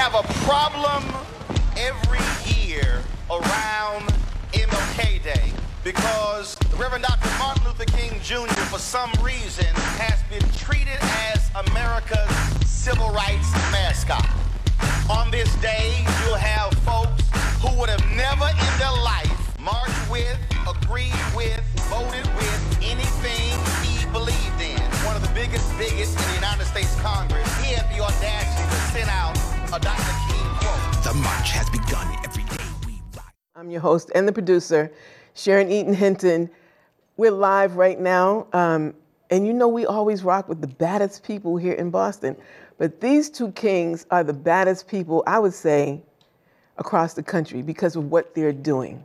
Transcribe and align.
have 0.00 0.14
a 0.14 0.32
problem 0.48 1.04
every 1.76 2.24
year 2.56 3.02
around 3.28 4.08
MLK 4.54 5.22
Day 5.22 5.52
because 5.84 6.56
Reverend 6.78 7.04
Dr. 7.04 7.28
Martin 7.38 7.64
Luther 7.66 7.84
King 7.84 8.18
Jr., 8.22 8.48
for 8.72 8.78
some 8.78 9.12
reason, 9.22 9.66
has 10.00 10.22
been 10.30 10.48
treated 10.52 10.96
as 11.28 11.50
America's 11.68 12.32
civil 12.64 13.10
rights 13.10 13.52
mascot. 13.70 14.26
On 15.10 15.30
this 15.30 15.54
day, 15.56 16.02
you'll 16.24 16.34
have 16.34 16.72
folks 16.80 17.28
who 17.60 17.68
would 17.78 17.90
have 17.90 18.04
never 18.16 18.48
in 18.48 18.72
their 18.80 18.96
life 19.04 19.60
marched 19.60 20.10
with, 20.10 20.38
agreed 20.66 21.12
with, 21.36 21.60
voted 21.92 22.24
with 22.40 22.60
anything 22.80 23.52
he 23.84 24.00
believed 24.16 24.60
in. 24.64 24.80
One 25.04 25.14
of 25.14 25.20
the 25.20 25.34
biggest 25.34 25.68
biggest 25.76 26.16
in 26.16 26.24
the 26.24 26.34
United 26.36 26.64
States 26.64 26.98
Congress, 27.02 27.44
he 27.60 27.74
had 27.74 27.84
the 27.94 28.00
audacity 28.00 28.64
to 28.64 28.80
send 28.96 29.10
out 29.10 29.49
The 29.70 31.12
march 31.22 31.52
has 31.52 31.70
begun 31.70 32.12
every 32.24 32.42
day 32.42 32.64
we. 32.88 33.00
I'm 33.54 33.70
your 33.70 33.80
host 33.80 34.10
and 34.16 34.26
the 34.26 34.32
producer, 34.32 34.90
Sharon 35.34 35.70
Eaton 35.70 35.94
Hinton. 35.94 36.50
We're 37.16 37.30
live 37.30 37.76
right 37.76 38.00
now. 38.00 38.48
Um, 38.52 38.94
and 39.30 39.46
you 39.46 39.52
know, 39.52 39.68
we 39.68 39.86
always 39.86 40.24
rock 40.24 40.48
with 40.48 40.60
the 40.60 40.66
baddest 40.66 41.22
people 41.22 41.56
here 41.56 41.74
in 41.74 41.90
Boston. 41.90 42.36
But 42.78 43.00
these 43.00 43.30
two 43.30 43.52
kings 43.52 44.06
are 44.10 44.24
the 44.24 44.32
baddest 44.32 44.88
people, 44.88 45.22
I 45.24 45.38
would 45.38 45.54
say, 45.54 46.02
across 46.76 47.14
the 47.14 47.22
country 47.22 47.62
because 47.62 47.94
of 47.94 48.10
what 48.10 48.34
they're 48.34 48.52
doing. 48.52 49.04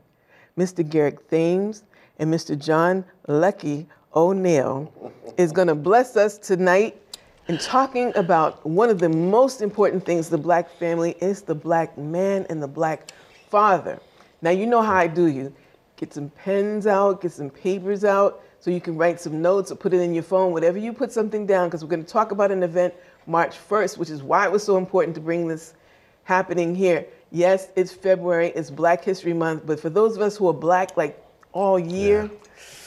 Mr. 0.57 0.87
Garrick 0.87 1.29
Thames 1.29 1.83
and 2.17 2.33
Mr. 2.33 2.57
John 2.57 3.05
Lucky 3.27 3.85
O'Neil 4.15 4.91
is 5.37 5.51
going 5.51 5.67
to 5.67 5.75
bless 5.75 6.17
us 6.17 6.39
tonight 6.39 6.99
in 7.47 7.57
talking 7.59 8.11
about 8.15 8.65
one 8.65 8.89
of 8.89 8.99
the 8.99 9.09
most 9.09 9.61
important 9.61 10.05
things 10.05 10.29
the 10.29 10.37
black 10.37 10.69
family 10.77 11.15
is 11.21 11.41
the 11.43 11.53
black 11.55 11.97
man 11.97 12.45
and 12.49 12.61
the 12.61 12.67
black 12.67 13.11
father. 13.49 13.99
Now 14.41 14.49
you 14.49 14.65
know 14.65 14.81
how 14.81 14.95
I 14.95 15.07
do 15.07 15.27
you. 15.27 15.53
Get 15.95 16.13
some 16.13 16.29
pens 16.29 16.87
out, 16.87 17.21
get 17.21 17.31
some 17.31 17.49
papers 17.49 18.03
out 18.03 18.43
so 18.59 18.71
you 18.71 18.81
can 18.81 18.97
write 18.97 19.21
some 19.21 19.41
notes 19.41 19.71
or 19.71 19.75
put 19.75 19.93
it 19.93 20.01
in 20.01 20.13
your 20.13 20.23
phone, 20.23 20.51
whatever 20.51 20.79
you 20.79 20.91
put 20.91 21.11
something 21.11 21.45
down 21.45 21.67
because 21.67 21.83
we're 21.83 21.89
going 21.89 22.03
to 22.03 22.11
talk 22.11 22.31
about 22.31 22.51
an 22.51 22.63
event 22.63 22.93
March 23.27 23.55
1st, 23.69 23.97
which 23.97 24.09
is 24.09 24.23
why 24.23 24.45
it 24.45 24.51
was 24.51 24.63
so 24.63 24.77
important 24.77 25.13
to 25.15 25.21
bring 25.21 25.47
this 25.47 25.75
happening 26.23 26.73
here. 26.73 27.05
Yes, 27.31 27.69
it's 27.75 27.91
February, 27.91 28.47
it's 28.55 28.71
Black 28.71 29.03
History 29.03 29.33
Month, 29.33 29.67
but 29.67 29.79
for 29.79 29.89
those 29.89 30.15
of 30.15 30.21
us 30.21 30.35
who 30.35 30.47
are 30.47 30.53
black 30.53 30.97
like 30.97 31.23
all 31.53 31.77
year, 31.77 32.29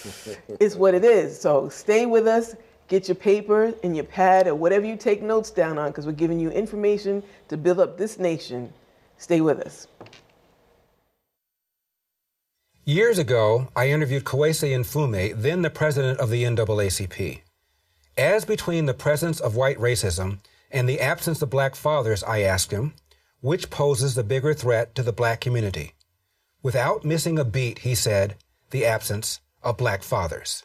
it's 0.61 0.75
what 0.75 0.95
it 0.95 1.05
is. 1.05 1.41
So 1.41 1.69
stay 1.69 2.07
with 2.07 2.27
us, 2.27 2.57
get 2.89 3.07
your 3.07 3.15
paper 3.15 3.73
and 3.83 3.95
your 3.95 4.05
pad 4.05 4.47
or 4.49 4.55
whatever 4.55 4.85
you 4.85 4.97
take 4.97 5.23
notes 5.23 5.51
down 5.51 5.79
on 5.79 5.91
because 5.91 6.07
we're 6.07 6.13
giving 6.13 6.41
you 6.41 6.51
information 6.51 7.23
to 7.49 7.57
build 7.57 7.79
up 7.79 7.97
this 7.97 8.19
nation. 8.19 8.73
Stay 9.19 9.41
with 9.41 9.61
us. 9.61 9.87
Years 12.85 13.19
ago, 13.19 13.69
I 13.77 13.91
interviewed 13.91 14.25
Kweisi 14.25 14.71
Mfume, 14.71 15.41
then 15.41 15.61
the 15.61 15.69
president 15.69 16.19
of 16.21 16.31
the 16.31 16.43
NAACP. 16.45 17.43
As 18.17 18.47
between 18.47 18.87
the 18.87 18.95
presence 18.95 19.41
of 19.41 19.57
white 19.57 19.79
racism 19.79 20.39
and 20.71 20.89
the 20.89 21.01
absence 21.01 21.43
of 21.43 21.51
black 21.51 21.75
fathers, 21.75 22.25
I 22.25 22.41
asked 22.41 22.71
him, 22.71 22.95
which 23.41 23.69
poses 23.69 24.15
the 24.15 24.25
bigger 24.25 24.55
threat 24.55 24.95
to 24.95 25.03
the 25.03 25.13
black 25.13 25.41
community? 25.41 25.93
Without 26.63 27.05
missing 27.05 27.39
a 27.39 27.45
beat, 27.45 27.81
he 27.81 27.95
said, 27.95 28.37
the 28.71 28.87
absence 28.87 29.41
of 29.63 29.77
black 29.77 30.03
fathers. 30.03 30.65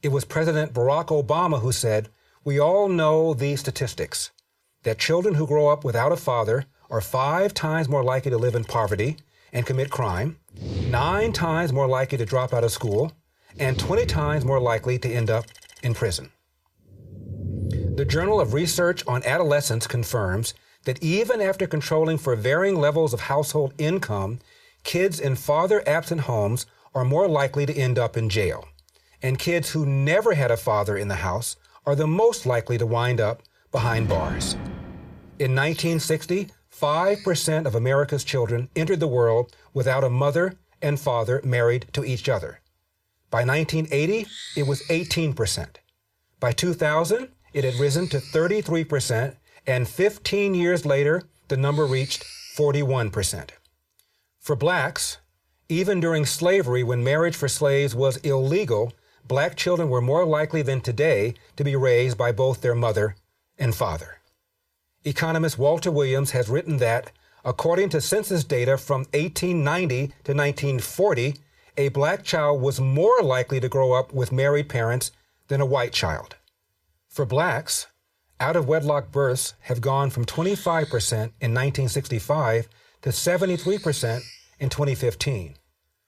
It 0.00 0.12
was 0.12 0.24
President 0.24 0.72
Barack 0.72 1.06
Obama 1.06 1.60
who 1.60 1.72
said, 1.72 2.08
We 2.44 2.60
all 2.60 2.88
know 2.88 3.34
these 3.34 3.58
statistics 3.58 4.30
that 4.84 4.98
children 4.98 5.34
who 5.34 5.46
grow 5.46 5.68
up 5.68 5.82
without 5.82 6.12
a 6.12 6.16
father 6.16 6.66
are 6.88 7.00
five 7.00 7.52
times 7.52 7.88
more 7.88 8.04
likely 8.04 8.30
to 8.30 8.38
live 8.38 8.54
in 8.54 8.62
poverty 8.62 9.16
and 9.52 9.66
commit 9.66 9.90
crime, 9.90 10.38
nine 10.88 11.32
times 11.32 11.72
more 11.72 11.88
likely 11.88 12.16
to 12.16 12.24
drop 12.24 12.54
out 12.54 12.62
of 12.62 12.70
school, 12.70 13.12
and 13.58 13.76
20 13.76 14.06
times 14.06 14.44
more 14.44 14.60
likely 14.60 15.00
to 15.00 15.12
end 15.12 15.30
up 15.30 15.46
in 15.82 15.94
prison. 15.94 16.30
The 17.96 18.06
Journal 18.08 18.40
of 18.40 18.54
Research 18.54 19.04
on 19.08 19.24
Adolescence 19.24 19.88
confirms 19.88 20.54
that 20.84 21.02
even 21.02 21.40
after 21.40 21.66
controlling 21.66 22.18
for 22.18 22.36
varying 22.36 22.76
levels 22.76 23.12
of 23.12 23.22
household 23.22 23.74
income, 23.78 24.38
kids 24.84 25.18
in 25.18 25.34
father 25.34 25.82
absent 25.88 26.22
homes 26.22 26.66
are 26.94 27.04
more 27.04 27.26
likely 27.26 27.66
to 27.66 27.74
end 27.74 27.98
up 27.98 28.16
in 28.16 28.28
jail. 28.28 28.68
And 29.22 29.38
kids 29.38 29.70
who 29.70 29.84
never 29.84 30.34
had 30.34 30.50
a 30.50 30.56
father 30.56 30.96
in 30.96 31.08
the 31.08 31.16
house 31.16 31.56
are 31.84 31.96
the 31.96 32.06
most 32.06 32.46
likely 32.46 32.78
to 32.78 32.86
wind 32.86 33.20
up 33.20 33.42
behind 33.72 34.08
bars. 34.08 34.54
In 35.38 35.54
1960, 35.54 36.48
5% 36.72 37.66
of 37.66 37.74
America's 37.74 38.24
children 38.24 38.68
entered 38.76 39.00
the 39.00 39.08
world 39.08 39.54
without 39.74 40.04
a 40.04 40.10
mother 40.10 40.58
and 40.80 41.00
father 41.00 41.40
married 41.44 41.86
to 41.92 42.04
each 42.04 42.28
other. 42.28 42.60
By 43.30 43.44
1980, 43.44 44.26
it 44.56 44.66
was 44.66 44.82
18%. 44.84 45.66
By 46.40 46.52
2000, 46.52 47.28
it 47.52 47.64
had 47.64 47.74
risen 47.74 48.08
to 48.08 48.18
33%, 48.18 49.36
and 49.66 49.88
15 49.88 50.54
years 50.54 50.86
later, 50.86 51.22
the 51.48 51.56
number 51.56 51.84
reached 51.84 52.24
41%. 52.56 53.50
For 54.38 54.56
blacks, 54.56 55.18
even 55.68 56.00
during 56.00 56.24
slavery, 56.24 56.82
when 56.82 57.04
marriage 57.04 57.36
for 57.36 57.48
slaves 57.48 57.94
was 57.94 58.16
illegal, 58.18 58.92
black 59.28 59.56
children 59.56 59.90
were 59.90 60.00
more 60.00 60.24
likely 60.24 60.62
than 60.62 60.80
today 60.80 61.34
to 61.56 61.64
be 61.64 61.76
raised 61.76 62.16
by 62.16 62.32
both 62.32 62.62
their 62.62 62.74
mother 62.74 63.14
and 63.58 63.74
father. 63.74 64.18
Economist 65.04 65.58
Walter 65.58 65.90
Williams 65.90 66.32
has 66.32 66.48
written 66.48 66.78
that, 66.78 67.12
according 67.44 67.90
to 67.90 68.00
census 68.00 68.42
data 68.42 68.76
from 68.76 69.00
1890 69.12 70.08
to 70.24 70.34
1940, 70.34 71.36
a 71.76 71.88
black 71.90 72.24
child 72.24 72.60
was 72.60 72.80
more 72.80 73.22
likely 73.22 73.60
to 73.60 73.68
grow 73.68 73.92
up 73.92 74.12
with 74.12 74.32
married 74.32 74.68
parents 74.68 75.12
than 75.46 75.60
a 75.60 75.66
white 75.66 75.92
child. 75.92 76.36
For 77.06 77.24
blacks, 77.24 77.86
out 78.40 78.56
of 78.56 78.66
wedlock 78.66 79.12
births 79.12 79.54
have 79.62 79.80
gone 79.80 80.10
from 80.10 80.24
25% 80.24 81.12
in 81.12 81.54
1965 81.54 82.68
to 83.02 83.08
73% 83.10 84.20
in 84.58 84.68
2015. 84.68 85.54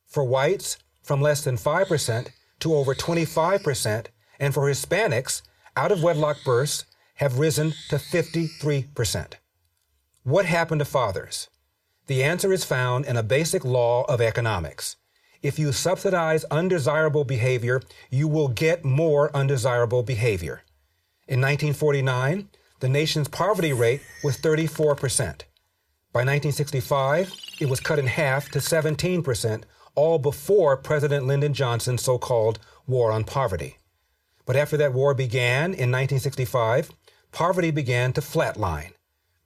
For 0.07 0.25
whites, 0.25 0.79
from 1.03 1.21
less 1.21 1.43
than 1.43 1.57
5% 1.57 2.29
to 2.61 2.75
over 2.75 2.95
25%, 2.95 4.07
and 4.39 4.55
for 4.55 4.63
Hispanics, 4.63 5.43
out 5.77 5.93
of 5.93 6.03
wedlock 6.03 6.39
births 6.45 6.85
have 7.17 7.39
risen 7.39 7.73
to 7.89 7.97
53%. 7.97 9.35
What 10.23 10.47
happened 10.47 10.79
to 10.79 10.85
fathers? 10.85 11.49
The 12.07 12.23
answer 12.23 12.53
is 12.53 12.65
found 12.65 13.05
in 13.05 13.17
a 13.17 13.23
basic 13.23 13.65
law 13.65 14.05
of 14.05 14.21
economics. 14.21 14.97
If 15.43 15.59
you 15.59 15.73
subsidize 15.73 16.45
undesirable 16.51 17.25
behavior, 17.25 17.83
you 18.11 18.29
will 18.29 18.49
get 18.49 18.85
more 18.85 19.35
undesirable 19.35 20.03
behavior. 20.03 20.63
In 21.29 21.41
1949, 21.41 22.49
the 22.81 22.89
nation's 22.89 23.29
poverty 23.29 23.73
rate 23.73 24.03
was 24.25 24.37
34%. 24.39 25.43
By 26.13 26.21
1965, 26.21 27.33
it 27.61 27.69
was 27.69 27.79
cut 27.79 27.99
in 27.99 28.07
half 28.07 28.49
to 28.51 28.59
17%, 28.59 29.63
all 29.95 30.19
before 30.19 30.77
President 30.77 31.27
Lyndon 31.27 31.55
Johnson's 31.55 32.03
so 32.03 32.19
called 32.19 32.59
War 32.87 33.13
on 33.13 33.25
Poverty. 33.25 33.77
But 34.47 34.57
after 34.57 34.77
that 34.79 34.93
war 34.93 35.15
began 35.15 35.67
in 35.67 35.91
1965, 35.91 36.91
poverty 37.33 37.71
began 37.71 38.13
to 38.15 38.21
flatline. 38.21 38.93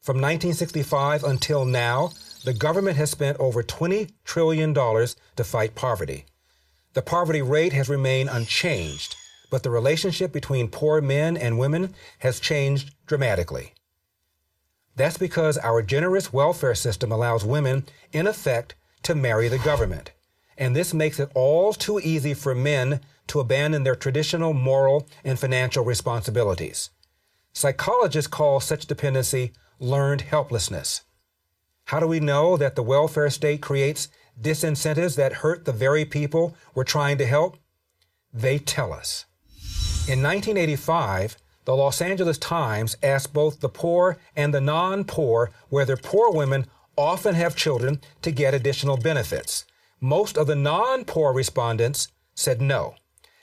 From 0.00 0.16
1965 0.16 1.24
until 1.24 1.64
now, 1.64 2.10
the 2.44 2.52
government 2.52 2.96
has 2.96 3.10
spent 3.10 3.38
over 3.40 3.62
$20 3.62 4.10
trillion 4.24 4.74
to 4.74 5.44
fight 5.44 5.74
poverty. 5.74 6.26
The 6.92 7.02
poverty 7.02 7.42
rate 7.42 7.72
has 7.72 7.88
remained 7.88 8.28
unchanged, 8.30 9.16
but 9.50 9.62
the 9.62 9.70
relationship 9.70 10.32
between 10.32 10.68
poor 10.68 11.00
men 11.00 11.36
and 11.36 11.58
women 11.58 11.94
has 12.18 12.38
changed 12.38 12.94
dramatically. 13.06 13.72
That's 14.96 15.18
because 15.18 15.58
our 15.58 15.82
generous 15.82 16.32
welfare 16.32 16.74
system 16.74 17.10
allows 17.10 17.44
women, 17.44 17.84
in 18.12 18.26
effect, 18.26 18.74
to 19.02 19.14
marry 19.14 19.48
the 19.48 19.58
government. 19.58 20.12
And 20.56 20.74
this 20.74 20.94
makes 20.94 21.18
it 21.18 21.30
all 21.34 21.72
too 21.72 21.98
easy 22.00 22.34
for 22.34 22.54
men 22.54 23.00
to 23.28 23.40
abandon 23.40 23.84
their 23.84 23.96
traditional 23.96 24.52
moral 24.52 25.08
and 25.24 25.38
financial 25.38 25.84
responsibilities. 25.84 26.90
Psychologists 27.52 28.28
call 28.28 28.60
such 28.60 28.86
dependency 28.86 29.52
learned 29.78 30.22
helplessness. 30.22 31.02
How 31.86 32.00
do 32.00 32.06
we 32.06 32.20
know 32.20 32.56
that 32.56 32.76
the 32.76 32.82
welfare 32.82 33.30
state 33.30 33.60
creates 33.60 34.08
disincentives 34.40 35.16
that 35.16 35.34
hurt 35.34 35.64
the 35.64 35.72
very 35.72 36.04
people 36.04 36.56
we're 36.74 36.84
trying 36.84 37.18
to 37.18 37.26
help? 37.26 37.58
They 38.32 38.58
tell 38.58 38.92
us. 38.92 39.26
In 40.08 40.22
1985, 40.22 41.36
the 41.64 41.76
Los 41.76 42.02
Angeles 42.02 42.38
Times 42.38 42.96
asked 43.02 43.32
both 43.32 43.60
the 43.60 43.68
poor 43.68 44.18
and 44.36 44.52
the 44.52 44.60
non 44.60 45.04
poor 45.04 45.50
whether 45.68 45.96
poor 45.96 46.30
women 46.30 46.66
often 46.96 47.34
have 47.34 47.56
children 47.56 48.00
to 48.22 48.30
get 48.30 48.54
additional 48.54 48.96
benefits. 48.96 49.64
Most 50.00 50.36
of 50.36 50.46
the 50.46 50.56
non 50.56 51.04
poor 51.04 51.32
respondents 51.32 52.08
said 52.34 52.60
no. 52.60 52.94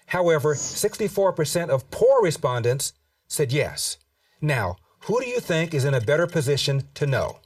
However, 0.07 0.56
64% 0.56 1.69
of 1.69 1.89
poor 1.89 2.21
respondents 2.21 2.94
said 3.27 3.51
yes. 3.51 3.98
Now, 4.42 4.77
who 5.06 5.19
do 5.19 5.27
you 5.27 5.39
think 5.39 5.74
is 5.74 5.86
in 5.86 5.94
a 5.94 6.01
better 6.01 6.27
position 6.27 6.89
to 6.95 7.07
know? 7.07 7.39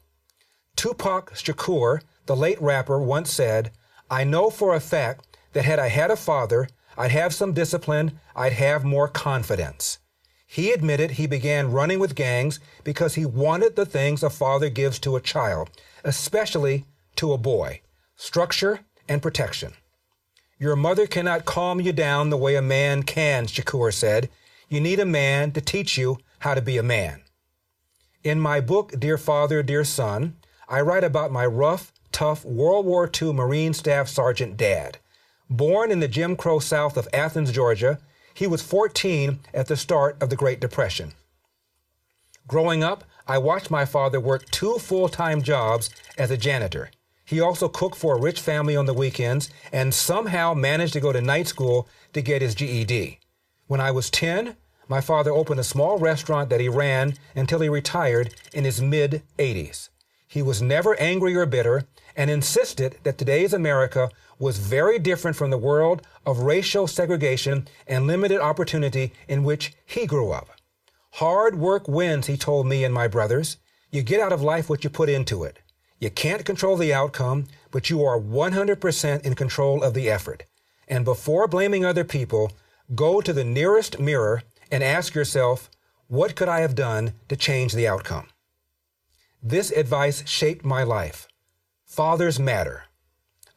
Tupac 0.75 1.33
Shakur, 1.35 2.01
the 2.25 2.35
late 2.35 2.61
rapper, 2.61 2.99
once 2.99 3.31
said, 3.31 3.71
I 4.09 4.23
know 4.23 4.49
for 4.49 4.75
a 4.75 4.79
fact 4.79 5.37
that 5.53 5.65
had 5.65 5.79
I 5.79 5.87
had 5.87 6.11
a 6.11 6.15
father, 6.15 6.67
I'd 6.97 7.11
have 7.11 7.33
some 7.33 7.53
discipline, 7.53 8.19
I'd 8.35 8.53
have 8.53 8.83
more 8.83 9.07
confidence. 9.07 9.99
He 10.47 10.71
admitted 10.71 11.11
he 11.11 11.27
began 11.27 11.71
running 11.71 11.99
with 11.99 12.15
gangs 12.15 12.59
because 12.83 13.15
he 13.15 13.25
wanted 13.25 13.75
the 13.75 13.85
things 13.85 14.23
a 14.23 14.29
father 14.29 14.69
gives 14.69 14.99
to 14.99 15.15
a 15.15 15.21
child, 15.21 15.69
especially 16.03 16.85
to 17.15 17.33
a 17.33 17.37
boy 17.37 17.81
structure 18.15 18.79
and 19.07 19.21
protection. 19.21 19.73
Your 20.57 20.75
mother 20.75 21.05
cannot 21.05 21.45
calm 21.45 21.81
you 21.81 21.91
down 21.91 22.29
the 22.29 22.37
way 22.37 22.55
a 22.55 22.61
man 22.61 23.03
can, 23.03 23.45
Shakur 23.45 23.93
said. 23.93 24.29
You 24.69 24.79
need 24.79 24.99
a 24.99 25.05
man 25.05 25.51
to 25.51 25.61
teach 25.61 25.97
you 25.97 26.17
how 26.39 26.53
to 26.53 26.61
be 26.61 26.77
a 26.77 26.83
man. 26.83 27.21
In 28.23 28.39
my 28.39 28.61
book, 28.61 28.93
Dear 28.97 29.17
Father, 29.17 29.61
Dear 29.61 29.83
Son, 29.83 30.37
I 30.67 30.81
write 30.81 31.03
about 31.03 31.31
my 31.31 31.45
rough, 31.45 31.91
tough 32.11 32.43
World 32.45 32.85
War 32.85 33.09
II 33.21 33.33
Marine 33.33 33.73
Staff 33.73 34.07
Sergeant 34.07 34.57
dad. 34.57 34.97
Born 35.49 35.91
in 35.91 35.99
the 35.99 36.07
Jim 36.07 36.35
Crow 36.35 36.59
South 36.59 36.97
of 36.97 37.07
Athens, 37.13 37.51
Georgia, 37.51 37.99
he 38.33 38.47
was 38.47 38.61
14 38.61 39.39
at 39.53 39.67
the 39.67 39.77
start 39.77 40.17
of 40.21 40.29
the 40.29 40.35
Great 40.35 40.59
Depression. 40.59 41.13
Growing 42.47 42.83
up, 42.83 43.03
I 43.27 43.37
watched 43.37 43.69
my 43.69 43.85
father 43.85 44.19
work 44.19 44.49
two 44.51 44.77
full 44.77 45.09
time 45.09 45.41
jobs 45.41 45.89
as 46.17 46.31
a 46.31 46.37
janitor. 46.37 46.91
He 47.25 47.41
also 47.41 47.67
cooked 47.67 47.97
for 47.97 48.15
a 48.15 48.21
rich 48.21 48.39
family 48.39 48.75
on 48.75 48.85
the 48.85 48.93
weekends 48.93 49.49
and 49.71 49.93
somehow 49.93 50.53
managed 50.53 50.93
to 50.93 50.99
go 50.99 51.11
to 51.11 51.21
night 51.21 51.47
school 51.47 51.87
to 52.13 52.21
get 52.21 52.41
his 52.41 52.55
GED. 52.55 53.19
When 53.67 53.81
I 53.81 53.89
was 53.89 54.11
10, 54.11 54.55
my 54.87 55.01
father 55.01 55.31
opened 55.31 55.59
a 55.59 55.63
small 55.63 55.97
restaurant 55.97 56.49
that 56.49 56.59
he 56.59 56.69
ran 56.69 57.15
until 57.35 57.59
he 57.59 57.69
retired 57.69 58.35
in 58.53 58.63
his 58.63 58.79
mid 58.79 59.23
80s. 59.39 59.89
He 60.27 60.43
was 60.43 60.61
never 60.61 60.95
angry 60.99 61.35
or 61.35 61.47
bitter 61.47 61.85
and 62.15 62.29
insisted 62.29 62.97
that 63.03 63.17
today's 63.17 63.53
America 63.53 64.09
was 64.37 64.59
very 64.59 64.99
different 64.99 65.35
from 65.35 65.49
the 65.49 65.57
world 65.57 66.05
of 66.25 66.39
racial 66.39 66.87
segregation 66.87 67.67
and 67.87 68.05
limited 68.05 68.39
opportunity 68.39 69.13
in 69.27 69.43
which 69.43 69.73
he 69.85 70.05
grew 70.05 70.31
up. 70.31 70.49
Hard 71.13 71.55
work 71.55 71.87
wins, 71.87 72.27
he 72.27 72.37
told 72.37 72.67
me 72.67 72.83
and 72.83 72.93
my 72.93 73.07
brothers. 73.07 73.57
You 73.89 74.03
get 74.03 74.19
out 74.19 74.33
of 74.33 74.41
life 74.41 74.69
what 74.69 74.83
you 74.83 74.89
put 74.89 75.09
into 75.09 75.43
it. 75.43 75.59
You 75.99 76.09
can't 76.09 76.45
control 76.45 76.75
the 76.75 76.93
outcome, 76.93 77.45
but 77.71 77.89
you 77.89 78.03
are 78.03 78.19
100% 78.19 79.21
in 79.25 79.35
control 79.35 79.83
of 79.83 79.93
the 79.93 80.09
effort. 80.09 80.43
And 80.87 81.05
before 81.05 81.47
blaming 81.47 81.85
other 81.85 82.03
people, 82.03 82.51
go 82.93 83.21
to 83.21 83.33
the 83.33 83.45
nearest 83.45 83.99
mirror 83.99 84.43
and 84.71 84.83
ask 84.83 85.15
yourself, 85.15 85.69
what 86.07 86.35
could 86.35 86.49
I 86.49 86.59
have 86.59 86.75
done 86.75 87.13
to 87.29 87.35
change 87.35 87.73
the 87.73 87.87
outcome? 87.87 88.27
This 89.41 89.71
advice 89.71 90.27
shaped 90.27 90.65
my 90.65 90.83
life. 90.83 91.27
Fathers 91.85 92.39
matter. 92.39 92.85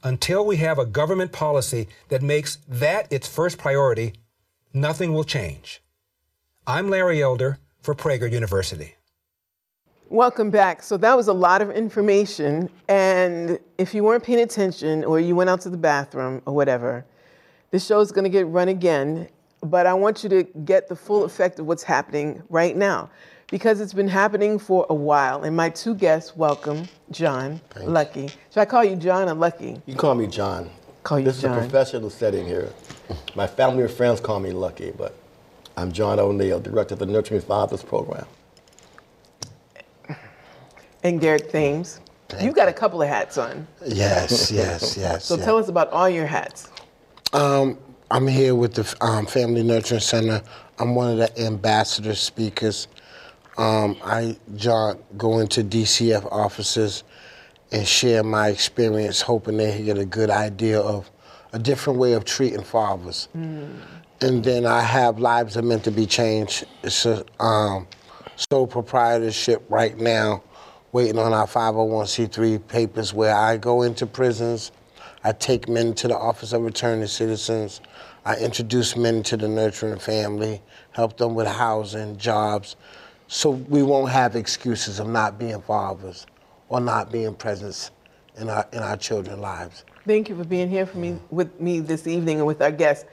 Until 0.03 0.47
we 0.47 0.59
have 0.59 0.79
a 0.79 0.87
government 0.87 1.33
policy 1.33 1.89
that 2.09 2.23
makes 2.23 2.59
that 2.69 3.13
its 3.13 3.27
first 3.27 3.59
priority, 3.59 4.13
nothing 4.73 5.13
will 5.13 5.25
change. 5.25 5.83
I'm 6.67 6.89
Larry 6.89 7.21
Elder 7.21 7.59
for 7.81 7.95
Prager 7.95 8.31
University. 8.31 8.98
Welcome 10.11 10.49
back. 10.51 10.83
So 10.83 10.97
that 10.97 11.15
was 11.15 11.29
a 11.29 11.35
lot 11.35 11.61
of 11.61 11.71
information. 11.71 12.71
And 12.89 13.59
if 13.77 13.93
you 13.93 14.05
weren't 14.05 14.25
paying 14.25 14.41
attention 14.41 15.05
or 15.05 15.21
you 15.21 15.37
went 15.37 15.51
out 15.51 15.61
to 15.63 15.71
the 15.71 15.77
bathroom 15.77 16.41
or 16.47 16.55
whatever, 16.55 17.05
the 17.73 17.79
show 17.79 18.01
is 18.01 18.11
going 18.11 18.25
to 18.25 18.31
get 18.31 18.47
run 18.47 18.69
again. 18.69 19.29
But 19.61 19.87
I 19.87 19.93
want 19.93 20.23
you 20.23 20.31
to 20.31 20.45
get 20.65 20.89
the 20.89 20.97
full 20.97 21.25
effect 21.25 21.59
of 21.59 21.67
what's 21.67 21.83
happening 21.83 22.43
right 22.49 22.75
now 22.75 23.11
because 23.49 23.83
it's 23.83 23.93
been 23.93 24.09
happening 24.09 24.59
for 24.59 24.87
a 24.89 24.95
while. 24.95 25.43
And 25.43 25.55
my 25.55 25.69
two 25.69 25.95
guests, 25.95 26.35
welcome, 26.35 26.89
John, 27.11 27.61
Thanks. 27.71 27.91
Lucky. 27.91 28.29
Should 28.29 28.61
I 28.61 28.65
call 28.65 28.85
you 28.85 28.97
John 28.97 29.29
or 29.29 29.35
Lucky? 29.35 29.83
You 29.85 29.95
call 29.95 30.15
me 30.15 30.27
John. 30.27 30.71
Call 31.03 31.19
you 31.19 31.27
this 31.27 31.43
John. 31.43 31.53
is 31.53 31.59
a 31.59 31.69
professional 31.69 32.09
setting 32.09 32.47
here. 32.47 32.73
My 33.35 33.47
family 33.47 33.83
and 33.83 33.93
friends 33.93 34.21
call 34.21 34.41
me 34.41 34.53
Lucky, 34.53 34.91
but 34.97 35.15
I'm 35.77 35.93
John 35.93 36.19
O'Neil, 36.19 36.61
director 36.61 36.95
of 36.95 37.01
the 37.01 37.07
Nurturing 37.07 37.43
Fathers 37.43 37.83
program. 37.83 38.25
And 41.03 41.21
Garrick 41.21 41.51
Thames. 41.51 42.01
Thank 42.29 42.45
You've 42.45 42.55
got 42.55 42.69
a 42.69 42.73
couple 42.73 43.01
of 43.01 43.09
hats 43.09 43.39
on. 43.39 43.67
Yes, 43.87 44.51
yes, 44.53 44.97
yes. 44.97 45.25
So 45.25 45.37
yeah. 45.37 45.45
tell 45.45 45.57
us 45.57 45.69
about 45.69 45.91
all 45.91 46.09
your 46.09 46.27
hats. 46.27 46.69
Um, 47.33 47.79
I'm 48.11 48.27
here 48.27 48.55
with 48.55 48.75
the 48.75 48.97
um, 49.01 49.27
Family 49.27 49.63
Nurturing 49.63 50.01
Center. 50.01 50.43
I'm 50.79 50.95
one 50.95 51.13
of 51.13 51.19
the 51.19 51.41
ambassador 51.41 52.15
speakers. 52.15 52.89
Um, 53.57 53.97
I, 54.05 54.37
John, 54.57 54.99
go 55.17 55.39
into 55.41 55.65
DCF 55.65 56.31
offices 56.31 57.05
and 57.73 57.87
share 57.87 58.23
my 58.23 58.49
experience, 58.49 59.21
hoping 59.21 59.57
they 59.57 59.83
get 59.83 59.99
a 59.99 60.05
good 60.05 60.31
idea 60.31 60.81
of 60.81 61.11
a 61.53 61.59
different 61.59 61.99
way 61.99 62.13
of 62.13 62.25
treating 62.25 62.63
fathers. 62.63 63.29
And 64.21 64.45
then 64.45 64.67
I 64.67 64.81
have 64.81 65.19
Lives 65.19 65.57
Are 65.57 65.63
Meant 65.63 65.85
to 65.85 65.91
Be 65.91 66.07
Changed. 66.07 66.65
It's 66.83 67.07
a 67.07 67.25
um, 67.43 67.87
sole 68.37 68.67
proprietorship 68.67 69.65
right 69.69 69.97
now, 69.99 70.43
waiting 70.93 71.19
on 71.19 71.33
our 71.33 71.47
501c3 71.47 72.67
papers 72.67 73.13
where 73.13 73.35
I 73.35 73.57
go 73.57 73.83
into 73.83 74.07
prisons. 74.07 74.73
I 75.25 75.33
take 75.33 75.69
men 75.69 75.95
to 75.95 76.09
the 76.09 76.17
Office 76.17 76.53
of 76.53 76.63
Returning 76.63 77.07
Citizens. 77.07 77.81
I 78.25 78.37
introduce 78.37 78.97
men 78.97 79.23
to 79.25 79.37
the 79.37 79.49
nurturing 79.49 79.99
family, 79.99 80.63
help 80.93 81.17
them 81.17 81.35
with 81.35 81.47
housing, 81.47 82.17
jobs, 82.17 82.77
so 83.27 83.51
we 83.51 83.83
won't 83.83 84.11
have 84.11 84.37
excuses 84.37 85.01
of 85.01 85.09
not 85.09 85.39
being 85.39 85.61
fathers 85.61 86.27
or 86.69 86.81
not 86.81 87.13
being 87.13 87.35
present 87.35 87.91
in 88.37 88.49
our, 88.49 88.67
in 88.73 88.79
our 88.79 88.97
children's 88.97 89.41
lives. 89.41 89.85
Thank 90.07 90.29
you 90.29 90.37
for 90.37 90.45
being 90.45 90.71
here 90.71 90.87
for 90.87 90.99
me 90.99 91.19
with 91.31 91.61
me 91.61 91.81
this 91.81 92.07
evening 92.07 92.39
and 92.39 92.47
with 92.47 92.63
our 92.63 92.71
guests. 92.71 93.05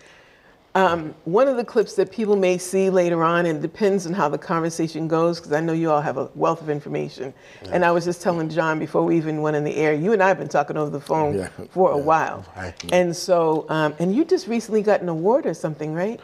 Um, 0.75 1.15
one 1.23 1.47
of 1.47 1.55
the 1.55 1.63
clips 1.63 1.95
that 1.95 2.11
people 2.11 2.35
may 2.35 2.57
see 2.57 2.89
later 2.89 3.23
on, 3.23 3.45
and 3.45 3.59
it 3.59 3.61
depends 3.61 4.05
on 4.05 4.11
how 4.11 4.27
the 4.27 4.37
conversation 4.37 5.07
goes, 5.07 5.39
because 5.39 5.53
I 5.53 5.61
know 5.61 5.71
you 5.71 5.89
all 5.89 6.01
have 6.01 6.17
a 6.17 6.29
wealth 6.35 6.61
of 6.61 6.69
information. 6.69 7.33
And 7.71 7.85
I 7.85 7.91
was 7.91 8.03
just 8.03 8.21
telling 8.21 8.49
John 8.49 8.77
before 8.77 9.01
we 9.03 9.15
even 9.15 9.41
went 9.41 9.55
in 9.55 9.63
the 9.63 9.77
air, 9.77 9.93
you 9.93 10.11
and 10.11 10.21
I 10.21 10.27
have 10.27 10.37
been 10.37 10.49
talking 10.49 10.75
over 10.75 10.89
the 10.89 10.99
phone 10.99 11.37
Yeah. 11.37 11.47
for 11.71 11.91
a 11.91 11.97
while. 11.97 12.45
Right. 12.57 12.73
And 12.91 13.15
so, 13.15 13.65
um, 13.69 13.95
and 13.99 14.13
you 14.13 14.25
just 14.25 14.47
recently 14.47 14.81
got 14.81 15.01
an 15.01 15.07
award 15.07 15.45
or 15.45 15.53
something, 15.53 15.93
right? 15.93 16.19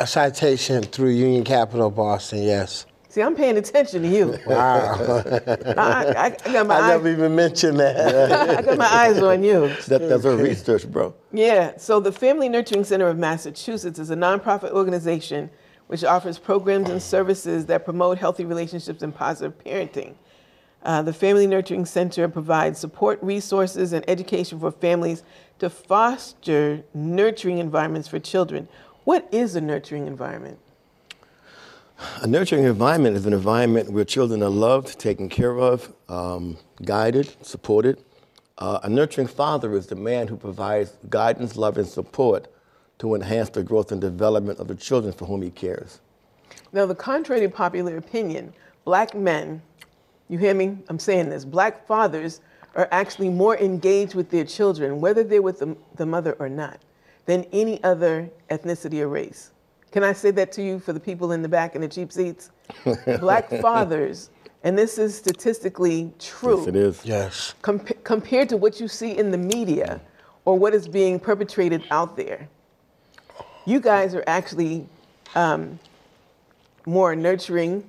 A 0.00 0.06
citation 0.06 0.82
through 0.82 1.10
Union 1.10 1.44
Capital 1.44 1.90
Boston, 1.90 2.42
yes. 2.42 2.86
See, 3.14 3.22
I'm 3.22 3.36
paying 3.36 3.56
attention 3.56 4.02
to 4.02 4.08
you. 4.08 4.36
Wow. 4.46 5.22
I, 5.76 5.76
I, 5.76 6.36
I 6.44 6.52
got 6.52 6.66
my 6.66 6.78
I 6.78 6.88
never 6.88 7.08
eyes, 7.08 7.16
even 7.16 7.36
mentioned 7.36 7.78
that. 7.78 8.58
I 8.58 8.62
got 8.62 8.76
my 8.76 8.92
eyes 8.92 9.22
on 9.22 9.44
you. 9.44 9.68
That, 9.86 10.08
that's 10.08 10.24
our 10.24 10.34
research, 10.34 10.90
bro. 10.90 11.14
Yeah, 11.32 11.76
so 11.76 12.00
the 12.00 12.10
Family 12.10 12.48
Nurturing 12.48 12.82
Center 12.82 13.06
of 13.06 13.16
Massachusetts 13.16 14.00
is 14.00 14.10
a 14.10 14.16
nonprofit 14.16 14.72
organization 14.72 15.48
which 15.86 16.02
offers 16.02 16.40
programs 16.40 16.90
and 16.90 17.00
services 17.00 17.66
that 17.66 17.84
promote 17.84 18.18
healthy 18.18 18.44
relationships 18.44 19.00
and 19.04 19.14
positive 19.14 19.56
parenting. 19.64 20.14
Uh, 20.82 21.00
the 21.02 21.12
Family 21.12 21.46
Nurturing 21.46 21.84
Center 21.84 22.28
provides 22.28 22.80
support, 22.80 23.22
resources, 23.22 23.92
and 23.92 24.04
education 24.10 24.58
for 24.58 24.72
families 24.72 25.22
to 25.60 25.70
foster 25.70 26.82
nurturing 26.94 27.58
environments 27.58 28.08
for 28.08 28.18
children. 28.18 28.66
What 29.04 29.28
is 29.30 29.54
a 29.54 29.60
nurturing 29.60 30.08
environment? 30.08 30.58
A 31.98 32.26
nurturing 32.26 32.64
environment 32.64 33.16
is 33.16 33.26
an 33.26 33.32
environment 33.32 33.92
where 33.92 34.04
children 34.04 34.42
are 34.42 34.50
loved, 34.50 34.98
taken 34.98 35.28
care 35.28 35.58
of, 35.58 35.92
um, 36.08 36.56
guided, 36.84 37.34
supported. 37.44 38.02
Uh, 38.58 38.80
a 38.82 38.88
nurturing 38.88 39.26
father 39.26 39.76
is 39.76 39.86
the 39.86 39.94
man 39.94 40.26
who 40.26 40.36
provides 40.36 40.96
guidance, 41.08 41.56
love, 41.56 41.78
and 41.78 41.86
support 41.86 42.48
to 42.98 43.14
enhance 43.14 43.48
the 43.50 43.62
growth 43.62 43.92
and 43.92 44.00
development 44.00 44.58
of 44.58 44.68
the 44.68 44.74
children 44.74 45.12
for 45.12 45.26
whom 45.26 45.42
he 45.42 45.50
cares. 45.50 46.00
Now, 46.72 46.86
the 46.86 46.94
contrary 46.94 47.40
to 47.42 47.48
popular 47.48 47.96
opinion, 47.96 48.52
black 48.84 49.14
men, 49.14 49.62
you 50.28 50.38
hear 50.38 50.54
me? 50.54 50.78
I'm 50.88 50.98
saying 50.98 51.30
this, 51.30 51.44
black 51.44 51.86
fathers 51.86 52.40
are 52.74 52.88
actually 52.90 53.28
more 53.28 53.56
engaged 53.58 54.14
with 54.14 54.30
their 54.30 54.44
children, 54.44 55.00
whether 55.00 55.22
they're 55.22 55.42
with 55.42 55.60
the, 55.60 55.76
the 55.96 56.06
mother 56.06 56.36
or 56.38 56.48
not, 56.48 56.80
than 57.26 57.44
any 57.52 57.82
other 57.84 58.28
ethnicity 58.50 59.00
or 59.00 59.08
race. 59.08 59.52
Can 59.94 60.02
I 60.02 60.12
say 60.12 60.32
that 60.32 60.50
to 60.54 60.62
you 60.62 60.80
for 60.80 60.92
the 60.92 60.98
people 60.98 61.30
in 61.30 61.40
the 61.40 61.48
back 61.48 61.76
in 61.76 61.80
the 61.80 61.86
cheap 61.86 62.10
seats? 62.10 62.50
black 63.20 63.48
fathers, 63.60 64.30
and 64.64 64.76
this 64.76 64.98
is 64.98 65.14
statistically 65.14 66.12
true 66.18 66.58
Yes, 66.58 66.66
it 66.66 66.74
is. 66.74 67.04
yes. 67.04 67.54
compa- 67.62 68.02
compared 68.02 68.48
to 68.48 68.56
what 68.56 68.80
you 68.80 68.88
see 68.88 69.16
in 69.16 69.30
the 69.30 69.38
media 69.38 70.00
or 70.44 70.58
what 70.58 70.74
is 70.74 70.88
being 70.88 71.20
perpetrated 71.20 71.84
out 71.92 72.16
there. 72.16 72.48
You 73.66 73.78
guys 73.78 74.16
are 74.16 74.24
actually 74.26 74.84
um, 75.36 75.78
more 76.86 77.14
nurturing, 77.14 77.88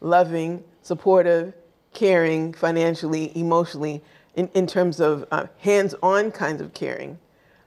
loving, 0.00 0.64
supportive, 0.82 1.54
caring, 1.94 2.54
financially, 2.54 3.30
emotionally, 3.38 4.02
in, 4.34 4.50
in 4.54 4.66
terms 4.66 4.98
of 4.98 5.24
uh, 5.30 5.46
hands 5.58 5.94
on 6.02 6.32
kinds 6.32 6.60
of 6.60 6.74
caring, 6.74 7.20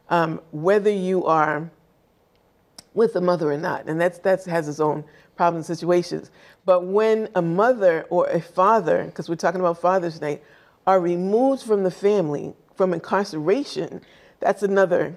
um, 0.10 0.42
whether 0.52 0.92
you 0.92 1.24
are 1.26 1.72
with 2.94 3.16
a 3.16 3.22
mother 3.22 3.52
or 3.52 3.58
not. 3.58 3.88
And 3.88 4.00
that's, 4.00 4.20
that 4.20 4.46
has 4.46 4.68
its 4.68 4.80
own 4.80 5.04
problem 5.36 5.64
situations. 5.64 6.32
But 6.66 6.86
when 6.86 7.30
a 7.36 7.42
mother 7.42 8.06
or 8.10 8.28
a 8.28 8.42
father, 8.42 9.06
because 9.06 9.30
we're 9.30 9.36
talking 9.36 9.62
about 9.62 9.80
fathers 9.80 10.20
tonight, 10.20 10.44
are 10.86 11.00
removed 11.00 11.64
from 11.64 11.84
the 11.84 11.92
family, 11.92 12.54
from 12.76 12.94
incarceration, 12.94 14.02
that's 14.40 14.64
another 14.64 15.16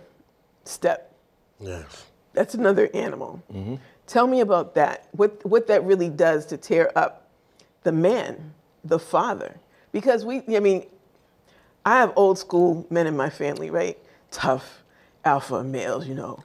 step. 0.64 1.14
Yes. 1.60 2.06
That's 2.34 2.54
another 2.54 2.88
animal. 2.94 3.42
Mm-hmm. 3.52 3.76
Tell 4.06 4.26
me 4.26 4.40
about 4.40 4.74
that. 4.74 5.06
What 5.12 5.44
what 5.46 5.68
that 5.68 5.84
really 5.84 6.08
does 6.08 6.46
to 6.46 6.56
tear 6.56 6.90
up 6.96 7.28
the 7.82 7.92
man, 7.92 8.52
the 8.84 8.98
father, 8.98 9.56
because 9.92 10.24
we. 10.24 10.42
I 10.48 10.60
mean, 10.60 10.86
I 11.84 11.98
have 11.98 12.12
old 12.16 12.38
school 12.38 12.86
men 12.90 13.06
in 13.06 13.16
my 13.16 13.30
family, 13.30 13.70
right? 13.70 13.98
Tough 14.30 14.81
alpha 15.24 15.62
males, 15.62 16.06
you 16.06 16.14
know. 16.14 16.42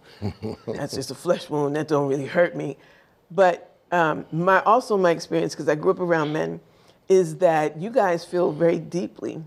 That's 0.68 0.94
just 0.94 1.12
a 1.12 1.16
flesh 1.16 1.50
wound. 1.50 1.76
That 1.76 1.88
don't 1.88 2.08
really 2.08 2.26
hurt 2.26 2.56
me. 2.56 2.78
But 3.32 3.76
um, 3.92 4.26
my 4.32 4.62
also 4.64 4.98
my 4.98 5.12
experience, 5.12 5.54
because 5.54 5.68
I 5.70 5.76
grew 5.76 5.92
up 5.92 6.00
around 6.00 6.34
men, 6.34 6.60
is 7.10 7.38
that 7.38 7.80
you 7.80 7.90
guys 7.90 8.26
feel 8.26 8.52
very 8.52 8.80
deeply, 8.80 9.44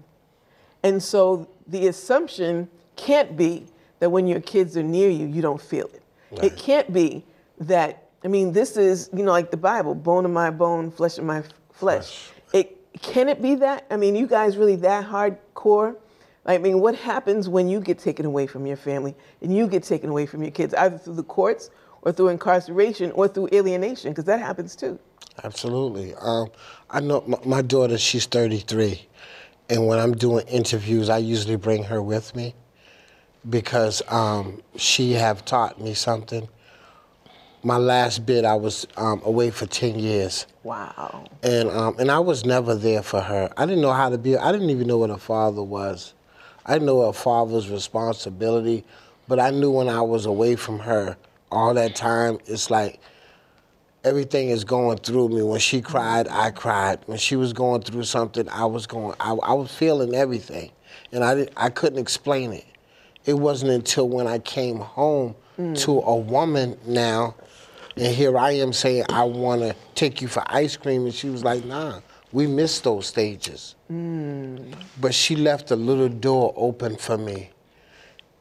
and 0.83 1.03
so 1.03 1.49
the 1.67 1.89
assumption 1.89 2.69
can't 2.97 3.37
be 3.37 3.67
that 3.99 4.11
when 4.11 4.27
your 4.27 4.41
kids 4.41 4.77
are 4.77 4.83
near 4.83 5.11
you, 5.11 5.27
you 5.27 5.43
don't 5.43 5.61
feel 5.61 5.87
it. 5.87 6.03
It 6.43 6.57
can't 6.57 6.93
be 6.93 7.25
that. 7.59 8.09
I 8.25 8.29
mean, 8.29 8.53
this 8.53 8.77
is 8.77 9.11
you 9.13 9.23
know 9.23 9.33
like 9.33 9.51
the 9.51 9.57
Bible, 9.57 9.95
bone 9.95 10.25
of 10.25 10.31
my 10.31 10.51
bone, 10.51 10.91
flesh 10.91 11.19
of 11.19 11.25
my 11.25 11.39
f- 11.39 11.49
flesh. 11.73 12.31
It 12.53 12.77
can 13.01 13.29
it 13.29 13.41
be 13.41 13.55
that? 13.57 13.87
I 13.91 13.97
mean, 13.97 14.15
you 14.17 14.27
guys 14.27 14.57
really 14.57 14.77
that 14.77 15.07
hardcore? 15.07 15.97
I 16.47 16.59
mean, 16.59 16.81
what 16.81 16.95
happens 16.95 17.49
when 17.49 17.69
you 17.69 17.81
get 17.81 17.99
taken 17.99 18.25
away 18.25 18.47
from 18.47 18.67
your 18.67 18.77
family 18.77 19.15
and 19.43 19.55
you 19.55 19.67
get 19.67 19.83
taken 19.83 20.11
away 20.11 20.27
from 20.27 20.43
your 20.43 20.51
kids, 20.51 20.73
either 20.75 20.97
through 20.97 21.15
the 21.15 21.23
courts 21.23 21.71
or 22.03 22.13
through 22.13 22.29
incarceration 22.29 23.11
or 23.13 23.29
through 23.29 23.49
alienation? 23.53 24.11
Because 24.11 24.25
that 24.25 24.41
happens 24.41 24.75
too. 24.75 24.99
Absolutely. 25.45 26.15
Um, 26.15 26.49
I 26.89 27.01
know 27.01 27.23
my, 27.27 27.39
my 27.45 27.63
daughter, 27.63 27.99
she's 27.99 28.27
33. 28.27 29.07
And 29.69 29.87
when 29.87 29.99
I'm 29.99 30.13
doing 30.13 30.47
interviews, 30.49 31.09
I 31.09 31.19
usually 31.19 31.57
bring 31.57 31.85
her 31.85 32.03
with 32.03 32.35
me 32.35 32.55
because 33.49 34.03
um, 34.09 34.63
she 34.77 35.13
have 35.13 35.45
taught 35.45 35.81
me 35.81 35.95
something. 35.95 36.49
My 37.63 37.77
last 37.77 38.25
bid, 38.25 38.45
I 38.47 38.55
was 38.55 38.87
um, 38.97 39.21
away 39.25 39.51
for 39.51 39.67
10 39.67 39.99
years. 39.99 40.47
Wow. 40.63 41.27
And, 41.43 41.69
um, 41.69 41.97
and 41.99 42.11
I 42.11 42.19
was 42.19 42.47
never 42.47 42.75
there 42.75 43.03
for 43.03 43.21
her. 43.21 43.51
I 43.57 43.67
didn't 43.67 43.83
know 43.83 43.93
how 43.93 44.09
to 44.09 44.19
be, 44.19 44.37
I 44.37 44.51
didn't 44.51 44.71
even 44.71 44.87
know 44.87 44.99
what 44.99 45.11
a 45.11 45.19
father 45.19 45.63
was. 45.63 46.15
I 46.67 46.79
know 46.79 47.03
a 47.03 47.13
father's 47.13 47.69
responsibility, 47.69 48.85
but 49.29 49.41
I 49.41 49.51
knew 49.51 49.71
when 49.71 49.89
I 49.89 50.03
was 50.03 50.27
away 50.27 50.57
from 50.57 50.79
her 50.81 51.17
all 51.51 51.75
that 51.75 51.97
time, 51.97 52.39
it's 52.47 52.71
like 52.71 53.01
everything 54.05 54.51
is 54.51 54.65
going 54.65 54.99
through 54.99 55.31
me. 55.31 55.43
When 55.43 55.61
she 55.61 55.81
cried, 55.81 56.29
I 56.29 56.51
cried. 56.51 57.01
When 57.07 57.19
she 57.19 57.37
was 57.37 57.53
going 57.53 57.83
through 57.83 58.05
something, 58.05 58.49
I 58.49 58.65
was 58.65 58.87
going, 58.87 59.15
I, 59.21 59.33
I 59.33 59.53
was 59.53 59.75
feeling 59.75 60.15
everything. 60.15 60.71
And 61.13 61.25
I, 61.25 61.35
didn't, 61.35 61.53
I 61.57 61.71
couldn't 61.71 61.99
explain 61.99 62.53
it. 62.53 62.67
It 63.27 63.35
wasn't 63.35 63.73
until 63.73 64.09
when 64.09 64.27
I 64.27 64.39
came 64.39 64.79
home 64.79 65.35
mm. 65.59 65.79
to 65.85 66.01
a 66.01 66.17
woman 66.17 66.79
now, 66.87 67.35
and 67.97 68.15
here 68.15 68.39
I 68.39 68.53
am 68.53 68.73
saying, 68.73 69.05
I 69.11 69.25
want 69.25 69.61
to 69.61 69.75
take 69.95 70.23
you 70.23 70.29
for 70.29 70.43
ice 70.47 70.77
cream. 70.77 71.05
And 71.05 71.15
she 71.15 71.29
was 71.29 71.45
like, 71.45 71.65
nah, 71.65 72.01
we 72.33 72.47
missed 72.47 72.85
those 72.85 73.07
stages. 73.07 73.75
But 75.01 75.15
she 75.15 75.37
left 75.37 75.71
a 75.71 75.77
little 75.77 76.09
door 76.09 76.53
open 76.57 76.97
for 76.97 77.19
me, 77.19 77.51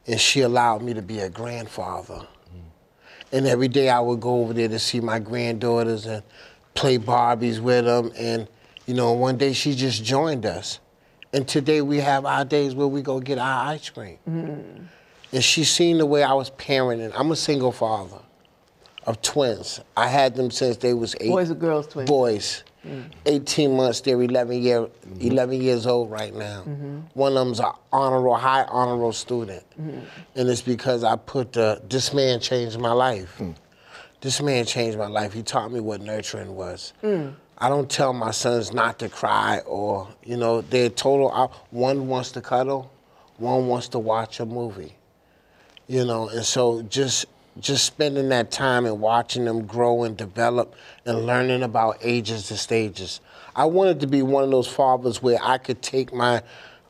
and 0.08 0.20
she 0.20 0.42
allowed 0.42 0.82
me 0.82 0.94
to 0.94 1.02
be 1.02 1.20
a 1.20 1.30
grandfather. 1.30 2.28
And 3.32 3.46
every 3.46 3.68
day 3.68 3.90
I 3.90 4.00
would 4.00 4.20
go 4.20 4.42
over 4.42 4.54
there 4.54 4.68
to 4.68 4.80
see 4.80 5.00
my 5.00 5.20
granddaughters 5.20 6.08
and 6.08 6.24
play 6.74 6.98
Barbies 6.98 7.60
with 7.60 7.86
them. 7.86 8.12
And, 8.18 8.48
you 8.88 8.96
know, 8.96 9.12
one 9.14 9.38
day 9.38 9.54
she 9.54 9.76
just 9.76 10.04
joined 10.04 10.48
us. 10.48 10.80
And 11.32 11.48
today 11.48 11.82
we 11.82 11.98
have 11.98 12.26
our 12.26 12.44
days 12.44 12.74
where 12.74 12.88
we 12.88 13.04
go 13.04 13.20
get 13.20 13.38
our 13.38 13.68
ice 13.68 13.88
cream. 13.90 14.18
And 14.26 15.44
she's 15.44 15.70
seen 15.70 16.00
the 16.00 16.08
way 16.08 16.24
I 16.24 16.34
was 16.34 16.50
parenting. 16.50 17.12
I'm 17.16 17.32
a 17.32 17.36
single 17.36 17.72
father 17.72 18.18
of 19.06 19.22
twins. 19.22 19.80
I 19.96 20.08
had 20.08 20.36
them 20.36 20.50
since 20.50 20.78
they 20.78 20.96
was 20.96 21.16
eight. 21.20 21.30
Boys 21.30 21.52
or 21.52 21.56
girls, 21.56 21.86
twins? 21.86 22.10
Boys. 22.10 22.64
18 23.26 23.76
months, 23.76 24.02
they're 24.02 24.22
11, 24.22 24.62
year, 24.62 24.88
11 25.20 25.62
years 25.62 25.86
old 25.86 26.10
right 26.10 26.34
now. 26.34 26.62
Mm-hmm. 26.62 27.00
One 27.14 27.34
of 27.36 27.46
them's 27.46 27.60
an 27.60 27.72
honor 27.92 28.22
roll, 28.22 28.36
high 28.36 28.64
honor 28.64 28.98
roll 28.98 29.12
student. 29.12 29.64
Mm-hmm. 29.72 30.00
And 30.36 30.50
it's 30.50 30.62
because 30.62 31.04
I 31.04 31.16
put 31.16 31.54
the, 31.54 31.82
this 31.90 32.14
man 32.14 32.40
changed 32.40 32.80
my 32.80 32.94
life. 32.94 33.36
Hmm. 33.38 33.52
This 34.22 34.42
man 34.42 34.66
changed 34.66 34.98
my 34.98 35.08
life. 35.08 35.34
He 35.34 35.44
taught 35.44 35.72
me 35.72 35.80
what 35.80 36.02
nurturing 36.02 36.56
was. 36.56 36.94
Mm. 37.02 37.36
I 37.58 37.70
don't 37.70 37.90
tell 37.90 38.12
my 38.12 38.32
sons 38.32 38.74
not 38.74 39.00
to 39.00 39.08
cry 39.08 39.60
or, 39.66 40.10
you 40.26 40.36
know, 40.36 40.62
they're 40.62 40.90
total, 40.90 41.30
op- 41.30 41.54
one 41.72 42.08
wants 42.08 42.32
to 42.34 42.42
cuddle, 42.42 42.92
one 43.38 43.68
wants 43.68 43.88
to 43.90 44.00
watch 44.00 44.42
a 44.42 44.46
movie 44.46 44.96
you 45.90 46.06
know 46.06 46.30
and 46.30 46.46
so 46.46 46.82
just 46.84 47.26
just 47.60 47.86
spending 47.86 48.30
that 48.30 48.52
time 48.52 48.86
and 48.86 49.00
watching 49.00 49.46
them 49.46 49.66
grow 49.66 50.04
and 50.04 50.16
develop 50.18 50.76
and 51.06 51.26
learning 51.26 51.64
about 51.64 51.98
ages 52.02 52.50
and 52.50 52.60
stages. 52.60 53.22
I 53.56 53.66
wanted 53.66 54.00
to 54.02 54.08
be 54.08 54.22
one 54.22 54.44
of 54.44 54.52
those 54.52 54.68
fathers 54.68 55.22
where 55.22 55.38
i 55.42 55.58
could 55.58 55.82
take 55.82 56.14
my 56.14 56.42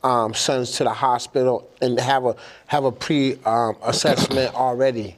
um, 0.02 0.32
sons 0.32 0.72
to 0.72 0.84
the 0.84 0.92
hospital 0.92 1.68
and 1.82 1.98
have 2.00 2.24
a 2.24 2.34
have 2.66 2.84
a 2.84 2.92
pre 2.92 3.36
um, 3.44 3.76
assessment 3.82 4.54
already 4.54 5.16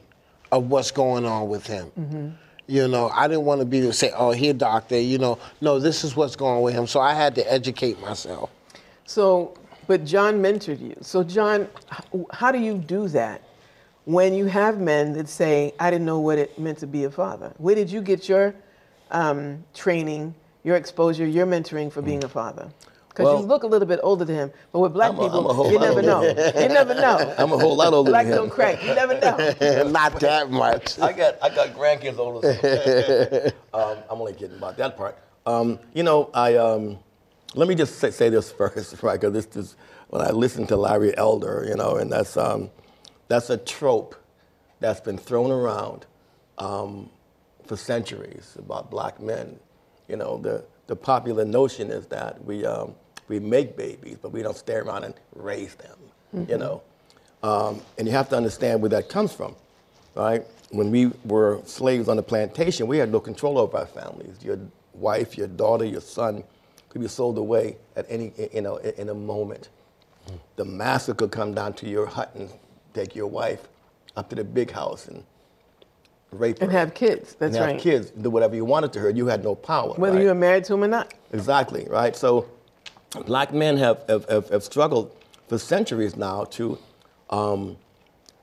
of 0.51 0.69
what's 0.69 0.91
going 0.91 1.25
on 1.25 1.47
with 1.47 1.65
him. 1.65 2.37
You 2.67 2.87
know 2.87 3.09
i 3.09 3.27
didn't 3.27 3.43
want 3.43 3.59
to 3.59 3.65
be 3.65 3.81
to 3.81 3.91
say 3.93 4.11
oh 4.15 4.31
here 4.31 4.53
doctor 4.53 4.99
you 4.99 5.17
know. 5.17 5.37
No 5.61 5.79
this 5.79 6.03
is 6.03 6.15
what's 6.15 6.35
going 6.35 6.57
on 6.57 6.61
with 6.63 6.73
him. 6.73 6.87
So 6.87 6.99
i 6.99 7.13
had 7.13 7.35
to 7.35 7.51
educate 7.51 7.99
myself. 8.01 8.49
So, 9.05 9.53
but 9.85 10.05
John 10.05 10.41
mentored 10.41 10.79
you. 10.79 10.95
So, 11.01 11.23
John, 11.23 11.67
how 12.31 12.51
do 12.51 12.59
you 12.59 12.77
do 12.77 13.07
that 13.09 13.41
when 14.05 14.33
you 14.33 14.45
have 14.45 14.79
men 14.79 15.13
that 15.13 15.29
say, 15.29 15.73
I 15.79 15.89
didn't 15.91 16.05
know 16.05 16.19
what 16.19 16.37
it 16.37 16.57
meant 16.59 16.79
to 16.79 16.87
be 16.87 17.03
a 17.05 17.11
father? 17.11 17.53
Where 17.57 17.75
did 17.75 17.89
you 17.91 18.01
get 18.01 18.27
your 18.27 18.53
um, 19.11 19.63
training, 19.73 20.35
your 20.63 20.75
exposure, 20.75 21.25
your 21.25 21.45
mentoring 21.45 21.91
for 21.91 22.01
being 22.01 22.23
a 22.23 22.29
father? 22.29 22.69
Because 23.09 23.25
Well- 23.25 23.41
you 23.41 23.45
look 23.45 23.61
a 23.63 23.67
little 23.67 23.87
bit 23.87 23.99
older 24.01 24.25
than 24.25 24.35
him, 24.35 24.51
but 24.71 24.79
with 24.79 24.93
black 24.93 25.11
I'm 25.11 25.19
a- 25.19 25.21
I'm 25.21 25.25
a 25.27 25.29
people, 25.29 25.53
whole 25.53 25.71
you 25.71 25.77
lot 25.77 25.81
never 25.95 25.99
older 25.99 26.33
know. 26.33 26.61
You 26.61 26.67
never 26.69 26.93
know. 26.95 27.33
I'm 27.37 27.51
a 27.53 27.57
whole 27.59 27.75
lot 27.75 27.93
older 27.93 28.09
Black 28.09 28.25
than 28.25 28.33
him. 28.33 28.37
don't 28.39 28.49
crack. 28.49 28.83
You 28.83 28.95
never 28.95 29.19
know. 29.19 29.83
not 29.91 30.19
that 30.19 30.49
much 30.49 30.97
I 30.99 31.13
got 31.13 31.35
I 31.43 31.49
got 31.49 31.69
grandkids 31.75 32.17
older. 32.17 32.41
So. 32.59 33.51
um, 33.77 33.97
I'm 34.09 34.19
only 34.19 34.33
kidding 34.33 34.57
about 34.57 34.77
that 34.77 34.97
part. 34.97 35.17
Um, 35.45 35.77
you 35.93 36.01
know, 36.01 36.31
I 36.33 36.55
um, 36.55 36.97
let 37.53 37.67
me 37.67 37.75
just 37.75 37.99
say, 37.99 38.09
say 38.09 38.29
this 38.29 38.51
first, 38.51 39.03
right? 39.03 39.19
Because 39.21 39.33
this 39.33 39.55
is 39.55 39.75
when 40.09 40.21
I 40.23 40.31
listen 40.31 40.65
to 40.67 40.75
Larry 40.75 41.15
Elder, 41.15 41.65
you 41.69 41.75
know, 41.75 41.97
and 41.97 42.11
that's 42.11 42.35
um, 42.35 42.71
that's 43.33 43.49
a 43.49 43.57
trope 43.57 44.15
that's 44.79 44.99
been 45.01 45.17
thrown 45.17 45.49
around 45.51 46.05
um, 46.59 47.09
for 47.65 47.75
centuries 47.75 48.55
about 48.59 48.91
black 48.91 49.19
men. 49.19 49.59
You 50.07 50.17
know, 50.17 50.37
the 50.37 50.63
the 50.87 50.95
popular 50.95 51.43
notion 51.45 51.89
is 51.89 52.05
that 52.07 52.43
we 52.45 52.65
um, 52.65 52.93
we 53.27 53.39
make 53.39 53.75
babies, 53.75 54.17
but 54.21 54.31
we 54.31 54.43
don't 54.43 54.57
stay 54.57 54.75
around 54.75 55.03
and 55.05 55.15
raise 55.35 55.73
them. 55.75 55.97
You 56.47 56.57
know, 56.59 56.81
um, 57.41 57.81
and 57.97 58.07
you 58.07 58.13
have 58.13 58.29
to 58.29 58.37
understand 58.37 58.81
where 58.81 58.89
that 58.89 59.09
comes 59.09 59.33
from, 59.33 59.55
right? 60.15 60.43
When 60.71 60.91
we 60.91 61.07
were 61.25 61.61
slaves 61.65 62.09
on 62.09 62.17
the 62.17 62.23
plantation, 62.23 62.87
we 62.87 62.97
had 62.97 63.11
no 63.11 63.19
control 63.19 63.57
over 63.57 63.77
our 63.77 63.87
families. 63.87 64.37
Your 64.43 64.59
wife, 64.93 65.37
your 65.37 65.47
daughter, 65.47 65.85
your 65.85 66.01
son 66.01 66.43
could 66.89 67.01
be 67.01 67.07
sold 67.07 67.37
away 67.39 67.77
at 67.95 68.05
any, 68.09 68.31
you 68.53 68.61
know, 68.61 68.77
in 68.77 69.09
a 69.09 69.13
moment. 69.15 69.69
The 70.55 70.65
master 70.65 71.13
could 71.15 71.31
come 71.31 71.53
down 71.53 71.73
to 71.75 71.89
your 71.89 72.05
hut 72.05 72.33
and 72.35 72.49
take 72.93 73.15
your 73.15 73.27
wife 73.27 73.67
up 74.15 74.29
to 74.29 74.35
the 74.35 74.43
big 74.43 74.71
house 74.71 75.07
and 75.07 75.23
rape 76.31 76.59
her. 76.59 76.65
And 76.65 76.71
have 76.71 76.93
kids. 76.93 77.35
That's 77.35 77.55
and 77.55 77.63
have 77.63 77.73
right. 77.73 77.81
kids, 77.81 78.11
do 78.11 78.29
whatever 78.29 78.55
you 78.55 78.65
wanted 78.65 78.93
to 78.93 78.99
her. 78.99 79.09
You 79.09 79.27
had 79.27 79.43
no 79.43 79.55
power. 79.55 79.93
Whether 79.93 80.15
right? 80.15 80.21
you 80.23 80.27
were 80.29 80.35
married 80.35 80.63
to 80.65 80.73
him 80.73 80.83
or 80.83 80.87
not. 80.87 81.13
Exactly, 81.31 81.85
right? 81.89 82.15
So 82.15 82.47
black 83.25 83.53
men 83.53 83.77
have, 83.77 84.03
have, 84.07 84.25
have, 84.29 84.49
have 84.49 84.63
struggled 84.63 85.15
for 85.47 85.57
centuries 85.57 86.15
now 86.15 86.45
to, 86.45 86.77
um, 87.29 87.77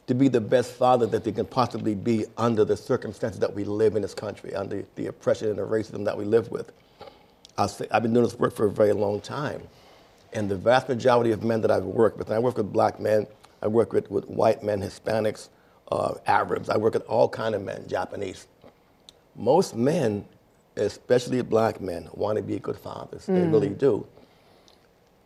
to 0.07 0.15
be 0.15 0.29
the 0.29 0.41
best 0.41 0.73
father 0.73 1.07
that 1.07 1.25
they 1.25 1.33
can 1.33 1.47
possibly 1.47 1.95
be 1.95 2.27
under 2.37 2.65
the 2.65 2.77
circumstances 2.77 3.41
that 3.41 3.55
we 3.55 3.65
live 3.65 3.97
in 3.97 4.03
this 4.03 4.15
country, 4.15 4.55
under 4.55 4.85
the 4.97 5.07
oppression 5.07 5.49
and 5.49 5.59
the 5.59 5.63
racism 5.63 6.05
that 6.05 6.17
we 6.17 6.25
live 6.25 6.51
with. 6.51 6.73
Say, 7.67 7.87
I've 7.91 8.03
been 8.03 8.15
doing 8.15 8.25
this 8.25 8.39
work 8.39 8.55
for 8.55 8.67
a 8.67 8.71
very 8.71 8.95
long 8.95 9.21
time. 9.21 9.63
And 10.33 10.49
the 10.49 10.57
vast 10.57 10.89
majority 10.89 11.33
of 11.33 11.43
men 11.45 11.61
that 11.61 11.71
I've 11.71 11.85
worked 11.85 12.17
with, 12.17 12.29
and 12.29 12.37
I 12.37 12.39
work 12.39 12.57
with 12.57 12.73
black 12.73 12.99
men, 13.01 13.27
I 13.63 13.67
work 13.69 13.93
with, 13.93 14.11
with 14.11 14.27
white 14.29 14.63
men, 14.63 14.81
Hispanics, 14.81 15.49
uh, 15.93 16.15
Arabs, 16.27 16.69
I 16.69 16.77
work 16.77 16.95
with 16.95 17.05
all 17.05 17.29
kind 17.29 17.55
of 17.55 17.63
men, 17.63 17.87
Japanese 17.89 18.47
most 19.37 19.75
men, 19.75 20.25
especially 20.77 21.41
black 21.43 21.81
men, 21.81 22.09
want 22.13 22.37
to 22.37 22.43
be 22.43 22.59
good 22.59 22.77
fathers. 22.79 23.27
They 23.27 23.43
really 23.47 23.71
do. 23.71 24.07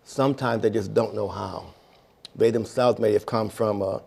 Sometimes 0.05 0.63
they 0.63 0.71
just 0.71 0.95
don't 0.95 1.15
know 1.15 1.29
how. 1.29 1.75
They 2.37 2.51
themselves 2.51 2.99
may 2.99 3.13
have 3.13 3.27
come 3.27 3.49
from 3.49 3.83
a, 3.83 4.03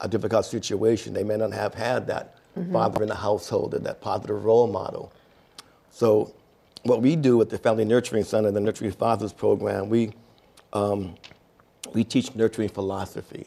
a 0.00 0.08
difficult 0.08 0.44
situation. 0.46 1.12
They 1.14 1.24
may 1.24 1.36
not 1.36 1.52
have 1.52 1.74
had 1.74 2.06
that 2.08 2.36
father 2.72 3.02
in 3.02 3.08
the 3.08 3.14
household 3.14 3.74
and 3.74 3.84
that 3.86 4.00
positive 4.00 4.44
role 4.44 4.66
model. 4.66 5.12
So, 5.90 6.34
what 6.84 7.02
we 7.02 7.16
do 7.16 7.36
with 7.36 7.50
the 7.50 7.58
Family 7.58 7.84
Nurturing 7.84 8.24
Center, 8.24 8.50
the 8.50 8.60
Nurturing 8.60 8.92
Fathers 8.92 9.32
program, 9.32 9.88
we 9.88 10.12
um, 10.72 11.14
we 11.92 12.04
teach 12.04 12.34
nurturing 12.34 12.68
philosophy. 12.68 13.46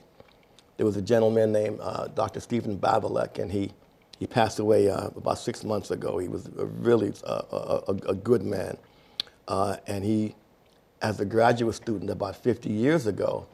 There 0.81 0.87
was 0.87 0.97
a 0.97 1.01
gentleman 1.03 1.51
named 1.51 1.77
uh, 1.79 2.07
Dr. 2.07 2.39
Stephen 2.39 2.75
Bavolek, 2.75 3.37
and 3.37 3.51
he, 3.51 3.69
he 4.17 4.25
passed 4.25 4.57
away 4.57 4.89
uh, 4.89 5.09
about 5.15 5.37
six 5.37 5.63
months 5.63 5.91
ago. 5.91 6.17
He 6.17 6.27
was 6.27 6.49
a 6.57 6.65
really 6.65 7.13
uh, 7.23 7.43
a, 7.51 7.55
a, 7.87 7.93
a 8.09 8.15
good 8.15 8.41
man. 8.41 8.77
Uh, 9.47 9.77
and 9.85 10.03
he, 10.03 10.33
as 11.03 11.19
a 11.19 11.25
graduate 11.25 11.75
student 11.75 12.09
about 12.09 12.35
50 12.35 12.71
years 12.71 13.05
ago, 13.05 13.45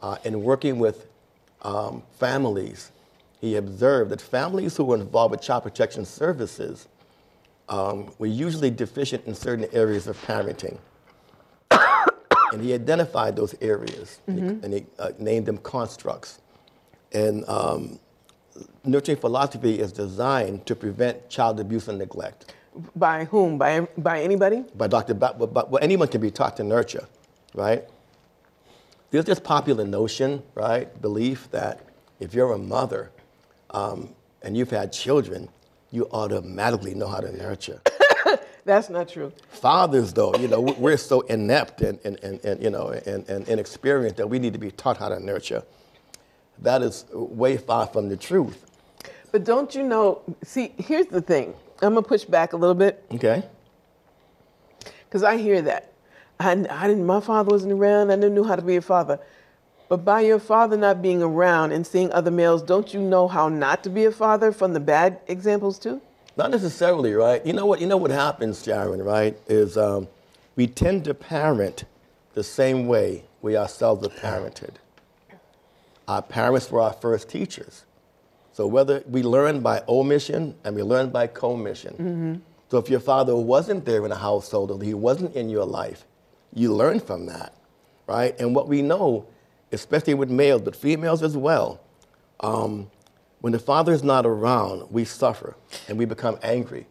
uh, 0.00 0.16
in 0.24 0.42
working 0.42 0.78
with 0.78 1.08
um, 1.60 2.04
families, 2.18 2.90
he 3.38 3.56
observed 3.56 4.10
that 4.10 4.22
families 4.22 4.74
who 4.74 4.84
were 4.84 4.96
involved 4.96 5.32
with 5.32 5.42
child 5.42 5.64
protection 5.64 6.06
services 6.06 6.88
um, 7.68 8.10
were 8.18 8.24
usually 8.24 8.70
deficient 8.70 9.26
in 9.26 9.34
certain 9.34 9.68
areas 9.74 10.06
of 10.06 10.16
parenting. 10.24 10.78
and 11.70 12.62
he 12.62 12.72
identified 12.72 13.36
those 13.36 13.54
areas 13.60 14.20
and 14.26 14.38
he, 14.38 14.44
and 14.64 14.72
he 14.72 14.86
uh, 14.98 15.10
named 15.18 15.44
them 15.44 15.58
constructs. 15.58 16.38
And 17.12 17.46
um, 17.48 17.98
nurturing 18.84 19.18
philosophy 19.18 19.78
is 19.80 19.92
designed 19.92 20.66
to 20.66 20.74
prevent 20.74 21.28
child 21.28 21.60
abuse 21.60 21.88
and 21.88 21.98
neglect. 21.98 22.54
By 22.96 23.24
whom? 23.26 23.58
By 23.58 23.80
by 23.98 24.22
anybody? 24.22 24.64
By 24.74 24.86
Dr. 24.86 25.14
Ba- 25.14 25.34
but, 25.38 25.70
well, 25.70 25.82
anyone 25.82 26.08
can 26.08 26.20
be 26.22 26.30
taught 26.30 26.56
to 26.56 26.64
nurture, 26.64 27.06
right? 27.54 27.84
There's 29.10 29.26
this 29.26 29.38
popular 29.38 29.84
notion, 29.86 30.42
right, 30.54 30.88
belief 31.02 31.50
that 31.50 31.80
if 32.18 32.32
you're 32.32 32.52
a 32.52 32.58
mother 32.58 33.10
um, 33.70 34.08
and 34.40 34.56
you've 34.56 34.70
had 34.70 34.90
children, 34.90 35.50
you 35.90 36.08
automatically 36.12 36.94
know 36.94 37.08
how 37.08 37.20
to 37.20 37.30
nurture. 37.36 37.82
That's 38.64 38.88
not 38.88 39.10
true. 39.10 39.32
Fathers, 39.50 40.14
though, 40.14 40.34
you 40.36 40.48
know, 40.48 40.62
we- 40.62 40.72
we're 40.72 40.96
so 40.96 41.20
inept 41.22 41.82
and, 41.82 41.98
and, 42.04 42.18
and, 42.24 42.42
and 42.42 42.62
you 42.62 42.70
know, 42.70 42.88
and, 43.04 43.28
and 43.28 43.46
inexperienced 43.48 44.16
that 44.16 44.30
we 44.30 44.38
need 44.38 44.54
to 44.54 44.58
be 44.58 44.70
taught 44.70 44.96
how 44.96 45.10
to 45.10 45.20
nurture. 45.20 45.62
That 46.60 46.82
is 46.82 47.04
way 47.12 47.56
far 47.56 47.86
from 47.86 48.08
the 48.08 48.16
truth. 48.16 48.64
But 49.32 49.44
don't 49.44 49.74
you 49.74 49.82
know? 49.82 50.22
See, 50.44 50.72
here's 50.78 51.06
the 51.06 51.20
thing. 51.20 51.54
I'm 51.80 51.94
gonna 51.94 52.02
push 52.02 52.24
back 52.24 52.52
a 52.52 52.56
little 52.56 52.74
bit 52.74 53.04
Okay? 53.12 53.42
because 55.04 55.22
I 55.22 55.36
hear 55.36 55.60
that. 55.62 55.92
I, 56.38 56.52
I 56.70 56.86
didn't. 56.88 57.04
My 57.06 57.20
father 57.20 57.50
wasn't 57.50 57.72
around. 57.72 58.10
I 58.10 58.16
never 58.16 58.32
knew 58.32 58.44
how 58.44 58.56
to 58.56 58.62
be 58.62 58.76
a 58.76 58.82
father. 58.82 59.18
But 59.88 60.04
by 60.04 60.22
your 60.22 60.38
father 60.38 60.76
not 60.76 61.02
being 61.02 61.22
around 61.22 61.72
and 61.72 61.86
seeing 61.86 62.10
other 62.12 62.30
males, 62.30 62.62
don't 62.62 62.94
you 62.94 63.00
know 63.00 63.28
how 63.28 63.48
not 63.48 63.82
to 63.84 63.90
be 63.90 64.04
a 64.06 64.12
father 64.12 64.50
from 64.52 64.72
the 64.72 64.80
bad 64.80 65.20
examples 65.28 65.78
too? 65.78 66.00
Not 66.36 66.50
necessarily, 66.50 67.12
right? 67.12 67.44
You 67.44 67.52
know 67.52 67.66
what? 67.66 67.80
You 67.80 67.86
know 67.86 67.98
what 67.98 68.10
happens, 68.10 68.64
Sharon, 68.64 69.02
right? 69.02 69.36
Is 69.48 69.76
um, 69.76 70.08
we 70.56 70.66
tend 70.66 71.04
to 71.04 71.14
parent 71.14 71.84
the 72.32 72.42
same 72.42 72.86
way 72.86 73.24
we 73.42 73.56
ourselves 73.56 74.06
are 74.06 74.10
parented. 74.10 74.76
Our 76.08 76.22
parents 76.22 76.70
were 76.70 76.80
our 76.80 76.92
first 76.92 77.28
teachers. 77.28 77.84
So 78.52 78.66
whether 78.66 79.02
we 79.08 79.22
learn 79.22 79.60
by 79.60 79.82
omission 79.88 80.54
and 80.64 80.74
we 80.76 80.82
learn 80.82 81.10
by 81.10 81.26
commission. 81.26 82.42
So 82.70 82.78
if 82.78 82.88
your 82.90 83.00
father 83.00 83.34
wasn't 83.36 83.84
there 83.84 84.02
in 84.04 84.10
the 84.10 84.16
household 84.16 84.70
or 84.70 84.82
he 84.82 84.94
wasn't 84.94 85.34
in 85.34 85.48
your 85.48 85.64
life, 85.64 86.04
you 86.54 86.72
learn 86.74 87.00
from 87.00 87.26
that, 87.26 87.54
right? 88.06 88.38
And 88.40 88.54
what 88.54 88.68
we 88.68 88.82
know, 88.82 89.26
especially 89.72 90.14
with 90.14 90.30
males, 90.30 90.62
but 90.62 90.76
females 90.76 91.22
as 91.22 91.36
well, 91.36 91.80
um, 92.40 92.90
when 93.40 93.52
the 93.52 93.58
father 93.58 93.92
is 93.92 94.02
not 94.02 94.24
around, 94.26 94.90
we 94.90 95.04
suffer 95.04 95.56
and 95.88 95.98
we 95.98 96.04
become 96.04 96.38
angry, 96.42 96.86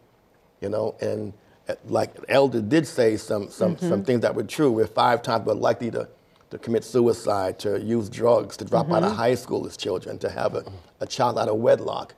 you 0.60 0.68
know. 0.68 0.94
And 1.00 1.32
uh, 1.68 1.74
like 1.86 2.10
elder 2.28 2.60
did 2.60 2.86
say 2.86 3.16
some 3.16 3.48
some 3.48 3.78
some 3.78 4.04
things 4.04 4.20
that 4.22 4.34
were 4.34 4.44
true. 4.44 4.70
We're 4.70 4.86
five 4.86 5.22
times 5.22 5.46
more 5.46 5.54
likely 5.54 5.90
to 5.92 6.08
to 6.52 6.58
commit 6.58 6.84
suicide, 6.84 7.58
to 7.58 7.80
use 7.80 8.10
drugs, 8.10 8.58
to 8.58 8.64
drop 8.66 8.90
out 8.90 9.02
of 9.02 9.12
mm-hmm. 9.12 9.16
high 9.16 9.34
school 9.34 9.66
as 9.66 9.74
children, 9.74 10.18
to 10.18 10.28
have 10.28 10.54
a, 10.54 10.62
a 11.00 11.06
child 11.06 11.38
out 11.38 11.48
of 11.48 11.56
wedlock. 11.56 12.14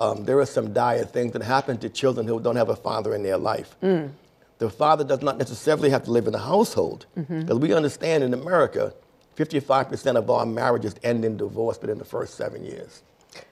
Um, 0.00 0.24
there 0.24 0.40
are 0.40 0.46
some 0.46 0.72
dire 0.72 1.04
things 1.04 1.32
that 1.34 1.42
happen 1.42 1.78
to 1.78 1.88
children 1.88 2.26
who 2.26 2.40
don't 2.40 2.56
have 2.56 2.68
a 2.68 2.74
father 2.74 3.14
in 3.14 3.22
their 3.22 3.38
life. 3.38 3.76
Mm. 3.80 4.10
The 4.58 4.68
father 4.68 5.04
does 5.04 5.22
not 5.22 5.38
necessarily 5.38 5.88
have 5.90 6.02
to 6.02 6.10
live 6.10 6.26
in 6.26 6.32
the 6.32 6.40
household, 6.40 7.06
mm-hmm. 7.16 7.42
because 7.42 7.60
we 7.60 7.72
understand 7.72 8.24
in 8.24 8.34
America, 8.34 8.92
55% 9.36 10.16
of 10.16 10.28
our 10.30 10.44
marriages 10.44 10.96
end 11.04 11.24
in 11.24 11.36
divorce 11.36 11.80
within 11.80 11.98
the 11.98 12.04
first 12.04 12.34
seven 12.34 12.64
years. 12.64 13.04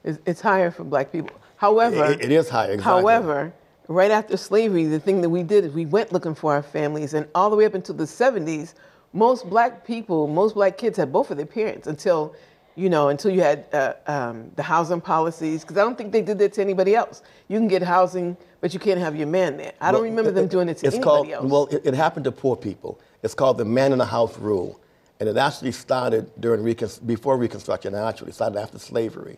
It's, 0.03 0.19
it's 0.25 0.41
higher 0.41 0.69
for 0.69 0.83
black 0.83 1.13
people. 1.13 1.37
However, 1.55 2.11
It- 2.11 2.25
it 2.25 2.31
is 2.31 2.49
higher, 2.49 2.73
exactly. 2.73 2.83
However, 2.83 3.53
right 3.87 4.11
after 4.11 4.35
slavery, 4.35 4.83
the 4.83 4.99
thing 4.99 5.21
that 5.21 5.29
we 5.29 5.43
did 5.43 5.63
is 5.63 5.71
we 5.71 5.85
went 5.85 6.11
looking 6.11 6.35
for 6.35 6.53
our 6.53 6.61
families, 6.61 7.13
and 7.13 7.25
all 7.33 7.49
the 7.49 7.55
way 7.55 7.65
up 7.65 7.73
until 7.73 7.95
the 7.95 8.03
70s, 8.03 8.73
most 9.15 9.49
black 9.49 9.87
people, 9.87 10.27
most 10.27 10.53
black 10.55 10.77
kids 10.77 10.97
had 10.97 11.11
both 11.11 11.31
of 11.31 11.37
their 11.37 11.45
parents 11.45 11.87
until, 11.87 12.35
you 12.75 12.89
know, 12.89 13.07
until 13.07 13.31
you 13.31 13.41
had 13.41 13.65
uh, 13.73 13.93
um, 14.07 14.51
the 14.57 14.61
housing 14.61 14.99
policies. 14.99 15.61
Because 15.61 15.77
I 15.77 15.81
don't 15.81 15.97
think 15.97 16.11
they 16.11 16.21
did 16.21 16.37
that 16.39 16.53
to 16.53 16.61
anybody 16.61 16.95
else. 16.95 17.23
You 17.47 17.57
can 17.57 17.69
get 17.69 17.81
housing, 17.81 18.35
but 18.59 18.73
you 18.73 18.79
can't 18.79 18.99
have 18.99 19.15
your 19.15 19.27
man 19.27 19.55
there. 19.55 19.71
I 19.79 19.91
don't 19.91 20.01
Well, 20.01 20.09
remember 20.09 20.31
them 20.31 20.47
doing 20.47 20.67
it 20.67 20.77
to 20.79 20.87
it's 20.87 20.95
anybody 20.97 21.03
called, 21.03 21.29
else. 21.29 21.51
Well, 21.51 21.65
it, 21.67 21.85
it 21.85 21.93
happened 21.93 22.25
to 22.25 22.31
poor 22.31 22.57
people. 22.57 22.99
It's 23.23 23.33
called 23.33 23.57
the 23.57 23.65
man 23.65 23.93
in 23.93 23.97
the 23.99 24.05
house 24.05 24.37
rule. 24.37 24.79
And 25.21 25.29
it 25.29 25.37
actually 25.37 25.71
started 25.71 26.29
during 26.41 26.61
recon, 26.61 26.89
before 27.05 27.37
Reconstruction, 27.37 27.95
actually. 27.95 28.31
It 28.31 28.35
started 28.35 28.59
after 28.59 28.77
slavery. 28.77 29.37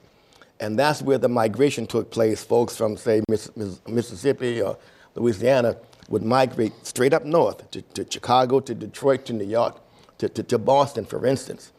And 0.59 0.77
that's 0.77 1.03
where 1.03 1.19
the 1.19 1.29
migration 1.29 1.85
took 1.85 2.09
place. 2.09 2.43
Folks 2.43 2.75
from, 2.75 2.97
say, 2.97 3.21
Miss, 3.29 3.55
Miss, 3.55 3.79
Mississippi 3.87 4.59
or 4.59 4.75
Louisiana 5.13 5.77
would 6.07 6.23
migrate 6.23 6.73
straight 6.85 7.13
up 7.13 7.25
north 7.25 7.69
to, 7.71 7.81
to 7.81 8.05
Chicago, 8.09 8.59
to 8.59 8.73
Detroit, 8.73 9.25
to 9.25 9.33
New 9.33 9.45
York, 9.45 9.79
to, 10.17 10.29
to, 10.29 10.43
to 10.43 10.57
Boston, 10.57 11.05
for 11.05 11.25
instance, 11.25 11.73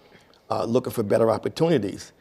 uh, 0.51 0.65
looking 0.65 0.93
for 0.93 1.03
better 1.03 1.31
opportunities. 1.31 2.13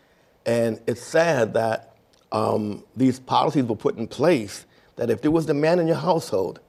And 0.46 0.80
it's 0.88 1.02
sad 1.02 1.54
that 1.54 1.96
um, 2.32 2.84
these 2.96 3.20
policies 3.20 3.65
were 3.65 3.76
put 3.76 3.98
in 3.98 4.08
place 4.08 4.65
that 4.96 5.10
if 5.10 5.22
there 5.22 5.32
was 5.32 5.46
the 5.46 5.54
man 5.54 5.80
in 5.80 5.88
your 5.88 5.98
household, 5.98 6.60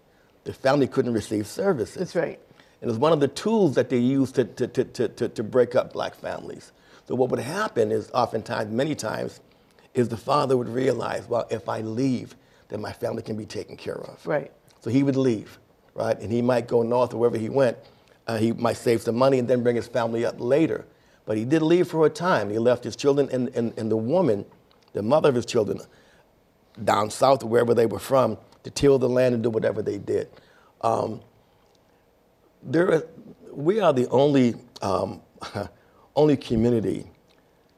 the 0.44 0.52
family 0.52 0.86
couldn't 0.86 1.14
receive 1.14 1.46
services. 1.46 1.94
That's 1.94 2.16
right. 2.16 2.40
And 2.80 2.88
it 2.88 2.92
was 2.92 2.98
one 2.98 3.12
of 3.12 3.20
the 3.20 3.28
tools 3.28 3.74
that 3.74 3.88
they 3.88 3.98
used 3.98 4.34
to, 4.36 4.44
to, 4.44 4.66
to, 4.68 4.84
to, 4.84 5.08
to, 5.08 5.28
to 5.28 5.42
break 5.42 5.74
up 5.74 5.92
black 5.92 6.14
families. 6.14 6.72
So 7.06 7.14
what 7.14 7.30
would 7.30 7.40
happen 7.40 7.90
is 7.90 8.10
oftentimes, 8.12 8.70
many 8.70 8.94
times, 8.94 9.40
is 9.94 10.08
the 10.08 10.16
father 10.16 10.56
would 10.56 10.68
realize, 10.68 11.26
well, 11.26 11.46
if 11.50 11.68
I 11.68 11.80
leave, 11.80 12.36
then 12.68 12.80
my 12.80 12.92
family 12.92 13.22
can 13.22 13.36
be 13.36 13.46
taken 13.46 13.76
care 13.76 13.98
of. 13.98 14.24
Right. 14.26 14.52
So 14.88 14.92
he 14.92 15.02
would 15.02 15.16
leave, 15.16 15.58
right? 15.92 16.18
And 16.18 16.32
he 16.32 16.40
might 16.40 16.66
go 16.66 16.82
north 16.82 17.12
or 17.12 17.18
wherever 17.18 17.36
he 17.36 17.50
went. 17.50 17.76
Uh, 18.26 18.38
he 18.38 18.52
might 18.52 18.78
save 18.78 19.02
some 19.02 19.16
money 19.16 19.38
and 19.38 19.46
then 19.46 19.62
bring 19.62 19.76
his 19.76 19.86
family 19.86 20.24
up 20.24 20.36
later. 20.38 20.86
But 21.26 21.36
he 21.36 21.44
did 21.44 21.60
leave 21.60 21.88
for 21.88 22.06
a 22.06 22.08
time. 22.08 22.48
He 22.48 22.58
left 22.58 22.84
his 22.84 22.96
children 22.96 23.28
and, 23.30 23.50
and, 23.50 23.78
and 23.78 23.90
the 23.90 23.98
woman, 23.98 24.46
the 24.94 25.02
mother 25.02 25.28
of 25.28 25.34
his 25.34 25.44
children, 25.44 25.78
down 26.84 27.10
south 27.10 27.42
or 27.42 27.48
wherever 27.48 27.74
they 27.74 27.84
were 27.84 27.98
from 27.98 28.38
to 28.62 28.70
till 28.70 28.98
the 28.98 29.10
land 29.10 29.34
and 29.34 29.42
do 29.42 29.50
whatever 29.50 29.82
they 29.82 29.98
did. 29.98 30.30
Um, 30.80 31.20
there 32.62 33.02
we 33.52 33.78
are 33.78 33.92
the 33.92 34.08
only, 34.08 34.54
um, 34.80 35.20
only 36.16 36.38
community 36.38 37.04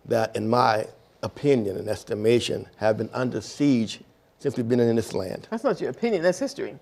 that, 0.05 0.37
in 0.37 0.49
my 0.49 0.87
opinion 1.25 1.77
and 1.77 1.89
estimation, 1.89 2.69
have 2.77 2.97
been 2.99 3.11
under 3.13 3.41
siege 3.41 3.99
since 4.39 4.57
we've 4.57 4.69
been 4.69 4.79
in 4.79 4.95
this 4.95 5.13
land. 5.13 5.49
That's 5.51 5.65
not 5.65 5.81
your 5.81 5.91
opinion. 5.91 6.23
That's 6.23 6.39
history. 6.39 6.79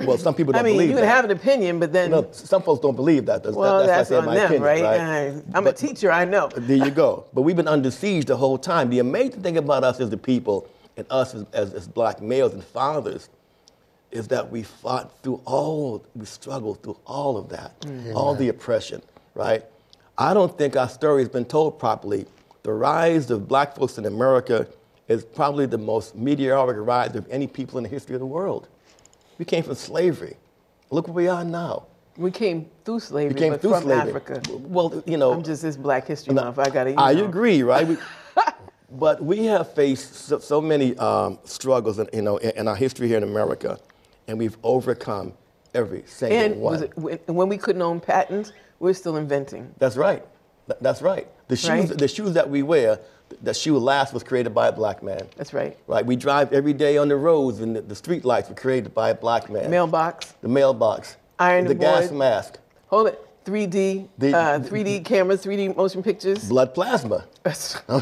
Well, 0.00 0.18
some 0.18 0.34
people 0.34 0.52
don't 0.52 0.60
I 0.60 0.64
mean, 0.64 0.74
believe 0.74 0.90
you 0.90 0.96
can 0.96 1.04
that. 1.04 1.14
have 1.14 1.24
an 1.24 1.30
opinion, 1.30 1.78
but 1.78 1.92
then, 1.92 2.10
No, 2.10 2.28
some 2.32 2.62
folks 2.62 2.80
don't 2.80 2.96
believe 2.96 3.26
that. 3.26 3.42
That's, 3.42 3.54
well, 3.54 3.80
that, 3.80 3.86
that's, 3.86 4.08
that's, 4.08 4.26
on 4.26 4.28
I 4.28 4.34
them, 4.34 4.60
my 4.60 4.66
right? 4.66 4.80
opinion, 4.84 5.36
right? 5.36 5.54
I, 5.54 5.58
I'm 5.58 5.66
a 5.66 5.72
teacher. 5.72 6.10
I 6.10 6.24
know. 6.24 6.48
There 6.56 6.76
you 6.76 6.90
go. 6.90 7.26
But 7.32 7.42
we've 7.42 7.56
been 7.56 7.68
under 7.68 7.90
siege 7.90 8.24
the 8.26 8.36
whole 8.36 8.58
time. 8.58 8.90
The 8.90 8.98
amazing 8.98 9.42
thing 9.42 9.56
about 9.56 9.84
us 9.84 10.00
as 10.00 10.10
the 10.10 10.16
people 10.16 10.68
and 10.96 11.06
us 11.10 11.34
as, 11.34 11.46
as, 11.52 11.74
as 11.74 11.88
black 11.88 12.20
males 12.20 12.52
and 12.52 12.64
fathers 12.64 13.28
is 14.10 14.28
that 14.28 14.50
we 14.50 14.62
fought 14.62 15.10
through 15.22 15.40
all, 15.44 16.04
we 16.14 16.26
struggled 16.26 16.82
through 16.82 16.98
all 17.06 17.36
of 17.36 17.48
that, 17.48 17.80
mm-hmm. 17.80 18.14
all 18.14 18.34
the 18.34 18.48
oppression, 18.48 19.02
right? 19.34 19.64
I 20.18 20.34
don't 20.34 20.56
think 20.56 20.76
our 20.76 20.88
story 20.88 21.22
has 21.22 21.30
been 21.30 21.46
told 21.46 21.78
properly. 21.78 22.26
The 22.62 22.72
rise 22.72 23.30
of 23.30 23.48
black 23.48 23.74
folks 23.74 23.98
in 23.98 24.04
America 24.04 24.68
is 25.08 25.24
probably 25.24 25.66
the 25.66 25.78
most 25.78 26.14
meteoric 26.14 26.76
rise 26.78 27.16
of 27.16 27.26
any 27.30 27.46
people 27.46 27.78
in 27.78 27.84
the 27.84 27.88
history 27.88 28.14
of 28.14 28.20
the 28.20 28.26
world. 28.26 28.68
We 29.38 29.44
came 29.44 29.62
from 29.62 29.74
slavery. 29.74 30.36
Look 30.90 31.08
where 31.08 31.14
we 31.14 31.28
are 31.28 31.44
now. 31.44 31.86
We 32.16 32.30
came 32.30 32.68
through 32.84 33.00
slavery, 33.00 33.34
We 33.34 33.40
came 33.40 33.52
but 33.52 33.62
through 33.62 33.70
from 33.72 33.82
slavery. 33.84 34.10
Africa. 34.10 34.42
Well, 34.50 35.02
you 35.06 35.16
know, 35.16 35.32
I'm 35.32 35.42
just 35.42 35.62
this 35.62 35.76
Black 35.76 36.06
History 36.06 36.34
Month. 36.34 36.58
I 36.58 36.68
got 36.68 36.84
to. 36.84 36.94
I 36.94 37.12
agree, 37.12 37.62
right? 37.62 37.86
We, 37.88 37.96
but 38.90 39.22
we 39.24 39.46
have 39.46 39.72
faced 39.72 40.14
so, 40.14 40.38
so 40.38 40.60
many 40.60 40.94
um, 40.98 41.38
struggles, 41.44 41.98
in, 41.98 42.08
you 42.12 42.20
know, 42.22 42.36
in, 42.36 42.50
in 42.50 42.68
our 42.68 42.76
history 42.76 43.08
here 43.08 43.16
in 43.16 43.22
America, 43.22 43.78
and 44.28 44.38
we've 44.38 44.58
overcome 44.62 45.32
every 45.74 46.02
single 46.06 46.38
And 46.38 46.60
one. 46.60 46.82
it, 46.82 46.96
when- 46.98 47.18
when 47.26 47.48
we 47.48 47.56
couldn't 47.56 47.80
own 47.82 47.98
patents, 48.00 48.52
we're 48.78 48.92
still 48.92 49.16
inventing. 49.16 49.74
That's 49.78 49.96
right. 49.96 50.22
Th- 50.72 50.80
That's 50.82 51.02
right. 51.02 51.26
The 51.48 51.56
shoes, 51.56 51.68
Right. 51.90 51.98
the 51.98 52.08
shoes 52.08 52.32
that 52.34 52.48
we 52.48 52.62
wear, 52.62 52.98
the 53.42 53.52
shoe 53.54 53.76
last 53.78 54.12
was 54.14 54.22
created 54.22 54.54
by 54.54 54.68
a 54.68 54.72
black 54.72 55.02
man. 55.02 55.22
That's 55.36 55.52
right. 55.52 55.76
Right. 55.86 56.04
We 56.04 56.16
drive 56.16 56.52
every 56.52 56.72
day 56.72 56.96
on 56.96 57.08
the 57.08 57.16
roads, 57.16 57.60
and 57.60 57.76
the, 57.76 57.82
the 57.82 57.94
street 57.94 58.24
lights 58.24 58.48
were 58.48 58.54
created 58.54 58.94
by 58.94 59.10
a 59.10 59.14
black 59.14 59.50
man. 59.50 59.70
Mailbox. 59.70 60.34
The 60.40 60.48
mailbox. 60.48 61.16
Iron 61.38 61.64
The 61.64 61.70
the 61.70 61.74
gas 61.74 62.10
mask. 62.10 62.58
Hold 62.88 63.08
it. 63.08 63.26
3D, 63.44 64.08
The- 64.18 64.36
uh, 64.36 64.58
3D 64.60 65.04
cameras, 65.04 65.44
3D 65.44 65.74
motion 65.76 66.02
pictures. 66.02 66.48
Blood 66.48 66.74
plasma. 66.74 67.24
I 67.44 67.50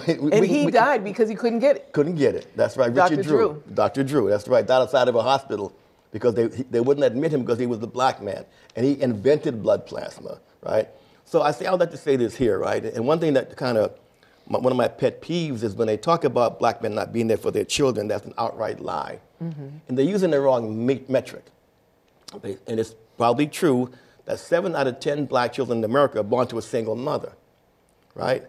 mean, 0.07 0.23
we- 0.23 0.33
and 0.33 0.41
we- 0.43 0.47
he 0.47 0.67
we- 0.67 0.71
died 0.73 1.03
because 1.03 1.29
he 1.31 1.35
couldn't 1.35 1.61
get 1.61 1.77
it. 1.77 1.93
Couldn't 1.93 2.17
get 2.17 2.35
it. 2.35 2.55
That's 2.57 2.77
right. 2.77 2.93
Dr. 2.93 3.17
Richard 3.17 3.27
Drew. 3.27 3.37
Drew. 3.39 3.63
Dr. 3.75 4.05
Drew. 4.05 4.29
That's 4.29 4.47
right. 4.49 4.67
Died 4.67 4.83
outside 4.83 5.09
of 5.09 5.15
a 5.17 5.23
hospital 5.23 5.73
because 6.13 6.35
they, 6.35 6.49
he- 6.55 6.65
they 6.65 6.81
wouldn't 6.81 7.05
admit 7.07 7.33
him 7.33 7.41
because 7.41 7.59
he 7.59 7.67
was 7.67 7.83
a 7.83 7.87
black 7.87 8.21
man. 8.23 8.45
And 8.77 8.85
he 8.85 9.01
invented 9.01 9.63
blood 9.63 9.87
plasma, 9.87 10.39
right? 10.63 10.89
So 11.31 11.43
I 11.43 11.53
say, 11.53 11.67
I 11.67 11.71
would 11.71 11.79
like 11.79 11.93
to 11.93 11.97
say 11.97 12.17
this 12.17 12.35
here, 12.35 12.59
right? 12.59 12.85
And 12.85 13.07
one 13.07 13.21
thing 13.21 13.35
that 13.35 13.57
kind 13.57 13.79
of, 13.79 13.97
one 14.47 14.67
of 14.67 14.77
my 14.77 14.89
pet 14.89 15.23
peeves 15.23 15.63
is 15.63 15.77
when 15.77 15.87
they 15.87 15.97
talk 15.97 16.25
about 16.25 16.59
black 16.59 16.83
men 16.83 16.93
not 16.93 17.13
being 17.13 17.29
there 17.29 17.37
for 17.37 17.53
their 17.53 17.65
children, 17.65 18.09
that's 18.09 18.27
an 18.27 18.35
outright 18.37 18.81
lie. 18.81 19.21
Mm-hmm. 19.41 19.69
And 19.87 19.97
they're 19.97 20.05
using 20.05 20.33
the 20.33 20.41
wrong 20.41 20.85
me- 20.85 21.05
metric. 21.09 21.45
Okay, 22.35 22.59
And 22.67 22.81
it's 22.81 22.97
probably 23.17 23.47
true 23.47 23.93
that 24.25 24.41
seven 24.41 24.75
out 24.75 24.89
of 24.89 24.99
10 24.99 25.27
black 25.27 25.53
children 25.53 25.79
in 25.79 25.85
America 25.85 26.19
are 26.19 26.25
born 26.25 26.49
to 26.49 26.59
a 26.59 26.63
single 26.63 26.97
mother, 26.97 27.33
right? 28.17 28.43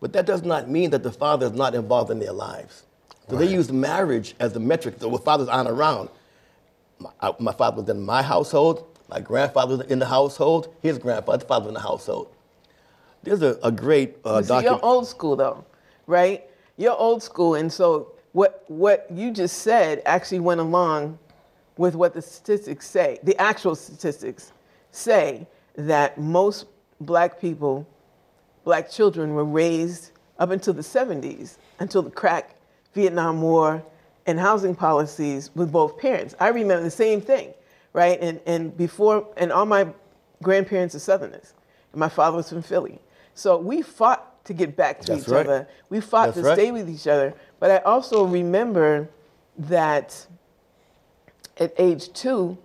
But 0.00 0.14
that 0.14 0.24
does 0.24 0.42
not 0.42 0.70
mean 0.70 0.88
that 0.92 1.02
the 1.02 1.12
father 1.12 1.44
is 1.44 1.52
not 1.52 1.74
involved 1.74 2.10
in 2.10 2.18
their 2.18 2.32
lives. 2.32 2.84
So 3.28 3.36
they 3.36 3.46
use 3.46 3.70
marriage 3.70 4.34
as 4.40 4.54
the 4.54 4.60
metric. 4.60 4.94
So 5.00 5.08
when 5.08 5.20
fathers 5.20 5.48
aren't 5.48 5.68
around, 5.68 6.08
my, 6.98 7.10
I- 7.20 7.34
my 7.38 7.52
father 7.52 7.82
was 7.82 7.90
in 7.90 8.00
my 8.02 8.22
household, 8.22 8.86
my 9.12 9.20
grandfather 9.20 9.76
was 9.76 9.86
in 9.88 9.98
the 9.98 10.06
household, 10.06 10.74
his 10.80 10.98
grandfather, 10.98 11.44
father 11.44 11.64
was 11.64 11.68
in 11.68 11.74
the 11.74 11.80
household. 11.80 12.28
There's 13.22 13.42
a, 13.42 13.58
a 13.62 13.70
great 13.70 14.16
uh, 14.24 14.42
see, 14.42 14.62
you're 14.62 14.82
old 14.82 15.06
school 15.06 15.36
though, 15.36 15.64
right? 16.06 16.44
You're 16.78 16.96
old 16.96 17.22
school, 17.22 17.54
and 17.54 17.70
so 17.70 18.12
what 18.32 18.64
what 18.68 19.06
you 19.12 19.30
just 19.30 19.58
said 19.58 20.02
actually 20.06 20.40
went 20.40 20.60
along 20.60 21.18
with 21.76 21.94
what 21.94 22.14
the 22.14 22.22
statistics 22.22 22.88
say. 22.88 23.18
The 23.22 23.38
actual 23.38 23.74
statistics 23.74 24.52
say 24.90 25.46
that 25.76 26.18
most 26.18 26.66
black 27.00 27.38
people, 27.38 27.86
black 28.64 28.90
children, 28.90 29.34
were 29.34 29.44
raised 29.44 30.12
up 30.38 30.50
until 30.50 30.72
the 30.72 30.82
70s, 30.82 31.56
until 31.78 32.02
the 32.02 32.10
crack, 32.10 32.56
Vietnam 32.94 33.42
War, 33.42 33.82
and 34.26 34.38
housing 34.38 34.74
policies 34.74 35.50
with 35.54 35.70
both 35.70 35.98
parents. 35.98 36.34
I 36.40 36.48
remember 36.48 36.82
the 36.82 36.90
same 36.90 37.20
thing, 37.20 37.54
right? 37.92 38.18
And 38.20 38.40
and 38.46 38.76
before, 38.76 39.28
and 39.36 39.52
all 39.52 39.66
my 39.66 39.88
grandparents 40.42 40.94
are 40.94 41.00
Southerners, 41.00 41.54
and 41.92 42.00
my 42.00 42.08
father 42.08 42.36
was 42.36 42.48
from 42.48 42.62
Philly. 42.62 42.98
So 43.34 43.56
we 43.58 43.82
fought 43.82 44.44
to 44.44 44.52
get 44.52 44.76
back 44.76 45.00
to 45.02 45.12
That's 45.12 45.22
each 45.22 45.28
right. 45.28 45.46
other. 45.46 45.68
We 45.88 46.00
fought 46.00 46.26
That's 46.26 46.38
to 46.38 46.44
right. 46.44 46.58
stay 46.58 46.70
with 46.72 46.90
each 46.90 47.06
other. 47.06 47.34
But 47.60 47.70
I 47.70 47.78
also 47.78 48.24
remember 48.24 49.08
that 49.56 50.26
at 51.58 51.72
age 51.78 52.12
two, 52.12 52.58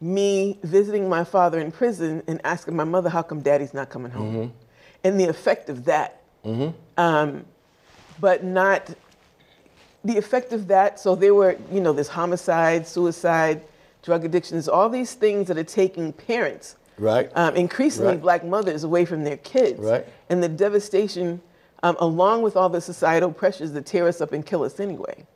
me 0.00 0.58
visiting 0.62 1.08
my 1.08 1.24
father 1.24 1.58
in 1.58 1.72
prison 1.72 2.22
and 2.28 2.40
asking 2.44 2.76
my 2.76 2.84
mother, 2.84 3.10
how 3.10 3.22
come 3.22 3.40
daddy's 3.40 3.74
not 3.74 3.90
coming 3.90 4.12
home? 4.12 4.34
Mm-hmm. 4.34 4.52
And 5.04 5.20
the 5.20 5.28
effect 5.28 5.68
of 5.68 5.84
that. 5.86 6.22
Um, 6.96 7.44
but 8.20 8.44
not 8.44 8.90
the 10.04 10.16
effect 10.16 10.52
of 10.52 10.68
that. 10.68 11.00
So 11.00 11.14
there 11.14 11.34
were, 11.34 11.56
you 11.72 11.80
know, 11.80 11.92
there's 11.92 12.08
homicide, 12.08 12.86
suicide, 12.86 13.62
drug 14.08 14.24
addictions, 14.24 14.68
all 14.68 14.88
these 14.88 15.12
things 15.12 15.48
that 15.48 15.58
are 15.58 15.62
taking 15.82 16.14
parents, 16.14 16.76
Right. 16.98 17.30
um, 17.34 17.54
increasingly 17.54 18.12
Right. 18.12 18.22
black 18.22 18.44
mothers, 18.44 18.82
away 18.82 19.04
from 19.04 19.22
their 19.22 19.36
kids. 19.36 19.78
Right. 19.78 20.06
And 20.30 20.42
the 20.42 20.48
devastation, 20.48 21.42
um, 21.82 21.94
along 22.00 22.40
with 22.40 22.56
all 22.56 22.70
the 22.70 22.80
societal 22.80 23.30
pressures 23.30 23.72
that 23.72 23.84
tear 23.84 24.08
us 24.08 24.22
up 24.22 24.32
and 24.32 24.44
kill 24.44 24.62
us 24.64 24.80
anyway. 24.80 25.26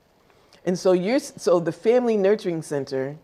And 0.64 0.78
so 0.78 0.92
you're 0.92 1.18
so 1.18 1.60
the 1.60 1.70
Family 1.72 2.16
Nurturing 2.16 2.62
Center, 2.62 3.16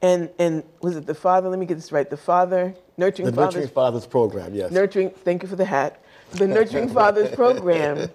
and 0.00 0.28
and 0.38 0.62
was 0.82 0.94
it 0.94 1.06
the 1.06 1.14
father? 1.14 1.48
Let 1.48 1.58
me 1.58 1.66
get 1.66 1.74
this 1.74 1.90
right. 1.90 2.08
The 2.08 2.16
father 2.16 2.74
nurturing 2.96 3.26
the 3.26 3.32
fathers 3.32 3.54
Nurturing 3.54 3.74
Fathers 3.74 4.06
program, 4.06 4.54
yes. 4.54 4.70
nurturing. 4.70 5.10
Thank 5.24 5.42
you 5.42 5.48
for 5.48 5.56
the 5.56 5.64
hat. 5.64 5.98
The 6.32 6.46
Nurturing 6.56 6.88
Fathers 6.90 7.34
program 7.34 8.08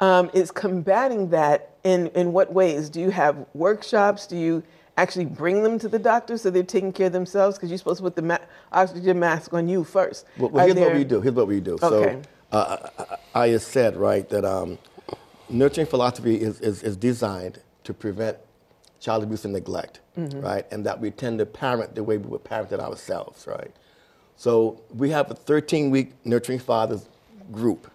um, 0.00 0.30
is 0.34 0.50
combating 0.50 1.30
that. 1.30 1.70
In 1.84 2.06
in 2.14 2.32
what 2.32 2.50
ways? 2.52 2.88
Do 2.88 2.98
you 3.00 3.10
have 3.10 3.36
workshops? 3.52 4.26
Do 4.26 4.36
you 4.38 4.62
actually 4.96 5.24
bring 5.24 5.62
them 5.62 5.78
to 5.78 5.88
the 5.88 5.98
doctor 5.98 6.36
so 6.38 6.50
they're 6.50 6.62
taking 6.62 6.92
care 6.92 7.06
of 7.08 7.12
themselves? 7.12 7.56
Because 7.56 7.70
you're 7.70 7.78
supposed 7.78 7.98
to 7.98 8.04
put 8.04 8.16
the 8.16 8.22
ma- 8.22 8.38
oxygen 8.72 9.18
mask 9.18 9.52
on 9.54 9.68
you 9.68 9.84
first. 9.84 10.26
Well, 10.38 10.50
well 10.50 10.66
here's 10.66 10.78
what 10.78 10.94
we 10.94 11.04
do. 11.04 11.20
Here's 11.20 11.34
what 11.34 11.46
we 11.48 11.60
do. 11.60 11.74
Okay. 11.74 11.80
So, 11.80 12.22
uh, 12.52 12.88
I, 13.34 13.42
I 13.42 13.50
just 13.50 13.68
said, 13.68 13.96
right, 13.96 14.28
that 14.28 14.44
um, 14.44 14.78
nurturing 15.48 15.86
philosophy 15.86 16.36
is, 16.40 16.60
is, 16.60 16.82
is 16.82 16.96
designed 16.96 17.60
to 17.84 17.92
prevent 17.94 18.38
child 19.00 19.22
abuse 19.22 19.44
and 19.44 19.52
neglect, 19.52 20.00
Mm-hmm. 20.16 20.40
right? 20.40 20.64
And 20.70 20.86
that 20.86 21.00
we 21.00 21.10
tend 21.10 21.40
to 21.40 21.46
parent 21.46 21.96
the 21.96 22.04
way 22.04 22.18
we 22.18 22.28
would 22.28 22.44
parent 22.44 22.70
it 22.70 22.78
ourselves, 22.78 23.48
right? 23.48 23.72
So 24.36 24.80
we 24.94 25.10
have 25.10 25.28
a 25.30 25.34
13 25.34 25.90
week 25.90 26.12
nurturing 26.24 26.60
fathers 26.60 27.08
group, 27.50 27.90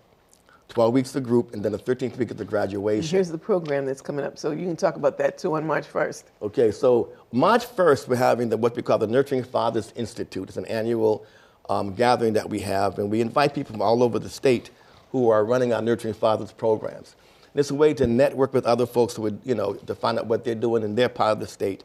12 0.70 0.94
weeks 0.94 1.12
the 1.12 1.20
group, 1.20 1.54
and 1.54 1.66
then 1.66 1.72
the 1.72 1.80
13th 1.80 2.16
week 2.18 2.30
is 2.30 2.38
the 2.38 2.46
graduation. 2.46 3.10
Here's 3.10 3.30
the 3.30 3.38
program 3.38 3.86
that's 3.86 4.02
coming 4.02 4.24
up. 4.24 4.38
So 4.38 4.52
you 4.52 4.66
can 4.66 4.76
talk 4.76 4.96
about 4.96 5.18
that 5.18 5.38
too 5.38 5.56
on 5.56 5.66
March 5.66 5.92
1st. 5.92 6.24
Okay, 6.44 6.72
so 6.72 7.10
March 7.32 7.66
1st, 7.66 8.08
we're 8.08 8.16
having 8.16 8.50
the, 8.50 8.58
what 8.58 8.76
we 8.76 8.84
call 8.84 9.00
the 9.00 9.08
Nurturing 9.08 9.44
Fathers 9.44 9.92
Institute. 9.96 10.48
It's 10.48 10.58
an 10.58 10.66
annual 10.68 11.26
um, 11.70 11.96
gathering 11.96 12.34
that 12.34 12.50
we 12.50 12.60
have, 12.60 13.00
and 13.00 13.10
we 13.10 13.20
invite 13.20 13.56
people 13.56 13.74
from 13.74 13.82
all 13.82 14.04
over 14.04 14.20
the 14.20 14.30
state 14.30 14.70
who 15.12 15.30
are 15.30 15.44
running 15.44 15.74
our 15.74 15.82
Nurturing 15.82 16.14
Fathers 16.14 16.52
programs. 16.52 17.16
And 17.52 17.60
it's 17.60 17.72
a 17.72 17.76
way 17.76 17.96
to 17.96 18.06
network 18.06 18.54
with 18.54 18.66
other 18.66 18.86
folks 18.86 19.16
who 19.16 19.24
would, 19.24 19.40
you 19.44 19.56
know, 19.56 19.74
to 19.74 19.96
find 19.96 20.20
out 20.20 20.28
what 20.28 20.44
they're 20.44 20.54
doing 20.54 20.84
in 20.84 20.94
their 20.94 21.10
part 21.10 21.32
of 21.32 21.40
the 21.40 21.48
state, 21.48 21.84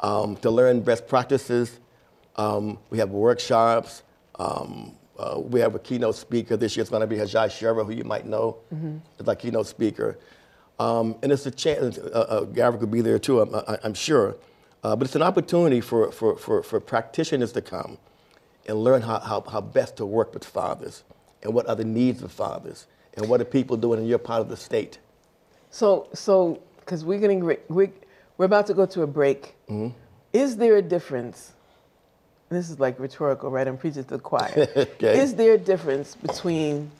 um, 0.00 0.36
to 0.36 0.50
learn 0.50 0.80
best 0.80 1.06
practices. 1.06 1.80
Um, 2.36 2.78
we 2.88 2.96
have 2.96 3.10
workshops. 3.10 4.02
Um, 4.38 4.94
uh, 5.18 5.38
we 5.38 5.60
have 5.60 5.74
a 5.74 5.78
keynote 5.78 6.14
speaker. 6.14 6.56
This 6.56 6.76
year 6.76 6.82
it's 6.82 6.90
going 6.90 7.00
to 7.00 7.06
be 7.06 7.16
Hajai 7.16 7.50
Shera, 7.50 7.84
who 7.84 7.92
you 7.92 8.04
might 8.04 8.26
know, 8.26 8.56
as 9.18 9.28
our 9.28 9.34
keynote 9.34 9.66
speaker. 9.66 10.18
Um, 10.78 11.16
and 11.22 11.32
it's 11.32 11.46
a 11.46 11.50
chance, 11.50 11.98
uh, 11.98 12.02
uh, 12.28 12.40
Gavin 12.44 12.78
could 12.80 12.90
be 12.90 13.00
there 13.00 13.18
too, 13.18 13.40
I'm, 13.40 13.54
I- 13.54 13.78
I'm 13.82 13.94
sure. 13.94 14.36
Uh, 14.84 14.94
but 14.94 15.06
it's 15.06 15.16
an 15.16 15.22
opportunity 15.22 15.80
for, 15.80 16.12
for, 16.12 16.36
for, 16.36 16.62
for 16.62 16.80
practitioners 16.80 17.52
to 17.52 17.62
come 17.62 17.98
and 18.66 18.78
learn 18.78 19.02
how, 19.02 19.18
how, 19.20 19.40
how 19.40 19.60
best 19.60 19.96
to 19.96 20.06
work 20.06 20.34
with 20.34 20.44
fathers 20.44 21.02
and 21.42 21.54
what 21.54 21.68
are 21.68 21.74
the 21.74 21.84
needs 21.84 22.22
of 22.22 22.30
fathers 22.30 22.86
and 23.14 23.28
what 23.28 23.40
are 23.40 23.44
people 23.44 23.76
doing 23.76 24.00
in 24.00 24.06
your 24.06 24.18
part 24.18 24.40
of 24.40 24.48
the 24.48 24.56
state. 24.56 24.98
So, 25.70 26.08
so 26.12 26.60
because 26.80 27.04
we're 27.04 27.18
getting 27.18 27.42
re- 27.42 27.58
we 27.68 27.90
we're 28.38 28.44
about 28.44 28.66
to 28.68 28.74
go 28.74 28.86
to 28.86 29.02
a 29.02 29.06
break. 29.06 29.56
Mm-hmm. 29.68 29.96
Is 30.32 30.56
there 30.56 30.76
a 30.76 30.82
difference? 30.82 31.52
This 32.48 32.70
is 32.70 32.78
like 32.78 32.98
rhetorical, 33.00 33.50
right? 33.50 33.66
I'm 33.66 33.76
preaching 33.76 34.04
to 34.04 34.10
the 34.10 34.18
choir. 34.18 34.68
Okay. 34.76 35.18
Is 35.20 35.34
there 35.34 35.54
a 35.54 35.58
difference 35.58 36.14
between 36.14 36.90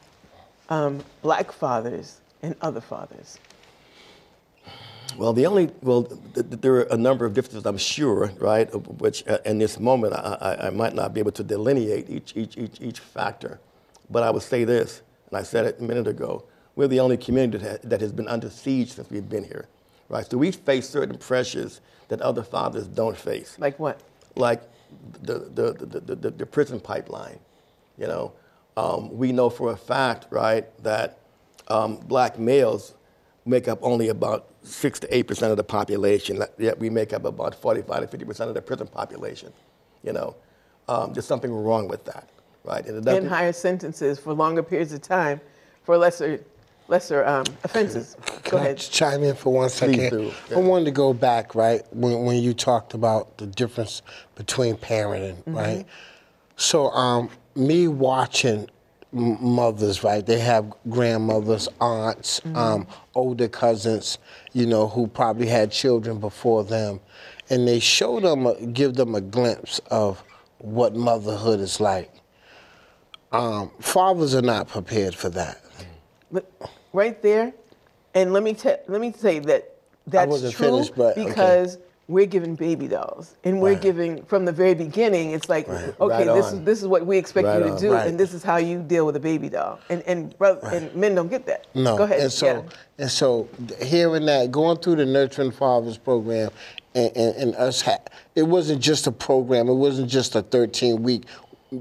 um, 0.69 1.03
black 1.21 1.51
fathers 1.51 2.19
and 2.43 2.55
other 2.61 2.81
fathers? 2.81 3.39
Well, 5.17 5.33
the 5.33 5.45
only 5.47 5.71
well, 5.81 6.03
th- 6.03 6.19
th- 6.49 6.61
there 6.61 6.75
are 6.75 6.81
a 6.83 6.97
number 6.97 7.25
of 7.25 7.33
differences, 7.33 7.65
I'm 7.65 7.77
sure, 7.77 8.31
right? 8.39 8.67
Which, 8.99 9.25
uh, 9.27 9.39
in 9.45 9.57
this 9.57 9.79
moment, 9.79 10.13
I, 10.13 10.37
I, 10.41 10.67
I 10.67 10.69
might 10.69 10.93
not 10.93 11.13
be 11.13 11.19
able 11.21 11.31
to 11.31 11.43
delineate 11.43 12.09
each, 12.09 12.33
each, 12.35 12.57
each, 12.57 12.79
each 12.81 12.99
factor. 12.99 13.59
But 14.09 14.23
I 14.23 14.29
would 14.29 14.43
say 14.43 14.63
this, 14.63 15.01
and 15.29 15.37
I 15.39 15.43
said 15.43 15.65
it 15.65 15.79
a 15.79 15.83
minute 15.83 16.07
ago: 16.07 16.43
we're 16.75 16.87
the 16.87 16.99
only 16.99 17.17
community 17.17 17.57
that, 17.63 17.71
ha- 17.71 17.87
that 17.89 18.01
has 18.01 18.11
been 18.11 18.27
under 18.27 18.49
siege 18.49 18.93
since 18.93 19.09
we've 19.09 19.27
been 19.27 19.43
here, 19.45 19.65
right? 20.09 20.29
So 20.29 20.37
we 20.37 20.51
face 20.51 20.87
certain 20.89 21.17
pressures 21.17 21.81
that 22.09 22.21
other 22.21 22.43
fathers 22.43 22.85
don't 22.87 23.17
face 23.17 23.55
Like 23.59 23.79
what? 23.79 23.99
like 24.35 24.61
the, 25.21 25.39
the, 25.39 25.73
the, 25.73 26.15
the, 26.15 26.29
the, 26.31 26.45
prison 26.45 26.79
pipeline. 26.79 27.39
You 27.97 28.07
know, 28.07 28.33
um, 28.75 29.15
we 29.17 29.31
know 29.31 29.49
for 29.49 29.71
a 29.71 29.77
fact, 29.77 30.27
right, 30.29 30.65
that 30.83 31.19
um, 31.67 31.97
black 31.97 32.37
males 32.37 32.93
make 33.45 33.67
up 33.67 33.79
only 33.81 34.09
about 34.09 34.47
six 34.63 34.99
to 34.99 35.15
eight 35.15 35.23
percent 35.23 35.51
of 35.51 35.57
the 35.57 35.63
population. 35.63 36.43
Yet 36.57 36.79
we 36.79 36.89
make 36.89 37.13
up 37.13 37.25
about 37.25 37.55
45 37.55 38.01
to 38.01 38.07
50 38.07 38.25
percent 38.25 38.49
of 38.49 38.55
the 38.55 38.61
prison 38.61 38.87
population. 38.87 39.51
You 40.03 40.13
know, 40.13 40.35
um, 40.87 41.13
there's 41.13 41.25
something 41.25 41.51
wrong 41.51 41.87
with 41.87 42.05
that, 42.05 42.29
right? 42.63 42.85
And 42.85 43.07
And 43.07 43.27
higher 43.27 43.53
sentences 43.53 44.19
for 44.19 44.33
longer 44.33 44.63
periods 44.63 44.93
of 44.93 45.01
time 45.01 45.41
for 45.83 45.97
lesser 45.97 46.43
lesser 46.87 47.25
um, 47.25 47.45
offenses. 47.63 48.15
Go 48.25 48.51
Can 48.51 48.59
ahead. 48.59 48.77
just 48.77 48.91
chime 48.93 49.23
in 49.23 49.35
for 49.35 49.53
one 49.53 49.69
second? 49.69 50.09
do. 50.09 50.31
I 50.55 50.59
wanted 50.59 50.85
to 50.85 50.91
go 50.91 51.13
back, 51.13 51.55
right, 51.55 51.81
when, 51.91 52.23
when 52.23 52.37
you 52.37 52.53
talked 52.53 52.93
about 52.93 53.37
the 53.37 53.47
difference 53.47 54.01
between 54.35 54.75
parenting, 54.75 55.41
right? 55.45 55.85
So, 56.55 56.89
um, 56.89 57.29
me 57.55 57.87
watching 57.87 58.69
mothers, 59.11 60.03
right, 60.03 60.25
they 60.25 60.39
have 60.39 60.71
grandmothers, 60.89 61.67
aunts, 61.79 62.41
um, 62.55 62.87
older 63.15 63.47
cousins, 63.47 64.17
you 64.53 64.65
know, 64.65 64.87
who 64.87 65.07
probably 65.07 65.47
had 65.47 65.71
children 65.71 66.19
before 66.19 66.63
them, 66.63 66.99
and 67.49 67.67
they 67.67 67.79
show 67.79 68.19
them, 68.19 68.45
a, 68.47 68.65
give 68.67 68.95
them 68.95 69.15
a 69.15 69.21
glimpse 69.21 69.79
of 69.91 70.23
what 70.59 70.95
motherhood 70.95 71.59
is 71.59 71.79
like. 71.79 72.11
Um, 73.31 73.71
fathers 73.79 74.33
are 74.33 74.41
not 74.41 74.67
prepared 74.67 75.13
for 75.13 75.29
that. 75.29 75.61
But 76.31 76.49
right 76.93 77.21
there, 77.21 77.53
and 78.13 78.33
let 78.33 78.43
me 78.43 78.53
te- 78.53 78.75
let 78.87 79.01
me 79.01 79.11
say 79.11 79.39
that 79.39 79.75
that's 80.07 80.41
true 80.41 80.51
finished, 80.51 80.93
but- 80.95 81.17
okay. 81.17 81.25
because 81.27 81.77
we're 82.09 82.25
giving 82.25 82.55
baby 82.55 82.87
dolls, 82.87 83.35
and 83.43 83.61
we're 83.61 83.73
Right. 83.73 83.81
giving 83.81 84.23
from 84.23 84.45
the 84.45 84.51
very 84.53 84.73
beginning. 84.73 85.31
It's 85.31 85.49
like, 85.49 85.67
Right. 85.67 85.93
okay, 85.99 86.27
Right 86.27 86.35
this 86.35 86.53
is 86.53 86.61
this 86.61 86.81
is 86.81 86.87
what 86.87 87.05
we 87.05 87.17
expect 87.17 87.47
you 87.49 87.59
to 87.65 87.71
on. 87.71 87.81
do, 87.81 87.93
and 87.93 88.17
this 88.17 88.33
is 88.33 88.43
how 88.43 88.55
you 88.57 88.79
deal 88.79 89.05
with 89.05 89.17
a 89.17 89.19
baby 89.19 89.49
doll. 89.49 89.79
And 89.89 90.01
and 90.07 90.37
brother, 90.37 90.65
and 90.71 90.95
men 90.95 91.15
don't 91.15 91.29
get 91.29 91.45
that. 91.47 91.65
No. 91.75 91.97
go 91.97 92.03
ahead. 92.03 92.21
And 92.21 92.31
so, 92.31 92.45
yeah. 92.45 92.61
and 92.99 93.11
so, 93.11 93.49
hearing 93.81 94.25
that, 94.27 94.51
going 94.51 94.77
through 94.77 94.95
the 94.95 95.05
Nurturing 95.05 95.51
Fathers 95.51 95.97
program, 95.97 96.49
and, 96.95 97.11
and, 97.17 97.35
and 97.35 97.55
us, 97.55 97.81
ha- 97.81 97.97
it 98.35 98.43
wasn't 98.43 98.81
just 98.81 99.05
a 99.07 99.11
program. 99.11 99.67
It 99.67 99.73
wasn't 99.75 100.09
just 100.09 100.33
a 100.35 100.41
13 100.41 101.03
week. 101.03 101.23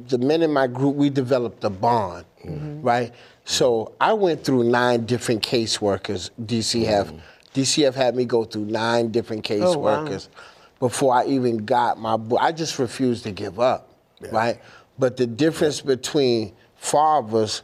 The 0.09 0.19
men 0.19 0.43
in 0.43 0.53
my 0.53 0.67
group, 0.67 0.97
we 0.97 1.09
developed 1.09 1.63
a 1.63 1.71
bond, 1.71 2.25
mm-hmm. 2.45 2.83
right? 2.83 3.13
So 3.47 3.95
I 4.01 4.13
went 4.13 4.43
through 4.43 4.65
nine 4.65 5.07
different 5.07 5.41
caseworkers. 5.41 6.31
DCF, 6.45 7.19
DCF 7.55 7.95
had 7.95 8.17
me 8.17 8.25
go 8.25 8.45
through 8.45 8.65
nine 8.65 9.13
different 9.13 9.49
Oh, 9.51 9.79
wow. 9.79 10.05
caseworkers 10.05 10.29
before 10.81 11.15
I 11.15 11.27
even 11.27 11.59
got 11.59 11.99
my 11.99 12.17
book. 12.17 12.41
I 12.43 12.51
just 12.51 12.79
refused 12.81 13.23
to 13.23 13.31
give 13.31 13.61
up, 13.61 13.95
right? 14.33 14.61
But 14.99 15.17
the 15.17 15.29
difference 15.29 15.81
between 15.81 16.55
fathers 16.75 17.63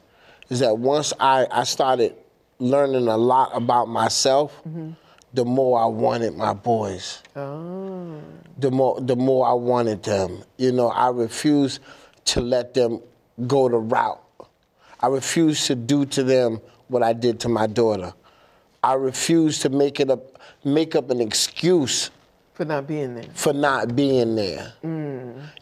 is 0.50 0.60
that 0.60 0.78
once 0.78 1.12
I, 1.18 1.48
I 1.50 1.64
started 1.64 2.14
learning 2.60 3.08
a 3.08 3.16
lot 3.16 3.50
about 3.52 3.88
myself, 3.88 4.56
mm-hmm. 4.66 4.90
the 5.34 5.44
more 5.44 5.82
I 5.82 5.86
wanted 5.86 6.36
my 6.36 6.52
boys. 6.54 7.22
Oh. 7.34 8.20
The 8.58 8.70
more 8.70 9.00
the 9.00 9.16
more 9.16 9.48
I 9.48 9.54
wanted 9.54 10.04
them. 10.04 10.44
You 10.58 10.70
know, 10.70 10.88
I 10.90 11.08
refused 11.08 11.80
to 12.26 12.40
let 12.40 12.74
them 12.74 13.00
go 13.48 13.68
the 13.68 13.78
route. 13.78 14.21
I 15.02 15.08
refuse 15.08 15.66
to 15.66 15.74
do 15.74 16.06
to 16.06 16.22
them 16.22 16.60
what 16.88 17.02
I 17.02 17.12
did 17.12 17.40
to 17.40 17.48
my 17.48 17.66
daughter. 17.66 18.14
I 18.82 18.94
refuse 18.94 19.58
to 19.60 19.68
make 19.68 20.00
it 20.00 20.10
up 20.10 20.38
make 20.64 20.94
up 20.94 21.10
an 21.10 21.20
excuse 21.20 22.10
for 22.54 22.64
not 22.64 22.86
being 22.86 23.14
there. 23.14 23.24
for 23.34 23.52
not 23.52 23.96
being 23.96 24.36
there. 24.36 24.72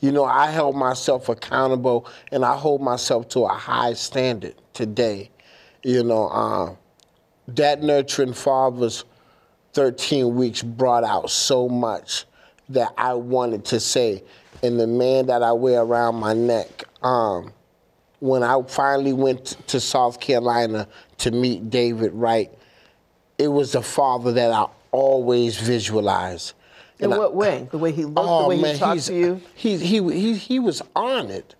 You 0.00 0.12
know, 0.12 0.24
I 0.24 0.50
held 0.50 0.76
myself 0.76 1.28
accountable 1.28 2.06
and 2.32 2.44
I 2.44 2.56
hold 2.56 2.82
myself 2.82 3.28
to 3.30 3.44
a 3.44 3.48
high 3.48 3.94
standard 3.94 4.54
today. 4.74 5.30
You 5.82 6.02
know, 6.02 6.28
uh, 6.28 6.74
that 7.48 7.82
nurturing 7.82 8.32
fathers 8.34 9.04
13 9.72 10.34
weeks 10.34 10.62
brought 10.62 11.04
out 11.04 11.30
so 11.30 11.68
much 11.68 12.24
that 12.68 12.92
I 12.98 13.14
wanted 13.14 13.64
to 13.66 13.80
say. 13.80 14.22
And 14.62 14.78
the 14.78 14.86
man 14.86 15.26
that 15.26 15.42
I 15.42 15.52
wear 15.52 15.80
around 15.80 16.16
my 16.16 16.34
neck, 16.34 16.84
um, 17.02 17.52
when 18.20 18.42
I 18.42 18.62
finally 18.68 19.12
went 19.12 19.56
to 19.68 19.80
South 19.80 20.20
Carolina 20.20 20.86
to 21.18 21.30
meet 21.30 21.70
David 21.70 22.12
Wright, 22.12 22.50
it 23.38 23.48
was 23.48 23.72
the 23.72 23.82
father 23.82 24.32
that 24.32 24.52
I 24.52 24.66
always 24.92 25.58
visualized. 25.58 26.52
In 26.98 27.06
And 27.06 27.14
I- 27.14 27.18
what 27.18 27.34
way? 27.34 27.66
The 27.70 27.78
way 27.78 27.92
he 27.92 28.04
looked, 28.04 28.18
Oh 28.18 28.42
the 28.42 28.48
way 28.48 28.60
man, 28.60 28.74
he 28.74 28.78
talked 28.78 29.06
to 29.06 29.14
you. 29.14 29.40
He, 29.54 29.76
he 29.78 30.02
he 30.12 30.34
he 30.34 30.58
was 30.58 30.82
on 30.94 31.30
it. 31.30 31.54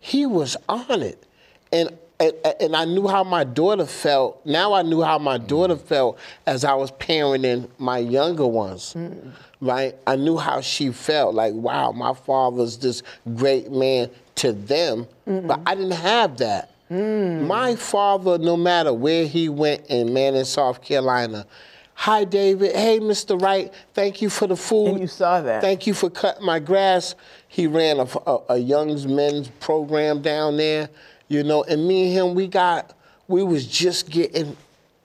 He 0.00 0.26
was 0.26 0.56
on 0.68 1.02
it, 1.02 1.24
and, 1.72 1.88
and 2.20 2.32
and 2.60 2.76
I 2.76 2.84
knew 2.84 3.08
how 3.08 3.24
my 3.24 3.44
daughter 3.44 3.86
felt. 3.86 4.44
Now 4.44 4.74
I 4.74 4.82
knew 4.82 5.00
how 5.02 5.18
my 5.18 5.38
daughter 5.38 5.76
felt 5.76 6.18
as 6.46 6.64
I 6.64 6.74
was 6.74 6.92
parenting 6.92 7.68
my 7.78 7.98
younger 7.98 8.46
ones. 8.46 8.94
Mm. 8.94 9.32
Right, 9.60 9.96
I 10.06 10.14
knew 10.14 10.36
how 10.36 10.60
she 10.60 10.92
felt. 10.92 11.34
Like, 11.34 11.52
wow, 11.52 11.90
my 11.90 12.14
father's 12.14 12.76
this 12.78 13.02
great 13.34 13.72
man 13.72 14.08
to 14.38 14.52
them, 14.52 15.06
but 15.26 15.60
I 15.66 15.74
didn't 15.74 15.92
have 15.92 16.38
that. 16.38 16.70
My 16.90 17.76
father, 17.76 18.38
no 18.38 18.56
matter 18.56 18.94
where 18.94 19.26
he 19.26 19.48
went 19.50 19.86
in 19.88 20.12
Manning, 20.14 20.44
South 20.44 20.82
Carolina, 20.82 21.46
hi 21.94 22.24
David, 22.24 22.74
hey 22.74 22.98
Mr. 22.98 23.40
Wright, 23.40 23.72
thank 23.92 24.22
you 24.22 24.30
for 24.30 24.46
the 24.46 24.56
food. 24.56 24.88
And 24.92 25.00
you 25.00 25.06
saw 25.06 25.40
that. 25.42 25.60
Thank 25.60 25.86
you 25.86 25.92
for 25.92 26.08
cutting 26.08 26.46
my 26.46 26.58
grass. 26.60 27.14
He 27.48 27.66
ran 27.66 27.98
a, 28.00 28.06
a, 28.26 28.38
a 28.50 28.58
young 28.58 28.88
men's 29.14 29.48
program 29.60 30.22
down 30.22 30.56
there, 30.56 30.88
you 31.28 31.42
know, 31.42 31.62
and 31.64 31.86
me 31.86 32.04
and 32.04 32.12
him, 32.12 32.34
we 32.34 32.46
got, 32.46 32.94
we 33.26 33.42
was 33.42 33.66
just 33.66 34.08
getting, 34.08 34.56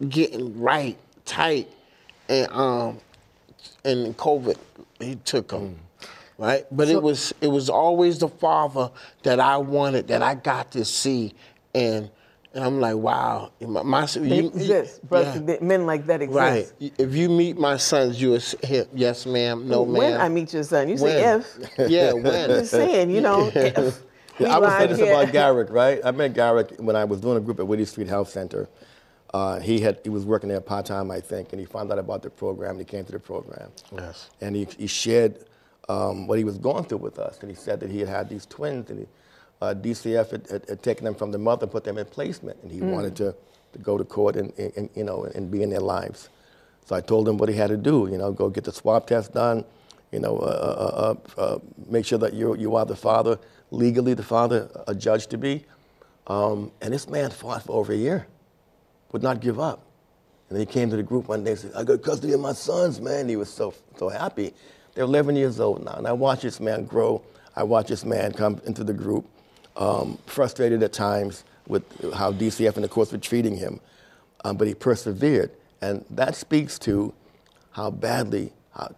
getting 0.08 0.58
right, 0.62 0.98
tight, 1.26 1.68
and 2.30 2.50
um, 2.52 2.98
and 3.84 4.16
COVID, 4.18 4.58
he 5.00 5.16
took 5.16 5.52
him, 5.52 5.78
right? 6.44 6.66
But 6.72 6.88
So- 6.88 6.94
it 6.98 7.02
was, 7.04 7.34
it 7.42 7.48
was 7.48 7.70
always 7.70 8.20
the 8.20 8.28
father 8.30 8.92
that 9.24 9.40
I 9.40 9.58
wanted, 9.58 10.08
that 10.10 10.22
I 10.22 10.36
got 10.36 10.72
to 10.74 10.86
see, 10.86 11.34
and. 11.74 12.10
And 12.56 12.64
I'm 12.64 12.80
like, 12.80 12.96
wow, 12.98 13.52
my, 13.62 13.82
my 13.82 14.06
They 14.06 14.42
you- 14.42 14.48
exist. 14.50 15.02
Brothers, 15.10 15.42
yeah. 15.48 15.56
Men 15.60 15.88
like 15.88 16.06
that 16.06 16.22
exist. 16.22 16.38
Right. 16.80 16.94
If 17.00 17.16
you 17.16 17.28
meet 17.28 17.58
my 17.58 17.78
sons, 17.78 18.22
you 18.22 18.30
will 18.30 18.42
yes, 18.94 19.26
ma'am, 19.26 19.68
no, 19.68 19.84
ma'am. 19.84 19.94
When 19.98 20.22
I 20.22 20.30
meet 20.30 20.54
your 20.54 20.62
son, 20.62 20.88
you 20.88 20.96
say 21.00 21.20
When? 21.20 21.40
if. 21.42 21.90
Yeah, 21.92 22.12
I'm 22.12 22.22
when? 22.24 22.50
just 22.50 22.70
saying, 22.70 23.10
you 23.10 23.22
know, 23.22 23.48
if. 23.56 24.04
we 24.38 24.46
I 24.46 24.60
would 24.60 24.70
say 24.70 24.76
ride 24.78 24.90
this 24.92 25.00
here- 25.00 25.12
about 25.20 25.34
Garrick, 25.34 25.72
right? 25.72 26.00
I 26.06 26.12
met 26.12 26.36
Garrick 26.36 26.76
when 26.78 26.96
I 26.96 27.06
was 27.06 27.20
doing 27.22 27.38
a 27.38 27.42
group 27.42 27.60
at 27.60 27.66
Whittier 27.66 27.88
Street 27.88 28.08
Health 28.08 28.30
Center. 28.30 28.70
Uh, 29.34 29.60
he 29.60 29.80
had 29.80 30.00
he 30.04 30.10
was 30.12 30.24
working 30.24 30.50
there 30.50 30.62
part 30.62 30.86
time, 30.86 31.10
I 31.10 31.22
think, 31.22 31.54
and 31.54 31.60
he 31.60 31.66
found 31.66 31.92
out 31.92 31.98
about 31.98 32.22
the 32.22 32.30
program. 32.30 32.72
and 32.78 32.80
He 32.82 32.86
came 32.86 33.04
to 33.04 33.12
the 33.14 33.20
program, 33.20 33.72
Yes. 33.92 34.30
and 34.42 34.56
he, 34.56 34.68
he 34.78 34.86
shared 34.86 35.44
um, 35.90 36.28
what 36.28 36.38
he 36.38 36.44
was 36.44 36.58
going 36.58 36.86
through 36.86 37.00
with 37.00 37.20
us. 37.20 37.40
And 37.42 37.50
he 37.50 37.56
said 37.56 37.80
that 37.82 37.90
he 37.90 38.00
had 38.00 38.10
had 38.10 38.30
these 38.30 38.46
twins, 38.46 38.90
and 38.90 39.00
he, 39.00 39.08
uh, 39.62 39.74
DCF 39.74 40.32
had, 40.32 40.48
had, 40.50 40.70
had 40.70 40.84
taken 40.84 41.06
them 41.06 41.16
from 41.16 41.32
the 41.32 41.38
mother, 41.38 41.64
and 41.64 41.72
put 41.72 41.84
them 41.84 41.98
in 41.98 42.06
placement, 42.06 42.58
and 42.64 42.72
he 42.72 42.82
wanted 42.82 43.16
to, 43.18 43.36
to 43.74 43.80
go 43.80 43.98
to 43.98 44.04
court 44.04 44.36
and, 44.36 44.54
and, 44.58 44.74
and, 44.76 44.90
you 44.96 45.04
know 45.04 45.26
and 45.36 45.50
be 45.52 45.64
in 45.64 45.70
their 45.70 45.80
lives. 45.80 46.30
So 46.86 46.96
I 46.96 47.02
told 47.02 47.28
him 47.28 47.38
what 47.38 47.50
he 47.50 47.56
had 47.56 47.70
to 47.70 47.78
do. 47.78 48.10
You 48.12 48.18
know, 48.18 48.32
go 48.32 48.50
get 48.50 48.66
the 48.66 48.74
swab 48.74 49.08
test 49.08 49.34
done. 49.34 49.64
You 50.12 50.20
know, 50.20 50.38
uh, 50.38 51.16
uh, 51.38 51.40
uh, 51.40 51.42
uh, 51.42 51.60
make 51.90 52.06
sure 52.06 52.20
that 52.20 52.34
you 52.34 52.56
you 52.56 52.76
are 52.76 52.86
the 52.86 52.96
father 52.96 53.40
legally, 53.74 54.14
the 54.14 54.24
father, 54.24 54.70
a 54.88 54.96
judge 54.96 55.28
to 55.28 55.38
be. 55.38 55.66
Um, 56.28 56.72
and 56.82 56.94
this 56.94 57.10
man 57.10 57.32
fought 57.32 57.64
for 57.64 57.74
over 57.74 57.92
a 57.92 57.98
year, 57.98 58.28
would 59.12 59.24
not 59.24 59.42
give 59.42 59.60
up. 59.60 59.86
And 60.50 60.58
then 60.58 60.68
he 60.68 60.72
came 60.72 60.90
to 60.90 60.96
the 60.96 61.04
group 61.04 61.28
one 61.28 61.44
day 61.44 61.52
and 61.52 61.60
said, 61.60 61.72
I 61.76 61.84
got 61.84 62.02
custody 62.02 62.34
of 62.34 62.40
my 62.40 62.54
sons, 62.54 63.02
man. 63.02 63.28
He 63.28 63.36
was 63.36 63.52
so, 63.52 63.74
so 63.98 64.10
happy. 64.10 64.54
They're 64.96 65.04
11 65.06 65.36
years 65.36 65.60
old 65.60 65.84
now. 65.84 65.96
And 65.96 66.08
I 66.08 66.14
watch 66.14 66.42
this 66.42 66.60
man 66.60 66.86
grow. 66.86 67.22
I 67.56 67.64
watch 67.64 67.88
this 67.88 68.06
man 68.06 68.32
come 68.32 68.62
into 68.66 68.84
the 68.84 68.94
group, 68.94 69.26
um, 69.76 70.18
frustrated 70.26 70.84
at 70.84 70.94
times 70.94 71.44
with 71.68 71.84
how 72.14 72.32
DCF 72.32 72.76
and 72.76 72.84
the 72.84 72.90
courts 72.90 73.12
were 73.12 73.18
treating 73.18 73.56
him. 73.58 73.80
Um, 74.44 74.58
but 74.58 74.68
he 74.68 74.74
persevered. 74.74 75.52
And 75.82 76.06
that 76.10 76.36
speaks 76.36 76.78
to 76.80 77.14
how 77.72 77.92
badly, 77.92 78.54
how 78.76 78.94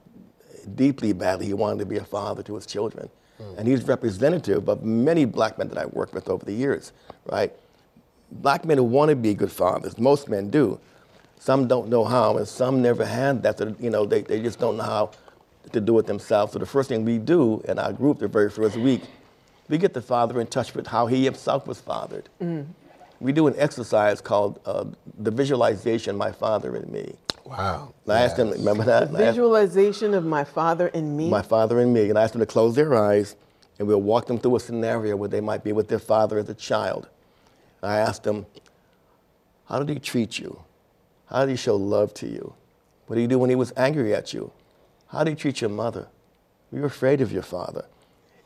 deeply 0.75 1.13
badly 1.13 1.45
he 1.45 1.53
wanted 1.53 1.79
to 1.79 1.85
be 1.85 1.97
a 1.97 2.03
father 2.03 2.43
to 2.43 2.55
his 2.55 2.65
children. 2.65 3.09
And 3.57 3.67
he's 3.67 3.83
representative 3.83 4.69
of 4.69 4.83
many 4.83 5.25
black 5.25 5.57
men 5.57 5.67
that 5.67 5.77
I've 5.77 5.91
worked 5.91 6.13
with 6.13 6.29
over 6.29 6.45
the 6.45 6.53
years, 6.53 6.93
right? 7.25 7.51
Black 8.31 8.63
men 8.63 8.77
who 8.77 8.85
want 8.85 9.09
to 9.09 9.15
be 9.15 9.33
good 9.33 9.51
fathers, 9.51 9.97
most 9.97 10.29
men 10.29 10.49
do. 10.49 10.79
Some 11.37 11.67
don't 11.67 11.89
know 11.89 12.05
how, 12.05 12.37
and 12.37 12.47
some 12.47 12.81
never 12.81 13.05
had 13.05 13.43
that. 13.43 13.57
So, 13.57 13.75
you 13.77 13.89
know, 13.89 14.05
they, 14.05 14.21
they 14.21 14.41
just 14.41 14.57
don't 14.57 14.77
know 14.77 14.83
how 14.83 15.11
to 15.71 15.81
do 15.81 15.97
it 15.99 16.05
themselves. 16.05 16.53
So 16.53 16.59
the 16.59 16.65
first 16.65 16.89
thing 16.89 17.05
we 17.05 17.17
do 17.17 17.61
in 17.67 17.79
our 17.79 17.93
group, 17.93 18.19
the 18.19 18.27
very 18.27 18.49
first 18.49 18.77
week, 18.77 19.01
we 19.69 19.77
get 19.77 19.93
the 19.93 20.01
father 20.01 20.39
in 20.39 20.47
touch 20.47 20.73
with 20.75 20.87
how 20.87 21.07
he 21.07 21.23
himself 21.25 21.67
was 21.67 21.79
fathered. 21.81 22.29
We 23.19 23.31
do 23.31 23.47
an 23.47 23.55
exercise 23.57 24.19
called 24.21 24.59
uh, 24.65 24.85
the 25.17 25.31
visualization, 25.31 26.17
my 26.17 26.31
father 26.31 26.75
and 26.75 26.89
me. 26.91 27.15
Wow. 27.45 27.93
And 28.05 28.13
I 28.13 28.21
asked 28.23 28.35
them, 28.37 28.49
remember 28.51 28.83
that? 28.83 29.03
And 29.03 29.17
I 29.17 29.21
asked- 29.21 29.35
Visualization 29.35 30.13
of 30.13 30.25
my 30.25 30.43
father 30.43 30.87
and 30.87 31.15
me. 31.15 31.29
my 31.29 31.41
father 31.41 31.79
and 31.79 31.93
me, 31.93 32.09
and 32.09 32.19
I 32.19 32.23
asked 32.23 32.33
them 32.33 32.41
to 32.41 32.45
close 32.45 32.75
their 32.75 32.93
eyes, 32.93 33.35
and 33.79 33.87
we'll 33.87 34.01
walk 34.01 34.27
them 34.27 34.37
through 34.37 34.57
a 34.57 34.59
scenario 34.59 35.15
where 35.15 35.29
they 35.29 35.41
might 35.41 35.63
be 35.63 35.71
with 35.71 35.87
their 35.87 35.99
father 35.99 36.37
as 36.37 36.49
a 36.49 36.53
child. 36.53 37.07
I 37.81 37.97
asked 37.97 38.23
them, 38.23 38.45
How 39.69 39.79
did 39.79 39.89
he 39.89 39.99
treat 39.99 40.37
you? 40.39 40.59
How 41.27 41.45
did 41.45 41.51
he 41.51 41.55
show 41.57 41.75
love 41.75 42.13
to 42.15 42.27
you? 42.27 42.53
What 43.07 43.15
did 43.15 43.21
he 43.21 43.27
do 43.27 43.39
when 43.39 43.49
he 43.49 43.55
was 43.55 43.71
angry 43.77 44.13
at 44.13 44.33
you? 44.33 44.51
How 45.15 45.23
do 45.23 45.29
you 45.31 45.37
treat 45.37 45.61
your 45.61 45.69
mother? 45.69 46.09
Were 46.71 46.79
you 46.79 46.85
afraid 46.85 47.21
of 47.21 47.31
your 47.31 47.41
father? 47.41 47.85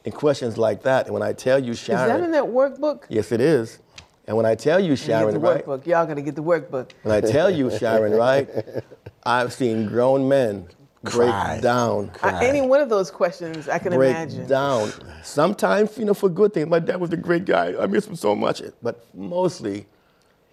And 0.06 0.14
questions 0.14 0.56
like 0.56 0.84
that. 0.84 1.06
And 1.06 1.14
when 1.16 1.24
I 1.24 1.34
tell 1.34 1.58
you, 1.58 1.74
Sharon. 1.74 2.04
Is 2.04 2.08
that 2.08 2.24
in 2.24 2.32
that 2.32 2.44
workbook? 2.44 3.06
yes, 3.10 3.32
it 3.32 3.42
is. 3.42 3.80
And 4.28 4.38
when 4.38 4.46
I 4.46 4.54
tell 4.54 4.80
you, 4.80 4.90
Get 4.90 5.00
Sharon, 5.00 5.34
the 5.34 5.40
right? 5.40 5.66
workbook. 5.66 5.88
Y'all 5.88 6.06
gotta 6.06 6.22
get 6.22 6.36
the 6.36 6.44
workbook. 6.44 6.92
When 7.02 7.16
I 7.16 7.22
tell 7.22 7.50
you, 7.50 7.76
Sharon, 7.76 8.14
right? 8.14 8.48
I've 9.24 9.52
seen 9.52 9.88
grown 9.88 10.30
men 10.30 10.68
break 11.02 11.32
Cry. 11.32 11.60
down 11.60 12.12
I, 12.22 12.46
any 12.46 12.62
one 12.62 12.82
of 12.82 12.90
those 12.90 13.10
questions, 13.10 13.68
I 13.68 13.80
can 13.80 13.94
break 13.94 14.12
imagine. 14.12 14.38
Break 14.38 14.50
down. 14.50 14.92
Sometimes, 15.24 15.98
you 15.98 16.06
know, 16.06 16.14
for 16.14 16.30
good 16.30 16.54
things. 16.54 16.68
My 16.68 16.78
dad 16.78 17.02
was 17.02 17.12
a 17.12 17.18
great 17.18 17.46
guy. 17.46 17.74
I 17.82 17.88
miss 17.88 18.06
him 18.06 18.16
so 18.16 18.36
much. 18.36 18.62
But 18.84 19.04
mostly, 19.16 19.88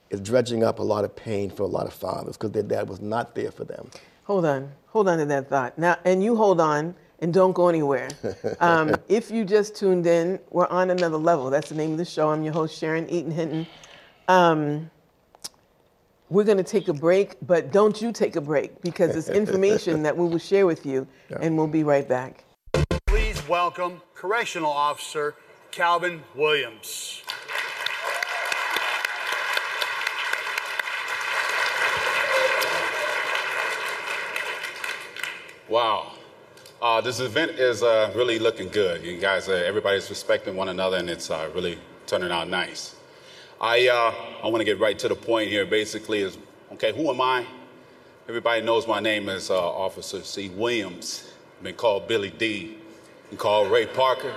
it's 0.09 0.23
dredging 0.23 0.65
up 0.65 0.79
a 0.79 0.83
lot 0.83 1.05
of 1.05 1.15
pain 1.15 1.51
for 1.51 1.65
a 1.65 1.69
lot 1.69 1.87
of 1.87 1.93
fathers 1.93 2.39
because 2.39 2.53
their 2.53 2.63
dad 2.63 2.89
was 2.89 3.03
not 3.03 3.35
there 3.35 3.51
for 3.51 3.65
them. 3.65 3.91
Hold 4.27 4.45
on, 4.45 4.73
hold 4.89 5.09
on 5.09 5.19
to 5.19 5.25
that 5.27 5.49
thought. 5.49 5.79
Now, 5.79 5.99
and 6.05 6.21
you 6.21 6.35
hold 6.35 6.61
on 6.61 6.97
and 7.21 7.33
don't 7.33 7.53
go 7.53 7.69
anywhere. 7.69 8.09
Um, 8.59 8.97
if 9.09 9.31
you 9.31 9.45
just 9.45 9.77
tuned 9.77 10.05
in, 10.05 10.41
we're 10.51 10.67
on 10.67 10.91
another 10.91 11.17
level. 11.17 11.49
That's 11.49 11.69
the 11.69 11.77
name 11.77 11.93
of 11.93 11.99
the 11.99 12.05
show. 12.05 12.31
I'm 12.31 12.43
your 12.43 12.53
host, 12.53 12.77
Sharon 12.77 13.09
Eaton 13.09 13.31
Hinton. 13.31 13.67
Um, 14.27 14.91
We're 16.29 16.43
going 16.43 16.59
to 16.59 16.65
take 16.65 16.89
a 16.89 16.93
break, 16.93 17.37
but 17.41 17.71
don't 17.71 18.03
you 18.03 18.11
take 18.11 18.35
a 18.35 18.41
break 18.41 18.83
because 18.83 19.15
it's 19.15 19.29
information 19.29 20.03
that 20.03 20.17
we 20.17 20.27
will 20.27 20.39
share 20.39 20.67
with 20.67 20.85
you, 20.85 21.07
and 21.41 21.57
we'll 21.57 21.69
be 21.69 21.85
right 21.85 22.09
back. 22.09 22.43
Please 23.07 23.47
welcome 23.49 24.03
Correctional 24.17 24.73
Officer 24.73 25.37
Calvin 25.71 26.25
Williams. 26.35 27.23
Wow. 35.69 36.13
Uh, 36.81 37.01
this 37.01 37.19
event 37.19 37.53
is 37.53 37.83
uh, 37.83 38.13
really 38.15 38.39
looking 38.39 38.69
good. 38.69 39.03
You 39.03 39.17
guys, 39.17 39.49
uh, 39.49 39.53
everybody's 39.53 40.09
respecting 40.09 40.55
one 40.55 40.69
another, 40.69 40.99
and 40.99 41.11
it's 41.11 41.29
uh, 41.29 41.51
really 41.57 41.77
turning 42.07 42.31
out 42.31 42.49
nice. 42.49 42.95
I, 43.61 43.89
uh, 43.89 44.15
I 44.45 44.47
want 44.47 44.59
to 44.59 44.65
get 44.65 44.79
right 44.79 44.97
to 45.01 45.09
the 45.09 45.17
point 45.17 45.51
here. 45.51 45.67
Basically, 45.67 46.21
is 46.21 46.39
okay. 46.75 46.93
Who 46.95 47.11
am 47.11 47.21
I? 47.21 47.45
Everybody 48.29 48.63
knows 48.63 48.87
my 48.87 49.01
name 49.01 49.29
is 49.29 49.51
uh, 49.51 49.59
Officer 49.59 50.23
C. 50.23 50.51
Williams. 50.51 51.33
I've 51.59 51.65
been 51.65 51.75
called 51.75 52.07
Billy 52.07 52.31
D. 52.31 52.77
Been 53.31 53.39
called 53.39 53.73
Ray 53.73 53.87
Parker. 53.87 54.35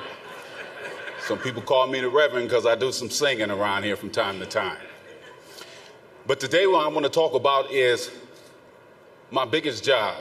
Some 1.28 1.38
people 1.38 1.62
call 1.62 1.86
me 1.86 2.00
the 2.00 2.10
Reverend 2.10 2.50
because 2.50 2.66
I 2.66 2.74
do 2.74 2.92
some 2.92 3.12
singing 3.12 3.52
around 3.52 3.84
here 3.84 3.96
from 3.96 4.10
time 4.10 4.40
to 4.40 4.48
time. 4.48 4.80
But 6.26 6.40
today, 6.40 6.66
what 6.66 6.84
I 6.84 6.90
want 6.90 7.06
to 7.06 7.12
talk 7.12 7.36
about 7.36 7.72
is 7.72 8.10
my 9.30 9.46
biggest 9.46 9.84
job. 9.84 10.16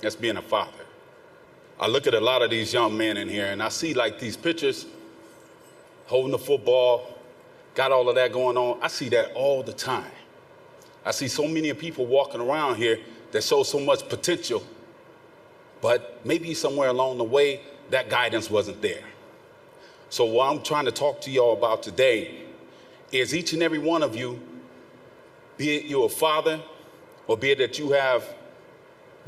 That's 0.00 0.16
being 0.16 0.36
a 0.36 0.42
father. 0.42 0.72
I 1.78 1.86
look 1.86 2.06
at 2.06 2.14
a 2.14 2.20
lot 2.20 2.42
of 2.42 2.50
these 2.50 2.72
young 2.72 2.96
men 2.96 3.16
in 3.16 3.28
here 3.28 3.46
and 3.46 3.62
I 3.62 3.68
see 3.68 3.94
like 3.94 4.18
these 4.18 4.36
pictures 4.36 4.86
holding 6.06 6.32
the 6.32 6.38
football, 6.38 7.18
got 7.74 7.92
all 7.92 8.08
of 8.08 8.16
that 8.16 8.32
going 8.32 8.56
on. 8.56 8.78
I 8.82 8.88
see 8.88 9.08
that 9.10 9.32
all 9.34 9.62
the 9.62 9.72
time. 9.72 10.10
I 11.04 11.12
see 11.12 11.28
so 11.28 11.46
many 11.46 11.72
people 11.72 12.04
walking 12.04 12.40
around 12.40 12.76
here 12.76 12.98
that 13.30 13.44
show 13.44 13.62
so 13.62 13.78
much 13.78 14.08
potential, 14.08 14.62
but 15.80 16.20
maybe 16.26 16.52
somewhere 16.52 16.88
along 16.88 17.18
the 17.18 17.24
way, 17.24 17.62
that 17.90 18.10
guidance 18.10 18.50
wasn't 18.50 18.82
there. 18.82 19.04
So, 20.10 20.24
what 20.24 20.50
I'm 20.50 20.62
trying 20.62 20.84
to 20.86 20.92
talk 20.92 21.20
to 21.22 21.30
y'all 21.30 21.56
about 21.56 21.82
today 21.82 22.42
is 23.12 23.34
each 23.34 23.52
and 23.52 23.62
every 23.62 23.78
one 23.78 24.02
of 24.02 24.16
you, 24.16 24.40
be 25.56 25.76
it 25.76 25.84
you're 25.84 26.06
a 26.06 26.08
father, 26.08 26.60
or 27.28 27.36
be 27.36 27.52
it 27.52 27.58
that 27.58 27.78
you 27.78 27.92
have 27.92 28.24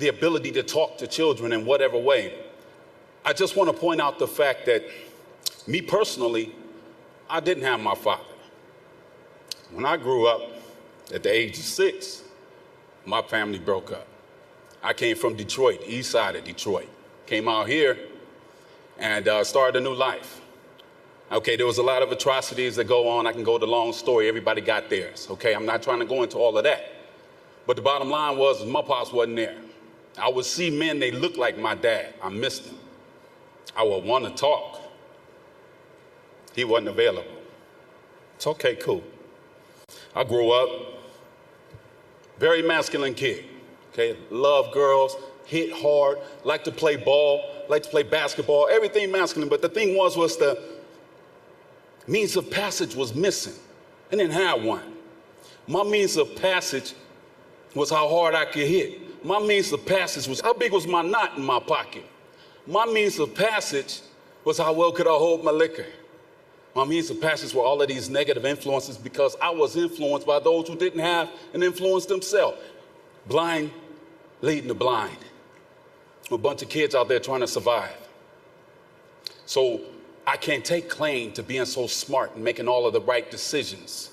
the 0.03 0.09
ability 0.09 0.51
to 0.51 0.65
talk 0.65 0.99
to 0.99 1.07
children 1.07 1.53
in 1.53 1.65
whatever 1.65 1.97
way. 1.97 2.35
I 3.25 3.33
just 3.33 3.57
want 3.57 3.71
to 3.71 3.77
point 3.77 4.01
out 4.01 4.19
the 4.19 4.27
fact 4.27 4.67
that 4.67 4.83
me 5.69 5.81
personally, 5.81 6.53
I 7.31 7.39
didn't 7.39 7.63
have 7.63 7.79
my 7.79 7.95
father. 7.95 8.25
When 9.71 9.87
I 9.87 9.97
grew 9.97 10.27
up 10.27 10.43
at 11.15 11.23
the 11.23 11.33
age 11.33 11.57
of 11.57 11.65
six, 11.65 12.25
my 13.07 13.23
family 13.23 13.61
broke 13.61 13.93
up. 13.93 14.09
I 14.83 14.93
came 14.93 15.17
from 15.17 15.37
Detroit, 15.37 15.83
east 15.87 16.11
side 16.11 16.35
of 16.35 16.43
Detroit. 16.43 16.89
Came 17.27 17.47
out 17.47 17.69
here 17.69 17.97
and 18.99 19.29
uh, 19.29 19.45
started 19.45 19.79
a 19.79 19.81
new 19.81 19.95
life. 19.95 20.41
Okay, 21.31 21.55
there 21.55 21.65
was 21.65 21.79
a 21.79 21.83
lot 21.83 22.03
of 22.03 22.11
atrocities 22.11 22.75
that 22.75 22.89
go 22.89 23.09
on. 23.09 23.29
I 23.29 23.33
can 23.33 23.45
go 23.45 23.57
the 23.57 23.69
long 23.69 23.93
story. 23.93 24.27
Everybody 24.27 24.63
got 24.63 24.91
theirs. 24.91 25.29
Okay, 25.31 25.55
I'm 25.55 25.65
not 25.65 25.81
trying 25.81 26.01
to 26.01 26.07
go 26.07 26.25
into 26.25 26.39
all 26.39 26.59
of 26.59 26.65
that. 26.65 26.91
But 27.69 27.77
the 27.77 27.83
bottom 27.83 28.11
line 28.11 28.37
was 28.37 28.67
my 28.67 28.83
pops 28.83 29.13
wasn't 29.13 29.37
there. 29.37 29.57
I 30.19 30.29
would 30.29 30.45
see 30.45 30.71
men, 30.71 30.99
they 30.99 31.11
looked 31.11 31.39
like 31.39 31.59
my 31.59 31.75
dad. 31.75 32.15
I 32.23 32.29
missed 32.29 32.67
him. 32.67 32.79
I 33.77 33.83
would 33.83 34.05
want 34.05 34.25
to 34.25 34.31
talk. 34.31 34.81
He 36.55 36.65
wasn't 36.65 36.89
available. 36.89 37.31
It's 38.37 38.47
okay, 38.47 38.75
cool. 38.77 39.03
I 40.15 40.25
grew 40.25 40.51
up, 40.51 40.69
very 42.39 42.63
masculine 42.63 43.15
kid. 43.15 43.47
Okay, 43.93 44.17
love 44.31 44.73
girls, 44.73 45.17
hit 45.45 45.73
hard, 45.73 46.19
like 46.45 46.65
to 46.65 46.73
play 46.73 46.97
ball, 46.97 47.45
like 47.69 47.83
to 47.83 47.89
play 47.89 48.03
basketball, 48.03 48.69
everything 48.71 49.11
masculine. 49.11 49.49
But 49.49 49.63
the 49.63 49.69
thing 49.69 49.97
was, 49.97 50.17
was 50.17 50.37
the 50.37 50.63
means 52.07 52.37
of 52.37 52.51
passage 52.51 52.95
was 52.95 53.15
missing. 53.15 53.55
I 54.11 54.17
didn't 54.17 54.33
have 54.33 54.63
one. 54.63 54.83
My 55.67 55.85
means 55.85 56.17
of 56.17 56.35
passage 56.37 56.95
was 57.75 57.91
how 57.91 58.09
hard 58.09 58.35
I 58.35 58.45
could 58.45 58.67
hit. 58.67 59.02
My 59.25 59.39
means 59.39 59.73
of 59.73 59.87
passage 59.87 60.27
was 60.27 60.41
how 60.41 60.53
big 60.53 60.73
was 60.73 60.87
my 60.87 61.03
knot 61.03 61.37
in 61.37 61.45
my 61.45 61.61
pocket. 61.61 62.05
My 62.67 62.87
means 62.87 63.19
of 63.19 63.35
passage 63.35 64.01
was 64.45 64.59
how 64.59 64.73
well 64.73 64.93
could 64.93 65.07
I 65.07 65.11
hold 65.11 65.45
my 65.45 65.51
liquor. 65.51 65.87
My 66.75 66.85
means 66.85 67.11
of 67.11 67.21
passage 67.21 67.55
were 67.55 67.63
all 67.63 67.81
of 67.83 67.89
these 67.89 68.09
negative 68.09 68.45
influences 68.45 68.97
because 68.97 69.37
I 69.41 69.51
was 69.51 69.77
influenced 69.77 70.27
by 70.27 70.41
those 70.41 70.69
who 70.69 70.77
didn't 70.77 71.01
have 71.01 71.31
an 71.53 71.63
influence 71.63 72.07
themselves. 72.07 72.59
Blind 73.27 73.71
leading 74.41 74.69
the 74.69 74.75
blind. 74.75 75.19
A 76.31 76.39
bunch 76.39 76.63
of 76.63 76.69
kids 76.69 76.95
out 76.95 77.09
there 77.09 77.21
trying 77.21 77.41
to 77.41 77.47
survive. 77.47 77.95
So 79.45 79.81
I 80.27 80.37
can't 80.37 80.65
take 80.65 80.89
claim 80.89 81.33
to 81.33 81.43
being 81.43 81.67
so 81.67 81.87
smart 81.87 82.35
and 82.35 82.43
making 82.43 82.69
all 82.69 82.87
of 82.87 82.93
the 82.93 83.01
right 83.01 83.31
decisions. 83.31 84.11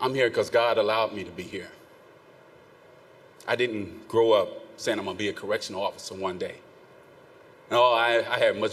I'm 0.00 0.14
here 0.14 0.28
because 0.28 0.48
God 0.48 0.78
allowed 0.78 1.12
me 1.12 1.24
to 1.24 1.30
be 1.30 1.42
here. 1.42 1.70
I 3.46 3.56
didn't 3.56 4.08
grow 4.08 4.32
up 4.32 4.48
saying 4.76 4.98
I'm 4.98 5.04
going 5.04 5.16
to 5.16 5.18
be 5.18 5.28
a 5.28 5.32
correctional 5.32 5.82
officer 5.82 6.14
one 6.14 6.38
day. 6.38 6.56
No, 7.70 7.92
I, 7.92 8.24
I 8.28 8.38
had 8.38 8.58
much 8.58 8.72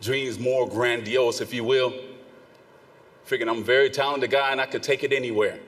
dreams 0.00 0.38
more 0.38 0.68
grandiose, 0.68 1.40
if 1.40 1.52
you 1.52 1.64
will. 1.64 1.92
Figuring 3.24 3.48
I'm 3.48 3.62
a 3.62 3.64
very 3.64 3.90
talented 3.90 4.30
guy 4.30 4.52
and 4.52 4.60
I 4.60 4.66
could 4.66 4.82
take 4.82 5.02
it 5.02 5.12
anywhere. 5.12 5.58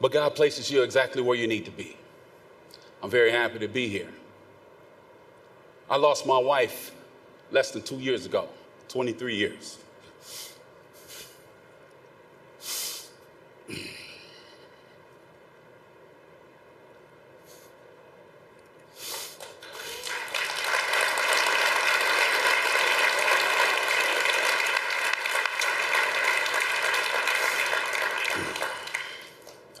But 0.00 0.12
God 0.12 0.34
places 0.34 0.70
you 0.70 0.82
exactly 0.82 1.22
where 1.22 1.36
you 1.36 1.46
need 1.46 1.64
to 1.64 1.70
be. 1.70 1.96
I'm 3.02 3.10
very 3.10 3.30
happy 3.30 3.58
to 3.60 3.68
be 3.68 3.88
here. 3.88 4.08
I 5.90 5.96
lost 5.96 6.26
my 6.26 6.38
wife 6.38 6.92
less 7.50 7.70
than 7.70 7.82
two 7.82 7.96
years 7.98 8.26
ago, 8.26 8.48
23 8.88 9.34
years. 9.34 9.78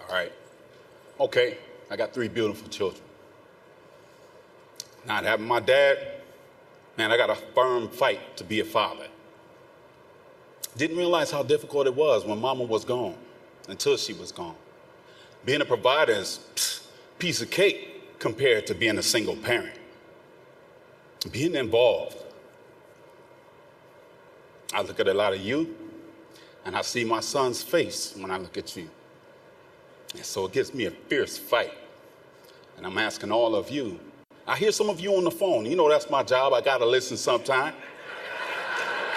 All 0.08 0.14
right. 0.14 0.32
Okay, 1.28 1.58
I 1.90 1.96
got 1.96 2.14
three 2.14 2.28
beautiful 2.28 2.66
children. 2.68 3.02
Not 5.04 5.24
having 5.24 5.46
my 5.46 5.60
dad, 5.60 5.98
man, 6.96 7.12
I 7.12 7.18
got 7.18 7.28
a 7.28 7.34
firm 7.34 7.90
fight 7.90 8.38
to 8.38 8.44
be 8.44 8.60
a 8.60 8.64
father. 8.64 9.08
Didn't 10.78 10.96
realize 10.96 11.30
how 11.30 11.42
difficult 11.42 11.86
it 11.86 11.94
was 11.94 12.24
when 12.24 12.40
mama 12.40 12.64
was 12.64 12.82
gone 12.82 13.14
until 13.68 13.98
she 13.98 14.14
was 14.14 14.32
gone. 14.32 14.54
Being 15.44 15.60
a 15.60 15.66
provider 15.66 16.14
is 16.14 16.88
piece 17.18 17.42
of 17.42 17.50
cake 17.50 18.18
compared 18.18 18.66
to 18.66 18.74
being 18.74 18.96
a 18.96 19.02
single 19.02 19.36
parent. 19.36 19.78
Being 21.30 21.56
involved. 21.56 22.16
I 24.72 24.80
look 24.80 24.98
at 24.98 25.08
a 25.08 25.14
lot 25.14 25.34
of 25.34 25.42
you 25.42 25.76
and 26.64 26.74
I 26.74 26.80
see 26.80 27.04
my 27.04 27.20
son's 27.20 27.62
face 27.62 28.14
when 28.16 28.30
I 28.30 28.38
look 28.38 28.56
at 28.56 28.74
you. 28.74 28.88
And 30.14 30.24
so 30.24 30.46
it 30.46 30.52
gives 30.52 30.74
me 30.74 30.86
a 30.86 30.90
fierce 30.90 31.36
fight. 31.36 31.72
And 32.76 32.86
I'm 32.86 32.98
asking 32.98 33.32
all 33.32 33.54
of 33.54 33.70
you. 33.70 33.98
I 34.46 34.56
hear 34.56 34.72
some 34.72 34.88
of 34.88 35.00
you 35.00 35.14
on 35.16 35.24
the 35.24 35.30
phone. 35.30 35.66
You 35.66 35.76
know, 35.76 35.88
that's 35.88 36.08
my 36.08 36.22
job. 36.22 36.54
I 36.54 36.60
got 36.60 36.78
to 36.78 36.86
listen 36.86 37.16
sometime. 37.16 37.74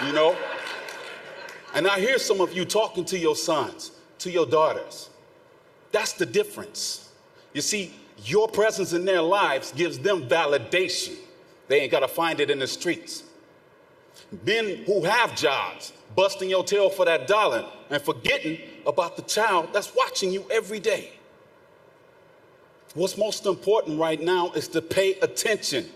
You 0.04 0.12
know? 0.12 0.36
And 1.74 1.86
I 1.86 1.98
hear 1.98 2.18
some 2.18 2.40
of 2.40 2.52
you 2.52 2.64
talking 2.64 3.04
to 3.06 3.18
your 3.18 3.34
sons, 3.34 3.92
to 4.18 4.30
your 4.30 4.44
daughters. 4.44 5.08
That's 5.90 6.12
the 6.12 6.26
difference. 6.26 7.10
You 7.54 7.62
see, 7.62 7.94
your 8.24 8.48
presence 8.48 8.92
in 8.92 9.04
their 9.04 9.22
lives 9.22 9.72
gives 9.72 9.98
them 9.98 10.28
validation. 10.28 11.16
They 11.68 11.80
ain't 11.80 11.90
got 11.90 12.00
to 12.00 12.08
find 12.08 12.40
it 12.40 12.50
in 12.50 12.58
the 12.58 12.66
streets. 12.66 13.24
Men 14.44 14.84
who 14.86 15.02
have 15.04 15.34
jobs, 15.34 15.92
busting 16.14 16.50
your 16.50 16.64
tail 16.64 16.90
for 16.90 17.04
that 17.04 17.26
dollar 17.26 17.64
and 17.90 18.02
forgetting 18.02 18.58
about 18.86 19.16
the 19.16 19.22
child 19.22 19.68
that's 19.72 19.94
watching 19.94 20.32
you 20.32 20.44
every 20.50 20.80
day. 20.80 21.12
What's 22.94 23.16
most 23.16 23.46
important 23.46 23.98
right 23.98 24.20
now 24.20 24.52
is 24.52 24.68
to 24.68 24.82
pay 24.82 25.14
attention. 25.20 25.88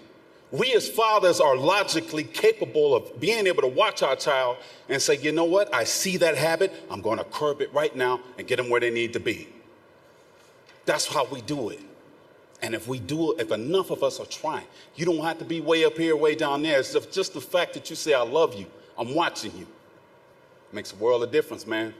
We 0.50 0.72
as 0.74 0.88
fathers 0.88 1.40
are 1.40 1.56
logically 1.56 2.24
capable 2.24 2.94
of 2.94 3.20
being 3.20 3.46
able 3.46 3.62
to 3.62 3.68
watch 3.68 4.02
our 4.02 4.16
child 4.16 4.58
and 4.88 5.02
say, 5.02 5.18
you 5.18 5.32
know 5.32 5.44
what, 5.44 5.74
I 5.74 5.84
see 5.84 6.16
that 6.18 6.36
habit, 6.36 6.72
I'm 6.88 7.02
going 7.02 7.18
to 7.18 7.24
curb 7.24 7.60
it 7.60 7.72
right 7.74 7.94
now 7.94 8.20
and 8.38 8.46
get 8.46 8.56
them 8.56 8.70
where 8.70 8.80
they 8.80 8.90
need 8.90 9.12
to 9.14 9.20
be. 9.20 9.48
That's 10.86 11.06
how 11.06 11.26
we 11.26 11.42
do 11.42 11.70
it. 11.70 11.80
And 12.62 12.74
if 12.74 12.88
we 12.88 12.98
do 12.98 13.32
it, 13.32 13.40
if 13.40 13.50
enough 13.50 13.90
of 13.90 14.02
us 14.02 14.18
are 14.18 14.26
trying, 14.26 14.66
you 14.94 15.04
don't 15.04 15.22
have 15.22 15.38
to 15.40 15.44
be 15.44 15.60
way 15.60 15.84
up 15.84 15.98
here, 15.98 16.16
way 16.16 16.34
down 16.34 16.62
there. 16.62 16.78
It's 16.78 16.94
just 17.08 17.34
the 17.34 17.40
fact 17.40 17.74
that 17.74 17.90
you 17.90 17.96
say, 17.96 18.14
I 18.14 18.22
love 18.22 18.54
you, 18.54 18.66
I'm 18.96 19.14
watching 19.14 19.52
you. 19.58 19.66
Makes 20.72 20.92
a 20.92 20.96
world 20.96 21.22
of 21.22 21.30
difference, 21.30 21.66
man. 21.66 21.92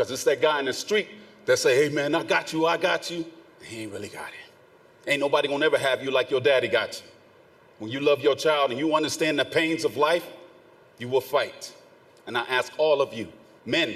Because 0.00 0.12
it's 0.12 0.24
that 0.24 0.40
guy 0.40 0.58
in 0.60 0.64
the 0.64 0.72
street 0.72 1.08
that 1.44 1.58
say, 1.58 1.76
hey 1.76 1.94
man, 1.94 2.14
I 2.14 2.22
got 2.22 2.54
you, 2.54 2.64
I 2.64 2.78
got 2.78 3.10
you. 3.10 3.22
He 3.62 3.82
ain't 3.82 3.92
really 3.92 4.08
got 4.08 4.28
it. 4.28 5.10
Ain't 5.10 5.20
nobody 5.20 5.46
gonna 5.46 5.66
ever 5.66 5.76
have 5.76 6.02
you 6.02 6.10
like 6.10 6.30
your 6.30 6.40
daddy 6.40 6.68
got 6.68 7.02
you. 7.02 7.06
When 7.80 7.90
you 7.90 8.00
love 8.00 8.22
your 8.22 8.34
child 8.34 8.70
and 8.70 8.80
you 8.80 8.94
understand 8.94 9.38
the 9.38 9.44
pains 9.44 9.84
of 9.84 9.98
life, 9.98 10.26
you 10.96 11.06
will 11.08 11.20
fight. 11.20 11.74
And 12.26 12.38
I 12.38 12.44
ask 12.44 12.72
all 12.78 13.02
of 13.02 13.12
you, 13.12 13.28
men, 13.66 13.94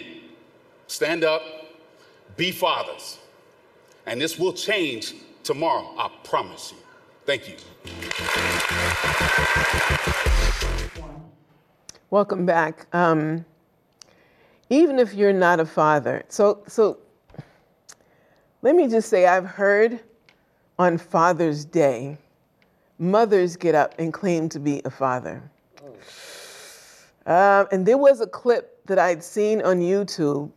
stand 0.89 1.25
up, 1.25 1.41
be 2.37 2.53
fathers. 2.53 3.19
And 4.05 4.21
this 4.21 4.39
will 4.39 4.53
change 4.53 5.15
tomorrow, 5.43 5.95
I 5.97 6.11
promise 6.23 6.71
you. 6.73 6.79
Thank 7.25 7.49
you. 7.49 7.57
Welcome 12.11 12.45
back. 12.45 12.89
Um, 12.93 13.47
even 14.75 14.99
if 14.99 15.15
you're 15.15 15.33
not 15.33 15.61
a 15.61 15.67
father, 15.67 16.25
so 16.29 16.63
so 16.67 16.99
let 18.63 18.75
me 18.75 18.89
just 18.89 19.09
say 19.09 19.27
I've 19.27 19.47
heard 19.47 20.01
on 20.79 20.99
Father's 20.99 21.65
Day, 21.65 22.19
mothers 22.99 23.57
get 23.57 23.75
up 23.75 23.95
and 23.99 24.13
claim 24.13 24.49
to 24.49 24.59
be 24.59 24.83
a 24.85 24.91
father. 24.91 25.43
Um, 27.27 27.69
and 27.73 27.87
there 27.87 27.97
was 27.97 28.21
a 28.21 28.27
clip 28.27 28.85
that 28.87 28.99
I'd 28.99 29.23
seen 29.23 29.63
on 29.63 29.81
YouTube 29.81 30.51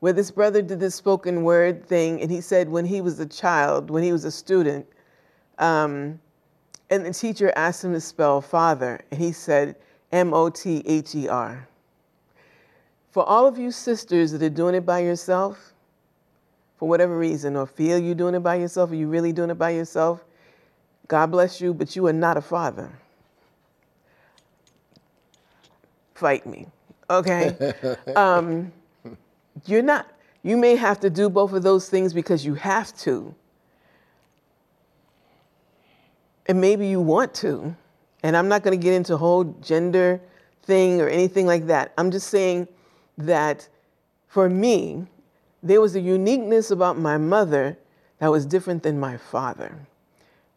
where 0.00 0.12
this 0.12 0.30
brother 0.30 0.62
did 0.62 0.80
this 0.80 0.94
spoken 0.94 1.44
word 1.44 1.86
thing, 1.86 2.20
and 2.22 2.30
he 2.30 2.40
said 2.40 2.68
when 2.68 2.84
he 2.84 3.00
was 3.00 3.20
a 3.20 3.26
child, 3.26 3.90
when 3.90 4.02
he 4.02 4.10
was 4.10 4.24
a 4.24 4.30
student, 4.30 4.86
um, 5.58 6.18
and 6.90 7.06
the 7.06 7.12
teacher 7.12 7.52
asked 7.54 7.84
him 7.84 7.92
to 7.92 8.00
spell 8.00 8.40
father, 8.40 9.00
and 9.10 9.20
he 9.20 9.30
said 9.30 9.76
M 10.10 10.32
O 10.32 10.48
T 10.48 10.82
H 10.86 11.14
E 11.14 11.28
R. 11.28 11.68
For 13.12 13.28
all 13.28 13.46
of 13.46 13.58
you 13.58 13.70
sisters 13.70 14.32
that 14.32 14.42
are 14.42 14.48
doing 14.48 14.74
it 14.74 14.86
by 14.86 15.00
yourself, 15.00 15.74
for 16.78 16.88
whatever 16.88 17.16
reason, 17.16 17.56
or 17.56 17.66
feel 17.66 17.98
you're 17.98 18.14
doing 18.14 18.34
it 18.34 18.40
by 18.40 18.54
yourself, 18.54 18.90
or 18.90 18.94
you're 18.94 19.06
really 19.06 19.34
doing 19.34 19.50
it 19.50 19.58
by 19.58 19.70
yourself, 19.70 20.24
God 21.08 21.26
bless 21.26 21.60
you, 21.60 21.74
but 21.74 21.94
you 21.94 22.06
are 22.06 22.12
not 22.14 22.38
a 22.38 22.40
father. 22.40 22.90
Fight 26.14 26.46
me, 26.46 26.66
okay? 27.10 27.74
um, 28.16 28.72
you're 29.66 29.82
not. 29.82 30.10
You 30.42 30.56
may 30.56 30.74
have 30.76 30.98
to 31.00 31.10
do 31.10 31.28
both 31.28 31.52
of 31.52 31.62
those 31.62 31.90
things 31.90 32.14
because 32.14 32.46
you 32.46 32.54
have 32.54 32.96
to. 33.00 33.34
And 36.46 36.62
maybe 36.62 36.86
you 36.86 37.00
want 37.00 37.34
to. 37.34 37.76
And 38.22 38.38
I'm 38.38 38.48
not 38.48 38.62
going 38.62 38.76
to 38.76 38.82
get 38.82 38.94
into 38.94 39.18
whole 39.18 39.44
gender 39.60 40.18
thing 40.62 41.02
or 41.02 41.08
anything 41.10 41.46
like 41.46 41.66
that. 41.66 41.92
I'm 41.98 42.10
just 42.10 42.28
saying 42.28 42.68
that 43.18 43.68
for 44.26 44.48
me, 44.48 45.06
there 45.62 45.80
was 45.80 45.94
a 45.94 46.00
uniqueness 46.00 46.70
about 46.70 46.98
my 46.98 47.16
mother 47.18 47.78
that 48.18 48.28
was 48.28 48.46
different 48.46 48.82
than 48.82 48.98
my 48.98 49.16
father. 49.16 49.86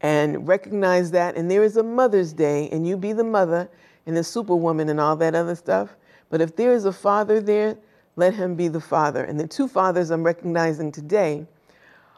And 0.02 0.48
recognize 0.48 1.12
that. 1.12 1.36
And 1.36 1.50
there 1.50 1.64
is 1.64 1.78
a 1.78 1.84
Mother's 1.84 2.34
Day, 2.34 2.70
and 2.72 2.88
you 2.88 2.98
be 2.98 3.14
the 3.14 3.24
mother 3.24 3.70
and 4.06 4.16
the 4.16 4.24
superwoman 4.24 4.90
and 4.90 5.00
all 5.00 5.16
that 5.16 5.36
other 5.36 5.56
stuff. 5.56 5.96
But 6.30 6.42
if 6.42 6.56
there 6.56 6.74
is 6.74 6.86
a 6.86 6.94
father 6.94 7.40
there, 7.42 7.78
let 8.16 8.34
him 8.34 8.56
be 8.56 8.68
the 8.68 8.82
father. 8.82 9.24
And 9.24 9.40
the 9.40 9.48
two 9.48 9.68
fathers 9.68 10.10
I'm 10.12 10.24
recognizing 10.24 10.92
today 10.92 11.46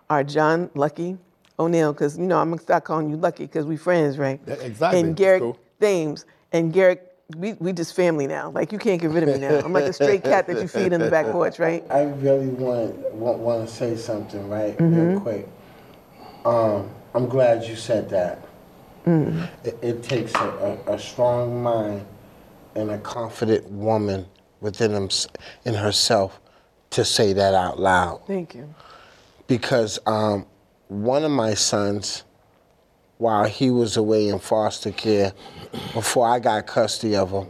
are 0.09 0.23
John 0.23 0.69
Lucky 0.75 1.17
O'Neil, 1.59 1.91
because 1.91 2.17
you 2.17 2.25
know 2.25 2.39
I'm 2.39 2.49
gonna 2.49 2.61
start 2.61 2.83
calling 2.83 3.09
you 3.09 3.17
Lucky 3.17 3.45
because 3.45 3.65
we 3.65 3.77
friends, 3.77 4.17
right? 4.17 4.39
Yeah, 4.45 4.53
exactly. 4.55 4.99
And 4.99 5.15
Garrick 5.15 5.41
cool. 5.41 5.59
Thames. 5.79 6.25
And 6.51 6.71
Garrick, 6.71 7.06
we, 7.35 7.53
we 7.53 7.73
just 7.73 7.95
family 7.95 8.27
now. 8.27 8.51
Like 8.51 8.71
you 8.71 8.79
can't 8.79 9.01
get 9.01 9.11
rid 9.11 9.23
of 9.23 9.29
me 9.29 9.39
now. 9.39 9.59
I'm 9.59 9.73
like 9.73 9.85
a 9.85 9.93
stray 9.93 10.19
cat 10.19 10.47
that 10.47 10.61
you 10.61 10.67
feed 10.67 10.93
in 10.93 11.01
the 11.01 11.11
back 11.11 11.25
porch, 11.31 11.59
right? 11.59 11.83
I 11.89 12.03
really 12.03 12.47
want 12.47 12.95
want, 13.13 13.39
want 13.39 13.67
to 13.67 13.73
say 13.73 13.95
something, 13.95 14.47
right, 14.49 14.77
Mm-hmm. 14.77 14.95
real 15.11 15.19
quick. 15.21 15.47
Um, 16.45 16.89
I'm 17.13 17.27
glad 17.27 17.63
you 17.65 17.75
said 17.75 18.09
that. 18.11 18.47
Mm. 19.05 19.47
It, 19.63 19.77
it 19.81 20.03
takes 20.03 20.33
a, 20.35 20.79
a, 20.87 20.93
a 20.95 20.99
strong 20.99 21.61
mind 21.63 22.05
and 22.75 22.91
a 22.91 22.97
confident 22.99 23.69
woman 23.69 24.25
within 24.61 24.93
them, 24.93 25.09
in 25.65 25.73
herself 25.73 26.39
to 26.91 27.03
say 27.05 27.33
that 27.33 27.53
out 27.53 27.79
loud. 27.79 28.21
Thank 28.27 28.55
you. 28.55 28.73
Because 29.47 29.99
um, 30.05 30.45
one 30.89 31.23
of 31.23 31.31
my 31.31 31.53
sons, 31.53 32.23
while 33.17 33.45
he 33.45 33.71
was 33.71 33.97
away 33.97 34.29
in 34.29 34.39
foster 34.39 34.91
care, 34.91 35.33
before 35.93 36.27
I 36.27 36.39
got 36.39 36.67
custody 36.67 37.15
of 37.15 37.31
him, 37.31 37.47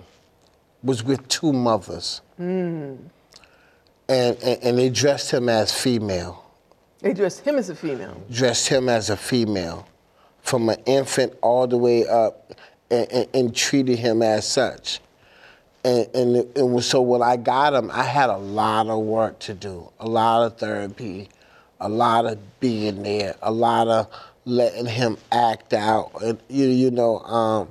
was 0.84 1.04
with 1.04 1.28
two 1.28 1.52
mothers. 1.52 2.22
Mm. 2.40 2.98
And, 4.10 4.38
and, 4.38 4.64
and 4.64 4.78
they 4.78 4.90
dressed 4.90 5.32
him 5.32 5.50
as 5.50 5.72
female. 5.72 6.44
They 7.02 7.14
dressed 7.14 7.42
him 7.42 7.58
as 7.58 7.70
a 7.70 7.76
female. 7.76 8.24
dressed 8.32 8.70
him 8.70 8.90
as 8.90 9.10
a 9.10 9.18
female 9.18 9.88
from 10.42 10.70
an 10.70 10.82
infant 10.86 11.34
all 11.42 11.68
the 11.68 11.78
way 11.78 12.08
up 12.08 12.54
and, 12.90 13.12
and, 13.12 13.28
and 13.34 13.56
treated 13.56 14.00
him 14.00 14.22
as 14.22 14.48
such. 14.48 15.02
And, 15.84 16.08
and 16.16 16.36
it 16.36 16.82
so 16.84 17.02
when 17.02 17.22
I 17.22 17.38
got 17.38 17.74
him, 17.74 17.92
I 17.92 18.04
had 18.04 18.30
a 18.30 18.38
lot 18.38 18.88
of 18.88 19.00
work 19.00 19.40
to 19.40 19.54
do, 19.54 19.90
a 20.00 20.08
lot 20.08 20.46
of 20.46 20.58
therapy, 20.58 21.30
a 21.80 21.90
lot 21.90 22.26
of 22.26 22.60
being 22.60 23.04
there, 23.04 23.36
a 23.42 23.52
lot 23.52 23.88
of 23.88 24.08
letting 24.48 24.86
him 24.86 25.18
act 25.32 25.74
out. 25.74 26.12
And, 26.24 26.40
you, 26.48 26.68
you 26.68 26.90
know, 26.90 27.20
um, 27.20 27.68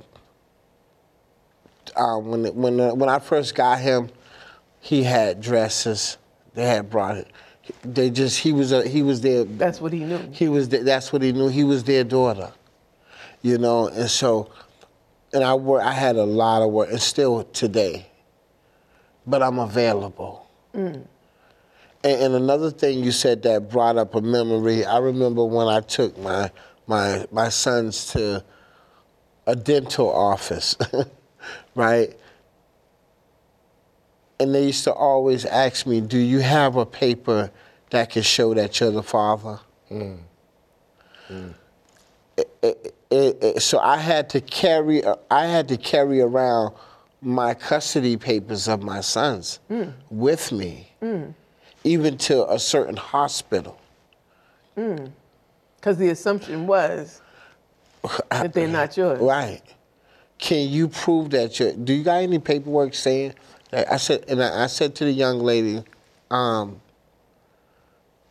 um, 1.95 2.27
when, 2.27 2.45
when, 2.55 2.79
uh, 2.79 2.93
when 2.93 3.09
I 3.09 3.17
first 3.19 3.55
got 3.55 3.79
him, 3.79 4.09
he 4.79 5.03
had 5.03 5.41
dresses. 5.41 6.17
They 6.53 6.65
had 6.65 6.89
brought 6.89 7.17
it. 7.17 7.27
They 7.83 8.09
just 8.09 8.39
he 8.39 8.53
was 8.53 8.71
a, 8.71 8.87
he 8.87 9.01
was 9.01 9.19
their 9.21 9.43
That's 9.43 9.81
what 9.81 9.91
he 9.91 9.99
knew. 9.99 10.29
he 10.31 10.47
was 10.47 10.69
th- 10.69 10.83
that's 10.83 11.11
what 11.11 11.21
he 11.21 11.33
knew. 11.33 11.49
He 11.49 11.65
was 11.65 11.83
their 11.83 12.05
daughter, 12.05 12.53
you 13.41 13.57
know. 13.57 13.87
And 13.89 14.09
so, 14.09 14.49
and 15.33 15.43
I 15.43 15.53
work. 15.55 15.83
I 15.83 15.91
had 15.91 16.15
a 16.15 16.23
lot 16.23 16.61
of 16.61 16.71
work, 16.71 16.89
and 16.89 17.01
still 17.01 17.43
today. 17.43 18.07
But 19.25 19.43
I'm 19.43 19.59
available. 19.59 20.47
And, 22.07 22.21
and 22.23 22.35
another 22.35 22.71
thing 22.71 23.03
you 23.03 23.11
said 23.11 23.43
that 23.43 23.69
brought 23.69 23.97
up 23.97 24.15
a 24.15 24.21
memory. 24.21 24.85
I 24.85 24.99
remember 24.99 25.43
when 25.43 25.67
I 25.67 25.81
took 25.81 26.17
my 26.17 26.49
my 26.87 27.25
my 27.31 27.49
sons 27.49 28.13
to 28.13 28.43
a 29.45 29.55
dental 29.57 30.09
office, 30.09 30.77
right? 31.75 32.17
And 34.39 34.55
they 34.55 34.67
used 34.67 34.85
to 34.85 34.93
always 34.93 35.43
ask 35.45 35.85
me, 35.85 35.99
"Do 35.99 36.17
you 36.17 36.39
have 36.39 36.77
a 36.77 36.85
paper 36.85 37.51
that 37.89 38.11
can 38.11 38.21
show 38.21 38.53
that 38.53 38.79
you're 38.79 38.91
the 38.91 39.03
father?" 39.03 39.59
Mm. 39.91 40.19
Mm. 41.29 41.53
It- 42.37 42.49
it- 42.61 43.43
it- 43.43 43.61
so 43.61 43.79
I 43.79 43.97
had 43.97 44.29
to 44.29 44.39
carry 44.39 45.03
uh, 45.03 45.15
I 45.29 45.47
had 45.47 45.67
to 45.69 45.77
carry 45.77 46.21
around 46.21 46.73
my 47.21 47.53
custody 47.53 48.15
papers 48.15 48.69
of 48.69 48.81
my 48.81 49.01
sons 49.01 49.59
mm. 49.69 49.91
with 50.09 50.53
me, 50.53 50.91
even 51.83 52.17
to 52.17 52.49
a 52.51 52.59
certain 52.59 52.97
hospital. 52.97 53.79
Because 54.75 55.97
the 55.97 56.09
assumption 56.09 56.67
was 56.67 57.21
that 58.29 58.53
they're 58.53 58.67
not 58.67 58.95
yours. 58.97 59.19
Right? 59.19 59.61
Can 60.37 60.69
you 60.69 60.87
prove 60.87 61.31
that 61.31 61.59
you 61.59 61.71
Do 61.71 61.93
you 61.93 62.03
got 62.03 62.21
any 62.21 62.39
paperwork 62.39 62.93
saying 62.93 63.33
that? 63.71 63.91
I 63.91 63.97
said, 63.97 64.25
and 64.27 64.43
I, 64.43 64.63
I 64.63 64.67
said 64.67 64.93
to 64.95 65.05
the 65.05 65.11
young 65.11 65.39
lady, 65.39 65.83
um, 66.29 66.79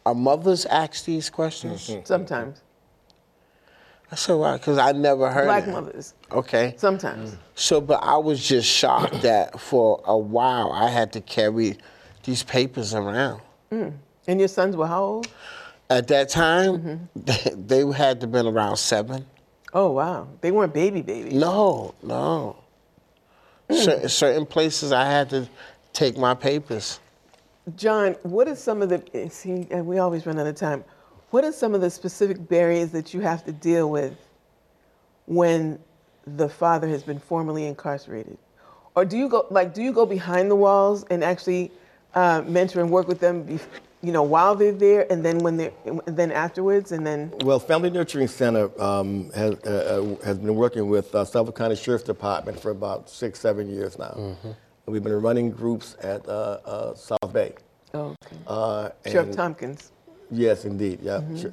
"Are 0.04 0.14
mothers 0.14 0.66
ask 0.66 1.04
these 1.04 1.28
questions?" 1.30 1.90
Sometimes. 2.04 2.62
I 4.12 4.14
said, 4.14 4.34
"Why?" 4.34 4.56
Because 4.56 4.78
I 4.78 4.92
never 4.92 5.32
heard 5.32 5.46
Black 5.46 5.66
it. 5.66 5.72
mothers. 5.72 6.14
Okay. 6.30 6.74
Sometimes. 6.76 7.36
So, 7.56 7.80
but 7.80 8.00
I 8.04 8.18
was 8.18 8.46
just 8.46 8.68
shocked 8.68 9.22
that 9.22 9.58
for 9.58 10.00
a 10.04 10.16
while 10.16 10.70
I 10.70 10.90
had 10.90 11.12
to 11.14 11.20
carry 11.20 11.76
these 12.26 12.42
papers 12.42 12.92
around. 12.92 13.40
Mm. 13.72 13.94
And 14.26 14.38
your 14.40 14.48
sons 14.48 14.76
were 14.76 14.86
how 14.86 15.02
old? 15.02 15.28
At 15.88 16.08
that 16.08 16.28
time, 16.28 17.08
they 17.14 17.86
had 17.92 18.20
to 18.20 18.26
been 18.26 18.46
around 18.46 18.76
seven. 18.76 19.24
Oh, 19.72 19.92
wow. 19.92 20.28
They 20.40 20.50
weren't 20.50 20.74
baby 20.74 21.00
babies. 21.00 21.32
No, 21.32 21.94
no. 22.02 22.56
Mm. 23.70 23.84
Cer- 23.84 24.08
certain 24.08 24.44
places 24.44 24.92
I 24.92 25.06
had 25.06 25.30
to 25.30 25.48
take 25.92 26.18
my 26.18 26.34
papers. 26.34 27.00
John, 27.76 28.12
what 28.22 28.48
are 28.48 28.56
some 28.56 28.82
of 28.82 28.88
the, 28.88 29.02
eh, 29.14 29.28
see, 29.28 29.66
eh, 29.70 29.80
we 29.80 29.98
always 29.98 30.26
run 30.26 30.38
out 30.38 30.46
of 30.46 30.56
time. 30.56 30.84
What 31.30 31.44
are 31.44 31.52
some 31.52 31.74
of 31.74 31.80
the 31.80 31.90
specific 31.90 32.48
barriers 32.48 32.90
that 32.92 33.14
you 33.14 33.20
have 33.20 33.44
to 33.44 33.52
deal 33.52 33.90
with 33.90 34.16
when 35.26 35.78
the 36.26 36.48
father 36.48 36.88
has 36.88 37.02
been 37.02 37.18
formally 37.18 37.66
incarcerated? 37.66 38.38
Or 38.94 39.04
do 39.04 39.16
you 39.16 39.28
go, 39.28 39.46
like, 39.50 39.74
do 39.74 39.82
you 39.82 39.92
go 39.92 40.06
behind 40.06 40.50
the 40.50 40.56
walls 40.56 41.04
and 41.10 41.22
actually 41.22 41.70
uh, 42.16 42.42
mentor 42.48 42.80
and 42.80 42.90
work 42.90 43.06
with 43.06 43.20
them, 43.20 43.44
bef- 43.44 43.66
you 44.02 44.10
know, 44.12 44.22
while 44.22 44.54
they're 44.54 44.72
there 44.72 45.06
and 45.12 45.24
then 45.24 45.38
when 45.38 45.56
they're, 45.56 45.72
then 46.06 46.32
afterwards 46.32 46.90
and 46.92 47.06
then, 47.06 47.32
Well, 47.44 47.58
Family 47.60 47.90
Nurturing 47.90 48.26
Center 48.28 48.70
um, 48.82 49.30
has, 49.32 49.54
uh, 49.66 49.68
uh, 50.20 50.24
has 50.24 50.38
been 50.38 50.54
working 50.56 50.88
with 50.88 51.14
uh, 51.14 51.24
Suffolk 51.24 51.56
County 51.56 51.76
Sheriff's 51.76 52.04
Department 52.04 52.58
for 52.58 52.70
about 52.70 53.08
six, 53.10 53.38
seven 53.38 53.68
years 53.68 53.98
now. 53.98 54.14
And 54.42 54.92
we've 54.92 55.02
been 55.02 55.20
running 55.20 55.50
groups 55.50 55.96
at 56.02 56.26
uh, 56.28 56.58
uh, 56.64 56.94
South 56.94 57.32
Bay. 57.32 57.54
oh, 57.94 58.14
okay. 58.24 58.36
Uh, 58.46 58.88
Sheriff 59.06 59.26
and- 59.28 59.36
Tompkins. 59.36 59.92
Yes, 60.30 60.64
indeed. 60.64 60.98
Yeah. 61.02 61.20
Sure. 61.36 61.52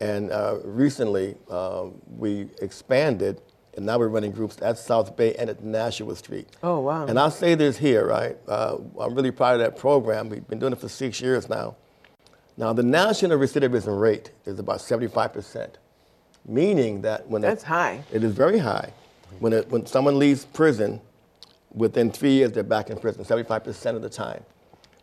And 0.00 0.30
uh, 0.32 0.58
recently, 0.64 1.36
um, 1.50 2.00
we 2.16 2.48
expanded, 2.62 3.40
and 3.78 3.86
now 3.86 3.96
we're 3.96 4.08
running 4.08 4.32
groups 4.32 4.56
at 4.60 4.76
South 4.76 5.16
Bay 5.16 5.36
and 5.36 5.48
at 5.48 5.62
Nashua 5.62 6.16
Street. 6.16 6.48
Oh, 6.64 6.80
wow. 6.80 7.06
And 7.06 7.16
I'll 7.16 7.30
say 7.30 7.54
this 7.54 7.76
here, 7.78 8.08
right? 8.08 8.36
Uh, 8.48 8.78
I'm 8.98 9.14
really 9.14 9.30
proud 9.30 9.54
of 9.54 9.60
that 9.60 9.78
program. 9.78 10.28
We've 10.28 10.46
been 10.48 10.58
doing 10.58 10.72
it 10.72 10.80
for 10.80 10.88
six 10.88 11.20
years 11.20 11.48
now. 11.48 11.76
Now, 12.56 12.72
the 12.72 12.82
national 12.82 13.38
recidivism 13.38 14.00
rate 14.00 14.32
is 14.46 14.58
about 14.58 14.78
75%, 14.78 15.74
meaning 16.44 17.02
that 17.02 17.28
when 17.28 17.40
That's 17.40 17.62
it, 17.62 17.66
high. 17.66 18.02
It 18.12 18.24
is 18.24 18.32
very 18.32 18.58
high. 18.58 18.92
When, 19.38 19.52
it, 19.52 19.70
when 19.70 19.86
someone 19.86 20.18
leaves 20.18 20.44
prison, 20.44 21.00
within 21.72 22.10
three 22.10 22.32
years 22.32 22.50
they're 22.50 22.64
back 22.64 22.90
in 22.90 22.98
prison, 22.98 23.24
75% 23.24 23.94
of 23.94 24.02
the 24.02 24.10
time. 24.10 24.42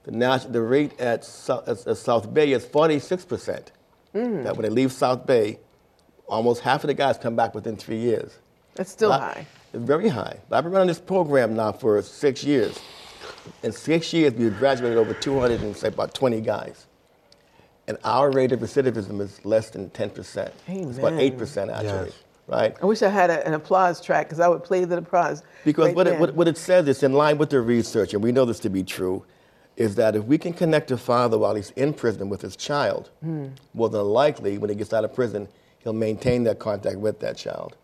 The, 0.04 0.12
nat- 0.12 0.52
the 0.52 0.62
rate 0.62 1.00
at, 1.00 1.26
at, 1.66 1.88
at 1.88 1.96
South 1.96 2.34
Bay 2.34 2.52
is 2.52 2.66
46%. 2.66 3.68
That 4.12 4.58
when 4.58 4.64
they 4.64 4.70
leave 4.70 4.92
South 4.92 5.26
Bay, 5.26 5.60
almost 6.28 6.62
half 6.64 6.84
of 6.84 6.90
the 6.90 6.94
guys 6.94 7.18
come 7.18 7.38
back 7.38 7.56
within 7.56 7.78
three 7.78 8.00
years. 8.00 8.38
That's 8.76 8.92
still 8.92 9.10
But- 9.10 9.22
high. 9.22 9.48
It's 9.74 9.84
very 9.84 10.08
high. 10.08 10.38
But 10.48 10.58
I've 10.58 10.64
been 10.64 10.72
running 10.74 10.88
this 10.88 11.00
program 11.00 11.56
now 11.56 11.72
for 11.74 12.02
six 12.02 12.44
years. 12.44 12.80
In 13.64 13.72
six 13.72 14.14
years, 14.14 14.34
we've 14.34 14.58
graduated 14.58 14.98
over 14.98 15.14
200 15.14 15.62
and 15.62 15.76
say 15.76 15.90
about 15.90 16.14
20 16.14 16.40
guys. 16.42 16.86
And 17.88 17.98
our 18.04 18.32
rate 18.32 18.52
of 18.52 18.62
recidivism 18.62 19.20
is 19.22 19.44
less 19.46 19.70
than 19.70 19.90
10%. 19.92 20.52
It's 20.68 20.98
about 20.98 21.14
8% 21.20 21.70
actually, 21.72 22.06
Yes. 22.06 22.14
right? 22.48 22.76
I 22.82 22.86
wish 22.86 23.02
I 23.04 23.10
had 23.10 23.30
a, 23.30 23.46
an 23.46 23.54
applause 23.54 24.02
track 24.02 24.28
because 24.28 24.40
I 24.40 24.48
would 24.48 24.64
play 24.64 24.86
the 24.86 24.98
applause. 24.98 25.44
Because 25.64 25.88
right 25.88 25.96
what, 25.96 26.08
it, 26.08 26.20
what, 26.20 26.34
what 26.36 26.48
it 26.48 26.58
says 26.58 26.88
is 26.88 27.04
in 27.04 27.14
line 27.14 27.38
with 27.38 27.50
the 27.52 27.62
research, 27.62 28.14
and 28.14 28.24
we 28.24 28.32
know 28.32 28.46
this 28.46 28.60
to 28.62 28.70
be 28.70 28.82
true, 28.84 29.24
is 29.76 29.96
that 29.96 30.16
if 30.16 30.24
we 30.24 30.38
can 30.38 30.54
connect 30.54 30.90
a 30.90 30.98
father 30.98 31.38
while 31.38 31.54
he's 31.54 31.72
in 31.72 31.94
prison 31.94 32.30
with 32.30 32.42
his 32.42 32.56
child, 32.56 33.10
Hmm. 33.22 33.48
more 33.74 33.90
than 33.90 34.02
likely, 34.06 34.58
when 34.58 34.70
he 34.70 34.76
gets 34.76 34.94
out 34.94 35.04
of 35.04 35.14
prison, 35.14 35.48
he'll 35.80 35.94
maintain 35.94 36.44
that 36.46 36.58
contact 36.60 36.98
with 36.98 37.20
that 37.20 37.36
child. 37.38 37.76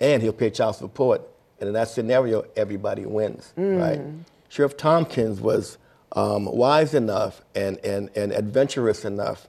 And 0.00 0.22
he'll 0.22 0.32
pay 0.32 0.50
child 0.50 0.76
support. 0.76 1.22
And 1.60 1.68
in 1.68 1.74
that 1.74 1.88
scenario, 1.88 2.44
everybody 2.56 3.06
wins, 3.06 3.52
Hmm. 3.56 3.76
right? 3.76 4.00
Sheriff 4.48 4.76
Tompkins 4.76 5.40
was 5.40 5.78
um, 6.12 6.44
wise 6.46 6.94
enough 6.94 7.42
and, 7.54 7.78
and, 7.84 8.10
and 8.16 8.32
adventurous 8.32 9.04
enough 9.04 9.48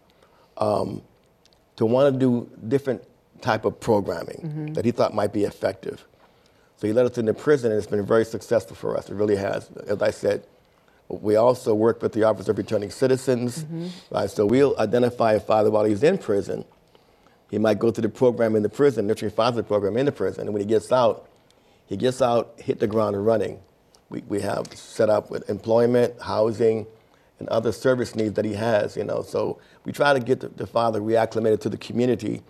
um, 0.57 1.01
to 1.75 1.85
want 1.85 2.13
to 2.13 2.19
do 2.19 2.49
different 2.67 3.03
type 3.41 3.65
of 3.65 3.79
programming 3.79 4.73
that 4.73 4.83
he 4.85 4.91
thought 4.91 5.13
might 5.13 5.31
be 5.33 5.43
effective. 5.43 6.03
So 6.77 6.87
he 6.87 6.93
let 6.93 7.05
us 7.05 7.17
into 7.17 7.33
prison, 7.33 7.71
and 7.71 7.77
it's 7.77 7.87
been 7.87 8.05
very 8.05 8.25
successful 8.25 8.75
for 8.75 8.97
us. 8.97 9.09
It 9.09 9.13
really 9.15 9.35
has. 9.35 9.69
As 9.87 10.01
I 10.01 10.11
said, 10.11 10.43
we 11.09 11.35
also 11.35 11.73
work 11.73 12.01
with 12.01 12.13
the 12.13 12.23
Office 12.23 12.47
of 12.47 12.57
Returning 12.57 12.89
Citizens. 12.89 13.65
Right? 14.11 14.29
So 14.29 14.45
we'll 14.45 14.77
identify 14.79 15.33
a 15.33 15.39
father 15.39 15.69
while 15.71 15.85
he's 15.85 16.03
in 16.03 16.17
prison. 16.17 16.65
He 17.49 17.57
might 17.57 17.79
go 17.79 17.91
through 17.91 18.03
the 18.03 18.09
program 18.09 18.55
in 18.55 18.63
the 18.63 18.69
prison, 18.69 19.07
nurturing 19.07 19.31
father 19.31 19.63
program 19.63 19.97
in 19.97 20.05
the 20.05 20.11
prison, 20.11 20.41
and 20.43 20.53
when 20.53 20.61
he 20.61 20.67
gets 20.67 20.91
out, 20.91 21.29
he 21.87 21.95
gets 21.95 22.21
out, 22.21 22.53
hit 22.57 22.79
the 22.79 22.87
ground 22.87 23.25
running. 23.25 23.59
We, 24.09 24.21
we 24.27 24.41
have 24.41 24.67
set 24.73 25.09
up 25.09 25.29
with 25.29 25.49
employment, 25.49 26.21
housing, 26.21 26.85
and 27.39 27.47
other 27.49 27.71
service 27.71 28.15
needs 28.15 28.33
that 28.33 28.45
he 28.45 28.53
has, 28.53 28.97
you 28.97 29.03
know. 29.03 29.21
So 29.21 29.59
we 29.85 29.91
try 29.91 30.13
to 30.13 30.19
get 30.19 30.39
the, 30.41 30.49
the 30.49 30.67
father 30.67 30.99
reacclimated 30.99 31.61
to 31.61 31.69
the 31.69 31.77
community, 31.77 32.41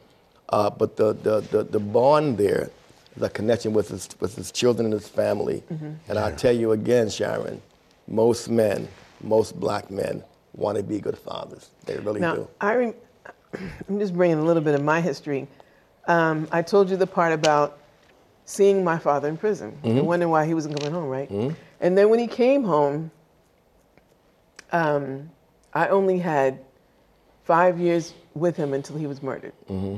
uh, 0.50 0.70
but 0.70 0.96
the, 0.96 1.14
the, 1.14 1.42
the, 1.42 1.64
the 1.64 1.80
bond 1.80 2.38
there 2.38 2.70
is 3.16 3.22
a 3.22 3.30
connection 3.30 3.74
with 3.74 3.90
his, 3.90 4.08
with 4.20 4.36
his 4.36 4.52
children 4.52 4.86
and 4.88 4.94
his 4.94 5.08
family. 5.08 5.64
And 6.08 6.18
I'll 6.18 6.36
tell 6.36 6.56
you 6.56 6.72
again, 6.72 7.10
Sharon, 7.10 7.62
most 8.08 8.50
men, 8.50 8.88
most 9.22 9.60
black 9.60 9.92
men 9.92 10.24
want 10.54 10.78
to 10.78 10.84
be 10.84 11.00
good 11.00 11.18
fathers. 11.18 11.70
They 11.86 11.98
really 11.98 12.22
Now, 12.22 12.36
do. 12.36 12.48
I 12.62 12.76
rem- 12.76 12.94
I'm 13.88 14.00
just 14.00 14.14
bringing 14.14 14.38
a 14.38 14.44
little 14.44 14.62
bit 14.64 14.76
of 14.76 14.84
my 14.84 15.02
history. 15.02 15.48
Um, 16.08 16.48
I 16.52 16.62
told 16.62 16.90
you 16.90 16.98
the 16.98 17.08
part 17.08 17.34
about 17.34 17.80
seeing 18.46 18.84
my 18.84 18.98
father 18.98 19.28
in 19.28 19.38
prison 19.38 19.72
Mm-hmm. 19.84 19.98
and 19.98 20.08
wondering 20.08 20.32
why 20.32 20.46
he 20.46 20.54
wasn't 20.54 20.80
coming 20.80 20.94
home, 20.94 21.10
right? 21.10 21.30
And 21.82 21.98
then 21.98 22.10
when 22.10 22.20
he 22.20 22.28
came 22.28 22.64
home, 22.64 23.12
um, 24.72 25.30
I 25.74 25.88
only 25.90 26.20
had 26.20 26.60
five 27.44 27.80
years 27.80 28.14
with 28.34 28.56
him 28.58 28.74
until 28.74 28.98
he 28.98 29.08
was 29.08 29.22
murdered. 29.24 29.54
Mm-hmm. 29.70 29.98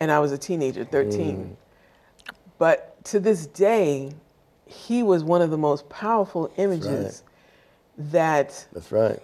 And 0.00 0.10
I 0.12 0.18
was 0.20 0.32
a 0.32 0.38
teenager, 0.38 0.84
13. 0.84 1.36
Mm. 1.36 1.56
But 2.58 3.02
to 3.06 3.20
this 3.20 3.46
day, 3.46 4.12
he 4.66 5.02
was 5.02 5.24
one 5.24 5.42
of 5.42 5.50
the 5.50 5.58
most 5.58 5.88
powerful 5.88 6.52
images 6.56 7.22
that, 7.98 8.66
That's 8.72 8.92
right. 8.92 9.20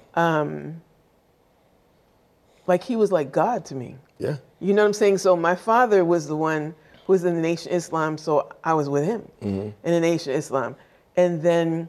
Like, 2.67 2.83
he 2.83 2.97
was 2.97 3.13
like 3.13 3.33
God 3.33 3.65
to 3.67 3.75
me. 3.75 3.97
yeah. 4.19 4.37
You 4.61 4.73
know 4.73 4.83
what 4.83 4.89
I'm 4.89 4.93
saying? 4.95 5.19
So 5.19 5.37
my 5.37 5.55
father 5.55 6.05
was 6.05 6.27
the 6.27 6.37
one 6.37 6.75
who 7.05 7.13
was 7.13 7.25
in 7.25 7.35
the 7.35 7.43
Nation 7.43 7.71
of 7.73 7.77
Islam, 7.77 8.17
so 8.17 8.51
I 8.63 8.73
was 8.73 8.89
with 8.89 9.05
him 9.05 9.29
in 9.43 9.75
the 9.83 10.01
Nation 10.01 10.33
of 10.33 10.39
Islam. 10.39 10.75
And 11.17 11.43
then 11.43 11.87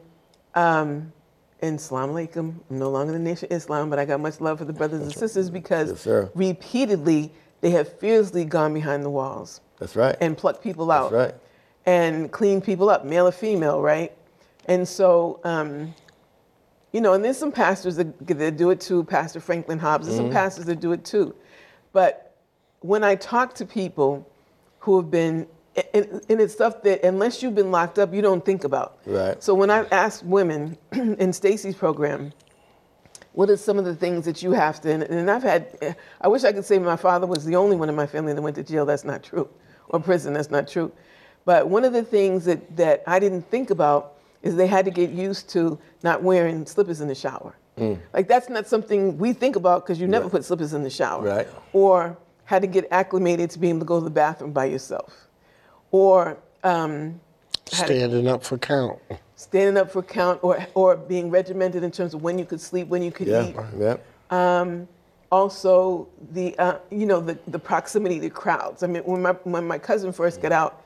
um, 0.54 1.10
in 1.62 1.76
Islam 1.76 2.10
Alaikum, 2.10 2.54
I'm 2.70 2.78
no 2.78 2.90
longer 2.90 3.12
the 3.12 3.18
Nation 3.18 3.48
of 3.50 3.56
Islam, 3.56 3.88
but 3.88 3.98
I 3.98 4.04
got 4.04 4.20
much 4.20 4.40
love 4.42 4.58
for 4.58 4.66
the 4.66 4.74
brothers 4.74 5.00
and 5.00 5.12
sisters 5.12 5.48
because 5.48 6.06
Yes, 6.06 6.28
repeatedly 6.34 7.32
they 7.62 7.70
have 7.70 7.98
fiercely 7.98 8.44
gone 8.44 8.74
behind 8.74 9.02
the 9.04 9.10
walls 9.10 9.62
That's 9.78 9.96
right. 9.96 10.14
and 10.20 10.36
plucked 10.36 10.62
people 10.62 10.90
out 10.90 11.10
That's 11.12 11.32
right. 11.32 11.40
and 11.86 12.30
cleaned 12.30 12.64
people 12.64 12.90
up, 12.90 13.06
male 13.06 13.26
or 13.26 13.32
female, 13.32 13.80
right? 13.80 14.12
And 14.66 14.86
so, 14.86 15.40
um, 15.44 15.94
you 16.96 17.02
know, 17.02 17.12
and 17.12 17.22
there's 17.22 17.36
some 17.36 17.52
pastors 17.52 17.96
that, 17.96 18.26
that 18.26 18.56
do 18.56 18.70
it 18.70 18.80
too. 18.80 19.04
Pastor 19.04 19.38
Franklin 19.38 19.78
Hobbs, 19.78 20.06
there's 20.06 20.16
some 20.16 20.28
mm-hmm. 20.28 20.34
pastors 20.34 20.64
that 20.64 20.80
do 20.80 20.92
it 20.92 21.04
too. 21.04 21.34
But 21.92 22.34
when 22.80 23.04
I 23.04 23.16
talk 23.16 23.54
to 23.56 23.66
people 23.66 24.26
who 24.78 24.96
have 24.96 25.10
been, 25.10 25.46
and, 25.92 26.22
and 26.30 26.40
it's 26.40 26.54
stuff 26.54 26.82
that 26.84 27.04
unless 27.04 27.42
you've 27.42 27.54
been 27.54 27.70
locked 27.70 27.98
up, 27.98 28.14
you 28.14 28.22
don't 28.22 28.42
think 28.42 28.64
about. 28.64 28.96
Right. 29.04 29.42
So 29.42 29.52
when 29.52 29.70
I 29.70 29.84
ask 29.88 30.22
women 30.24 30.78
in 30.92 31.34
Stacy's 31.34 31.74
program, 31.74 32.32
what 33.34 33.50
are 33.50 33.58
some 33.58 33.78
of 33.78 33.84
the 33.84 33.94
things 33.94 34.24
that 34.24 34.42
you 34.42 34.52
have 34.52 34.80
to, 34.80 34.90
and, 34.90 35.02
and 35.02 35.30
I've 35.30 35.42
had, 35.42 35.76
eh, 35.82 35.92
I 36.22 36.28
wish 36.28 36.44
I 36.44 36.52
could 36.52 36.64
say 36.64 36.78
my 36.78 36.96
father 36.96 37.26
was 37.26 37.44
the 37.44 37.56
only 37.56 37.76
one 37.76 37.90
in 37.90 37.94
my 37.94 38.06
family 38.06 38.32
that 38.32 38.40
went 38.40 38.56
to 38.56 38.62
jail. 38.62 38.86
That's 38.86 39.04
not 39.04 39.22
true. 39.22 39.50
Or 39.90 40.00
prison. 40.00 40.32
That's 40.32 40.50
not 40.50 40.66
true. 40.66 40.90
But 41.44 41.68
one 41.68 41.84
of 41.84 41.92
the 41.92 42.04
things 42.04 42.46
that, 42.46 42.74
that 42.78 43.02
I 43.06 43.18
didn't 43.18 43.42
think 43.50 43.68
about 43.68 44.15
is 44.46 44.56
they 44.56 44.66
had 44.66 44.84
to 44.84 44.90
get 44.90 45.10
used 45.10 45.48
to 45.50 45.78
not 46.02 46.22
wearing 46.22 46.64
slippers 46.66 47.00
in 47.00 47.08
the 47.08 47.14
shower. 47.14 47.54
Like 48.14 48.26
that's 48.26 48.48
not 48.48 48.66
something 48.66 49.18
we 49.18 49.34
think 49.34 49.54
about 49.54 49.84
because 49.84 50.00
you 50.00 50.06
never 50.06 50.30
put 50.30 50.46
slippers 50.46 50.72
in 50.72 50.82
the 50.82 50.88
shower. 50.88 51.22
Right. 51.22 51.48
Or 51.74 52.16
had 52.44 52.62
to 52.62 52.68
get 52.68 52.86
acclimated 52.90 53.50
to 53.50 53.58
being 53.58 53.72
able 53.76 53.80
to 53.80 53.84
go 53.86 53.98
to 53.98 54.04
the 54.04 54.10
bathroom 54.10 54.52
by 54.52 54.64
yourself. 54.64 55.28
Or 55.90 56.38
um, 56.64 57.20
had 57.70 57.86
to- 57.88 57.94
Standing 57.98 58.28
up 58.28 58.42
for 58.44 58.56
count. 58.56 58.98
standing 59.34 59.76
up 59.76 59.90
for 59.90 60.02
count 60.02 60.40
or, 60.42 60.64
or 60.72 60.96
being 60.96 61.28
regimented 61.28 61.82
in 61.82 61.90
terms 61.90 62.14
of 62.14 62.22
when 62.22 62.38
you 62.38 62.46
could 62.46 62.60
sleep, 62.62 62.88
when 62.88 63.02
you 63.02 63.12
could 63.12 63.26
Yeah. 63.26 63.48
eat. 63.48 63.56
Yeah. 63.78 64.84
Also, 65.30 66.08
the, 66.32 66.56
uh, 66.58 66.78
you 66.90 67.04
know, 67.04 67.20
the, 67.20 67.36
the 67.48 67.58
proximity 67.58 68.20
to 68.20 68.30
crowds. 68.30 68.82
I 68.84 68.86
mean, 68.86 69.02
when 69.02 69.20
my, 69.20 69.32
when 69.42 69.66
my 69.66 69.76
cousin 69.76 70.12
first 70.12 70.40
got 70.40 70.52
out 70.52 70.82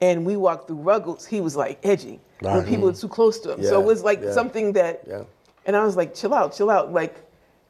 and 0.00 0.24
we 0.24 0.36
walked 0.36 0.66
through 0.68 0.76
Ruggles, 0.78 1.24
he 1.26 1.40
was 1.40 1.56
like 1.56 1.78
edgy 1.82 2.20
when 2.40 2.64
people 2.66 2.86
were 2.86 2.92
too 2.92 3.08
close 3.08 3.38
to 3.40 3.52
him. 3.52 3.62
so 3.62 3.80
it 3.80 3.84
was 3.86 4.02
like 4.02 4.20
yeah. 4.22 4.32
something 4.32 4.72
that, 4.74 5.02
Yeah. 5.06 5.22
and 5.66 5.76
I 5.76 5.84
was 5.84 5.96
like, 5.96 6.14
chill 6.14 6.34
out, 6.34 6.54
chill 6.54 6.70
out. 6.70 6.92
Like, 6.92 7.16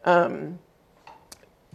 um, 0.04 0.58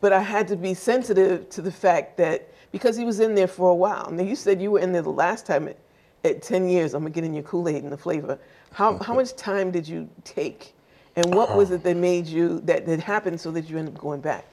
but 0.02 0.14
I 0.14 0.22
had 0.22 0.48
to 0.50 0.56
be 0.56 0.74
sensitive 0.74 1.50
to 1.50 1.62
the 1.62 1.72
fact 1.72 2.18
that 2.18 2.50
because 2.72 2.96
he 2.96 3.04
was 3.06 3.20
in 3.20 3.36
there 3.36 3.48
for 3.48 3.70
a 3.70 3.76
while. 3.76 4.10
Now 4.12 4.24
you 4.24 4.36
said 4.36 4.62
you 4.62 4.72
were 4.72 4.80
in 4.80 4.92
there 4.92 5.02
the 5.02 5.10
last 5.10 5.46
time 5.46 5.68
at, 5.68 5.78
at 6.24 6.42
10 6.42 6.70
years. 6.70 6.94
I'm 6.94 7.02
gonna 7.04 7.12
get 7.12 7.24
in 7.24 7.34
your 7.34 7.44
Kool-Aid 7.44 7.84
and 7.84 7.92
the 7.92 7.98
flavor. 7.98 8.38
How, 8.72 8.98
how 9.00 9.14
much 9.16 9.36
time 9.36 9.72
did 9.72 9.88
you 9.88 10.08
take? 10.24 10.74
And 11.16 11.34
what 11.34 11.56
was 11.56 11.72
it 11.72 11.84
that 11.84 11.98
made 11.98 12.28
you, 12.28 12.60
that, 12.62 12.86
that 12.86 13.00
happened 13.00 13.42
so 13.42 13.52
that 13.52 13.70
you 13.70 13.78
ended 13.78 13.96
up 13.96 14.02
going 14.02 14.22
back? 14.22 14.46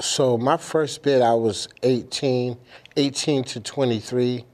So 0.00 0.36
my 0.36 0.56
first 0.56 1.02
bid, 1.02 1.22
I 1.22 1.34
was 1.34 1.68
18, 1.82 2.56
18 2.96 3.44
to 3.44 3.60
23. 3.60 4.44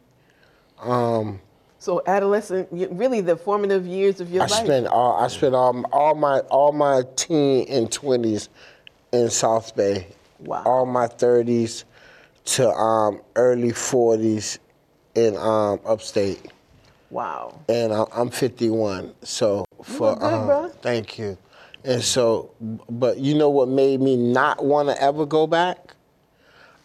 So 1.79 2.03
adolescent, 2.07 2.69
really 2.71 3.23
the 3.23 3.37
formative 3.37 3.87
years 3.87 4.21
of 4.21 4.31
your 4.31 4.43
I 4.43 4.47
life. 4.47 4.65
spent 4.65 4.87
all 4.87 5.17
I 5.17 5.29
spent 5.29 5.55
all, 5.55 5.83
all 5.93 6.15
my 6.15 6.41
all 6.51 6.73
my 6.73 7.03
teen 7.17 7.67
and 7.71 7.91
twenties 7.91 8.51
in 9.13 9.31
South 9.31 9.75
Bay. 9.75 10.07
Wow. 10.41 10.63
All 10.67 10.87
my 10.87 11.07
thirties 11.07 11.87
to 12.45 12.69
um, 12.71 13.21
early 13.35 13.71
forties 13.73 14.59
in 15.15 15.37
um, 15.37 15.81
upstate, 15.87 16.51
wow. 17.11 17.59
and 17.69 17.93
I- 17.93 18.07
I'm 18.15 18.31
51. 18.31 19.15
So 19.23 19.65
for 19.83 20.15
good, 20.17 20.23
um, 20.23 20.71
thank 20.83 21.19
you. 21.19 21.37
And 21.85 22.03
so, 22.03 22.55
but 22.61 23.19
you 23.19 23.35
know 23.35 23.49
what 23.49 23.69
made 23.69 24.01
me 24.01 24.17
not 24.17 24.65
want 24.65 24.89
to 24.89 25.03
ever 25.03 25.25
go 25.27 25.47
back? 25.47 25.95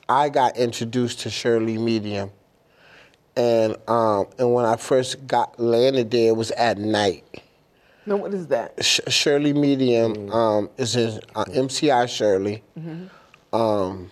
I 0.08 0.30
got 0.30 0.58
introduced 0.58 1.22
to 1.22 1.30
Shirley 1.30 1.78
Medium. 1.78 2.32
And 3.36 3.76
um, 3.90 4.28
and 4.40 4.54
when 4.54 4.66
I 4.66 4.78
first 4.78 5.28
got 5.28 5.60
landed 5.60 6.12
there, 6.12 6.30
it 6.30 6.36
was 6.38 6.52
at 6.52 6.78
night. 6.78 7.42
No, 8.06 8.16
what 8.18 8.34
is 8.34 8.48
that? 8.48 8.84
Sh- 8.84 9.02
Shirley 9.08 9.52
Medium 9.52 10.32
um, 10.32 10.70
is 10.78 10.96
in 10.96 11.20
uh, 11.36 11.44
MCI 11.46 12.08
Shirley. 12.08 12.64
Um, 13.52 14.12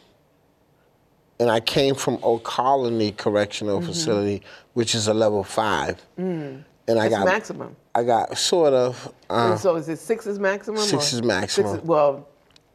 and 1.40 1.50
I 1.50 1.60
came 1.60 1.96
from 1.96 2.20
Old 2.22 2.44
Colony 2.44 3.12
Correctional 3.12 3.82
Facility, 3.82 4.42
which 4.74 4.96
is 4.96 5.08
a 5.08 5.14
level 5.14 5.44
five. 5.44 6.02
And 6.18 6.66
I 6.90 6.94
That's 7.08 7.16
got 7.16 7.26
maximum. 7.26 7.76
I 7.96 8.04
got 8.04 8.38
sort 8.38 8.74
of. 8.74 9.14
Uh, 9.30 9.56
so 9.56 9.76
is 9.76 9.88
it 9.90 10.00
six 10.00 10.26
is 10.28 10.40
maximum? 10.40 10.82
Six 10.82 11.14
is 11.14 11.24
maximum. 11.24 11.72
Six 11.72 11.84
is, 11.84 11.88
well, 11.88 12.28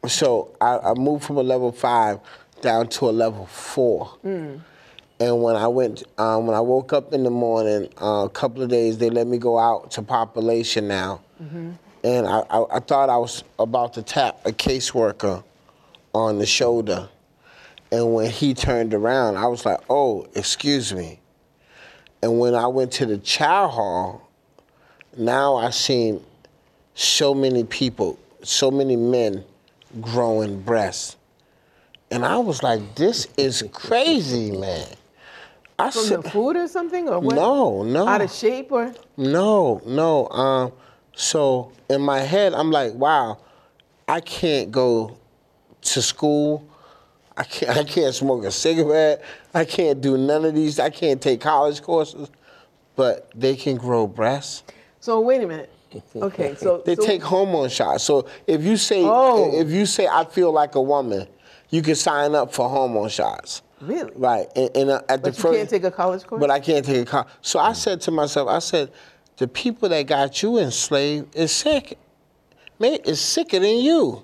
so 0.07 0.55
I, 0.61 0.77
I 0.77 0.93
moved 0.93 1.25
from 1.25 1.37
a 1.37 1.43
level 1.43 1.71
five 1.71 2.19
down 2.61 2.87
to 2.89 3.09
a 3.09 3.11
level 3.11 3.45
four. 3.45 4.11
And 5.21 5.43
when 5.43 5.57
I 5.57 5.67
went, 5.67 6.03
um, 6.17 6.47
when 6.47 6.55
I 6.55 6.61
woke 6.61 6.93
up 6.93 7.11
in 7.11 7.23
the 7.23 7.29
morning, 7.29 7.89
uh, 8.01 8.23
a 8.25 8.29
couple 8.29 8.61
of 8.61 8.69
days, 8.69 8.97
they 8.97 9.09
let 9.09 9.27
me 9.27 9.37
go 9.37 9.59
out 9.59 9.91
to 9.91 10.01
population 10.01 10.87
now. 10.87 11.21
And 12.01 12.25
I, 12.25 12.39
I, 12.49 12.77
I 12.77 12.79
thought 12.79 13.09
I 13.09 13.17
was 13.17 13.43
about 13.59 13.93
to 13.95 14.01
tap 14.01 14.39
a 14.45 14.51
caseworker 14.53 15.43
on 16.13 16.39
the 16.39 16.45
shoulder. 16.45 17.09
And 17.91 18.13
when 18.13 18.29
he 18.29 18.53
turned 18.53 18.93
around, 18.93 19.35
I 19.35 19.47
was 19.47 19.65
like, 19.65 19.79
oh, 19.89 20.25
excuse 20.35 20.93
me. 20.93 21.19
And 22.21 22.39
when 22.39 22.55
I 22.55 22.67
went 22.67 22.93
to 22.93 23.05
the 23.05 23.17
chow 23.17 23.67
hall, 23.67 24.28
now 25.17 25.55
I've 25.55 25.75
seen 25.75 26.23
so 26.93 27.33
many 27.33 27.63
people, 27.63 28.19
so 28.43 28.69
many 28.69 28.95
men 28.95 29.43
growing 30.01 30.61
breasts. 30.61 31.15
And 32.11 32.25
I 32.25 32.37
was 32.37 32.63
like, 32.63 32.95
this 32.95 33.27
is 33.37 33.63
crazy, 33.71 34.51
man. 34.51 34.87
I 35.77 35.91
from 35.91 36.03
said, 36.03 36.23
the 36.23 36.29
food 36.29 36.57
or 36.57 36.67
something, 36.67 37.07
or 37.07 37.19
what? 37.19 37.35
No, 37.35 37.83
no. 37.83 38.07
Out 38.07 38.21
of 38.21 38.31
shape 38.31 38.71
or? 38.71 38.93
no, 39.15 39.81
no. 39.85 40.27
Um, 40.29 40.73
so 41.15 41.71
in 41.89 42.01
my 42.01 42.19
head, 42.19 42.53
I'm 42.53 42.71
like, 42.71 42.93
wow, 42.93 43.37
I 44.07 44.19
can't 44.19 44.71
go 44.71 45.17
to 45.81 46.01
school. 46.01 46.67
I 47.37 47.43
can't, 47.43 47.77
I 47.77 47.83
can't 47.83 48.13
smoke 48.13 48.43
a 48.43 48.51
cigarette. 48.51 49.23
I 49.53 49.65
can't 49.65 50.01
do 50.01 50.17
none 50.17 50.45
of 50.45 50.53
these. 50.53 50.79
I 50.79 50.89
can't 50.89 51.21
take 51.21 51.41
college 51.41 51.81
courses. 51.81 52.29
But 52.95 53.31
they 53.33 53.55
can 53.55 53.77
grow 53.77 54.07
breasts. 54.07 54.63
So 55.09 55.21
wait 55.21 55.41
a 55.41 55.47
minute. 55.47 55.71
Okay, 56.15 56.53
so 56.53 56.83
They 56.85 56.95
so- 56.95 57.03
take 57.03 57.23
hormone 57.23 57.69
shots. 57.69 58.03
So 58.03 58.27
if 58.45 58.63
you 58.63 58.77
say 58.77 59.01
Oh. 59.03 59.51
if 59.59 59.69
you 59.71 59.87
say 59.87 60.05
I 60.05 60.23
feel 60.25 60.51
like 60.51 60.75
a 60.75 60.81
woman, 60.81 61.27
you 61.71 61.81
can 61.81 61.95
sign 61.95 62.35
up 62.35 62.53
for 62.53 62.69
hormone 62.69 63.09
shots. 63.09 63.63
Really? 63.81 64.11
Right. 64.15 64.45
And, 64.55 64.69
and 64.77 64.89
uh, 64.91 65.01
at 65.09 65.23
But 65.23 65.23
the 65.23 65.29
you 65.29 65.41
first, 65.41 65.57
can't 65.57 65.69
take 65.71 65.83
a 65.83 65.89
college 65.89 66.27
course. 66.27 66.39
But 66.39 66.51
I 66.51 66.59
can't 66.59 66.85
take 66.85 67.01
a 67.01 67.05
college. 67.05 67.27
So 67.41 67.57
I 67.57 67.73
said 67.73 68.01
to 68.01 68.11
myself, 68.11 68.49
I 68.49 68.59
said, 68.59 68.91
the 69.37 69.47
people 69.47 69.89
that 69.89 70.03
got 70.03 70.43
you 70.43 70.59
enslaved 70.59 71.35
is 71.35 71.51
sick. 71.51 71.97
Man, 72.77 72.99
is 73.03 73.19
sicker 73.19 73.57
than 73.59 73.77
you. 73.77 74.21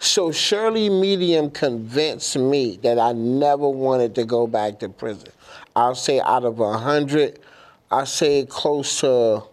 So 0.00 0.32
Shirley 0.32 0.90
Medium 0.90 1.50
convinced 1.50 2.36
me 2.36 2.78
that 2.82 2.98
I 2.98 3.12
never 3.12 3.66
wanted 3.70 4.14
to 4.16 4.26
go 4.26 4.46
back 4.46 4.80
to 4.80 4.90
prison. 4.90 5.28
I'll 5.74 5.94
say 5.94 6.20
out 6.20 6.44
of 6.44 6.60
a 6.60 6.76
hundred, 6.76 7.38
I 7.90 8.04
say 8.04 8.44
close 8.44 9.00
to 9.00 9.44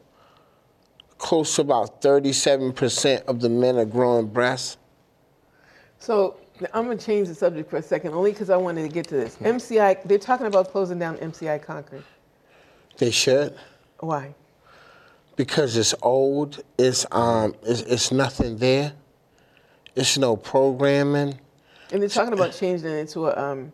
close 1.21 1.55
to 1.55 1.61
about 1.61 2.01
37% 2.01 3.23
of 3.25 3.39
the 3.39 3.49
men 3.49 3.77
are 3.77 3.85
growing 3.85 4.27
breasts. 4.27 4.77
So 5.99 6.37
I'm 6.73 6.85
gonna 6.85 6.97
change 6.97 7.27
the 7.27 7.35
subject 7.35 7.69
for 7.69 7.77
a 7.77 7.81
second, 7.81 8.13
only 8.13 8.31
because 8.31 8.49
I 8.49 8.57
wanted 8.57 8.83
to 8.83 8.89
get 8.89 9.07
to 9.09 9.15
this. 9.15 9.37
MCI, 9.37 10.03
they're 10.05 10.17
talking 10.17 10.47
about 10.47 10.71
closing 10.71 10.99
down 10.99 11.17
MCI 11.17 11.61
Concord. 11.61 12.03
They 12.97 13.11
should. 13.11 13.55
Why? 13.99 14.35
because 15.41 15.75
it's 15.75 15.95
old. 16.03 16.63
It's 16.77 17.03
um, 17.11 17.55
it's, 17.63 17.81
it's 17.81 18.11
nothing 18.11 18.57
there. 18.57 18.93
It's 19.95 20.15
no 20.17 20.35
programming. 20.35 21.39
And 21.91 22.01
they're 22.01 22.09
talking 22.09 22.33
about 22.33 22.53
changing 22.53 22.89
it 22.89 22.97
into 22.97 23.25
a, 23.25 23.51
um, 23.51 23.73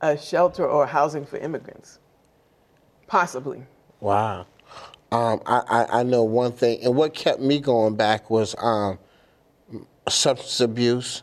a 0.00 0.16
shelter 0.16 0.64
or 0.64 0.86
housing 0.86 1.26
for 1.26 1.36
immigrants. 1.36 1.98
Possibly. 3.08 3.62
Wow. 3.98 4.46
Um, 5.14 5.40
I, 5.46 5.62
I 5.68 6.00
I 6.00 6.02
know 6.02 6.24
one 6.24 6.50
thing, 6.50 6.82
and 6.82 6.96
what 6.96 7.14
kept 7.14 7.40
me 7.40 7.60
going 7.60 7.94
back 7.94 8.30
was 8.30 8.56
um, 8.58 8.98
substance 10.08 10.58
abuse, 10.60 11.22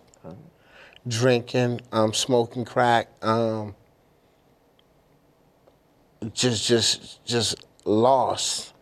drinking, 1.05 1.81
um, 1.91 2.13
smoking 2.13 2.63
crack, 2.63 3.09
um, 3.21 3.75
just 6.31 6.65
just 6.65 7.25
just 7.25 7.65
lost. 7.83 8.73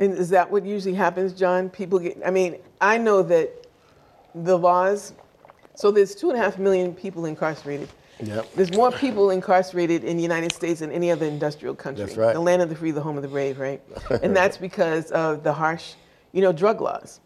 And 0.00 0.12
is 0.12 0.28
that 0.28 0.50
what 0.50 0.66
usually 0.66 0.94
happens, 0.94 1.32
John? 1.32 1.70
People 1.70 1.98
get, 1.98 2.18
I 2.22 2.30
mean, 2.30 2.58
I 2.82 2.98
know 2.98 3.22
that 3.22 3.66
the 4.34 4.58
laws, 4.58 5.14
so 5.76 5.90
there's 5.90 6.14
two 6.14 6.28
and 6.28 6.38
a 6.38 6.42
half 6.42 6.58
million 6.58 6.92
people 6.92 7.24
incarcerated. 7.24 7.88
Yep. 8.20 8.54
There's 8.54 8.72
more 8.72 8.90
people 8.90 9.30
incarcerated 9.30 10.02
in 10.02 10.16
the 10.16 10.22
United 10.22 10.52
States 10.52 10.80
than 10.80 10.90
any 10.90 11.10
other 11.10 11.26
industrial 11.26 11.74
country. 11.74 12.04
That's 12.04 12.16
right. 12.16 12.32
The 12.32 12.40
land 12.40 12.62
of 12.62 12.68
the 12.68 12.74
free, 12.74 12.90
the 12.90 13.02
home 13.02 13.16
of 13.16 13.22
the 13.22 13.28
brave, 13.28 13.58
right? 13.58 13.82
and 14.22 14.34
that's 14.34 14.56
because 14.56 15.10
of 15.10 15.42
the 15.42 15.52
harsh, 15.52 15.94
you 16.32 16.40
know, 16.40 16.52
drug 16.52 16.80
laws, 16.80 17.20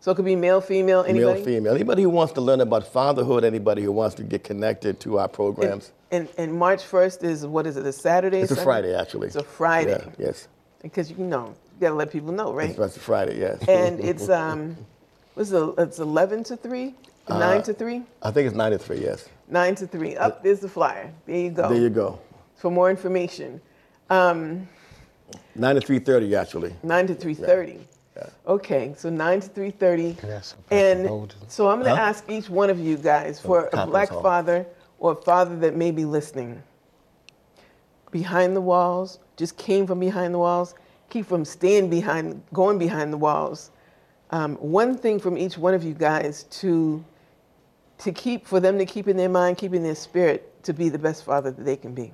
So 0.00 0.12
it 0.12 0.16
could 0.16 0.24
be 0.24 0.36
male, 0.36 0.60
female, 0.60 1.04
anybody? 1.06 1.40
Male, 1.40 1.44
female. 1.44 1.74
Anybody 1.74 2.02
who 2.02 2.10
wants 2.10 2.32
to 2.34 2.40
learn 2.40 2.60
about 2.60 2.86
fatherhood, 2.86 3.44
anybody 3.44 3.82
who 3.82 3.92
wants 3.92 4.14
to 4.16 4.22
get 4.22 4.44
connected 4.44 5.00
to 5.00 5.18
our 5.18 5.28
programs. 5.28 5.92
and, 6.10 6.28
and 6.38 6.52
March 6.54 6.82
1st 6.82 7.24
is, 7.24 7.46
what 7.46 7.66
is 7.66 7.76
it, 7.76 7.86
a 7.86 7.92
Saturday? 7.92 8.40
It's 8.40 8.52
a 8.52 8.56
Friday, 8.56 8.94
actually. 8.94 9.28
It's 9.28 9.36
a 9.36 9.42
Friday. 9.42 10.02
Yeah, 10.18 10.26
yes. 10.26 10.48
Because 10.82 11.10
you 11.10 11.16
know, 11.18 11.46
you 11.46 11.80
gotta 11.80 11.94
let 11.94 12.12
people 12.12 12.32
know, 12.32 12.52
right? 12.52 12.70
It's, 12.70 12.78
it's 12.78 12.96
a 12.96 13.00
Friday, 13.00 13.38
yes. 13.40 13.58
And 13.66 13.98
it's, 14.00 14.28
um, 14.42 14.76
what's 15.36 15.52
it, 15.52 15.74
it's 15.78 15.98
11 15.98 16.44
to 16.44 16.56
3? 16.56 16.94
Uh, 17.28 17.38
9 17.38 17.62
to 17.64 17.74
3? 17.74 18.02
I 18.22 18.30
think 18.30 18.46
it's 18.46 18.56
9 18.56 18.72
to 18.72 18.78
3, 18.78 18.98
yes. 18.98 19.28
9 19.48 19.74
to 19.76 19.86
3. 19.86 20.16
Up, 20.16 20.42
there's 20.42 20.60
the 20.60 20.68
flyer. 20.68 21.12
There 21.26 21.36
you 21.36 21.50
go. 21.50 21.68
There 21.68 21.78
you 21.78 21.90
go. 21.90 22.18
For 22.56 22.70
more 22.70 22.90
information. 22.90 23.60
Um, 24.10 24.66
9 25.54 25.74
to 25.76 25.80
3.30, 25.80 26.36
actually. 26.40 26.74
9 26.82 27.06
to 27.08 27.14
3.30. 27.14 27.80
Yeah. 28.16 28.26
Okay, 28.46 28.94
so 28.96 29.10
9 29.10 29.40
to 29.40 29.48
3.30. 29.50 30.20
That's 30.20 30.54
a 30.70 30.74
And 30.74 31.34
so 31.48 31.68
I'm 31.68 31.82
going 31.82 31.94
to 31.94 32.00
ask 32.00 32.24
each 32.30 32.48
one 32.48 32.70
of 32.70 32.78
you 32.78 32.96
guys 32.96 33.38
for 33.38 33.68
a 33.74 33.86
black 33.86 34.08
hall. 34.08 34.22
father 34.22 34.66
or 34.98 35.12
a 35.12 35.16
father 35.16 35.56
that 35.58 35.76
may 35.76 35.90
be 35.90 36.06
listening. 36.06 36.62
Behind 38.10 38.56
the 38.56 38.60
walls, 38.62 39.18
just 39.36 39.58
came 39.58 39.86
from 39.86 40.00
behind 40.00 40.32
the 40.32 40.38
walls, 40.38 40.74
keep 41.10 41.26
from 41.26 41.44
staying 41.44 41.90
behind, 41.90 42.42
going 42.54 42.78
behind 42.78 43.12
the 43.12 43.18
walls. 43.18 43.70
Um, 44.30 44.56
one 44.56 44.96
thing 44.96 45.20
from 45.20 45.38
each 45.38 45.56
one 45.56 45.74
of 45.74 45.84
you 45.84 45.94
guys 45.94 46.44
to 46.44 47.04
to 47.98 48.12
keep 48.12 48.46
for 48.46 48.60
them 48.60 48.78
to 48.78 48.84
keep 48.84 49.08
in 49.08 49.16
their 49.16 49.28
mind, 49.28 49.56
keep 49.56 49.72
in 49.72 49.82
their 49.82 49.94
spirit 49.94 50.62
to 50.64 50.72
be 50.72 50.88
the 50.88 50.98
best 50.98 51.24
father 51.24 51.50
that 51.50 51.64
they 51.64 51.76
can 51.76 51.94
be. 51.94 52.12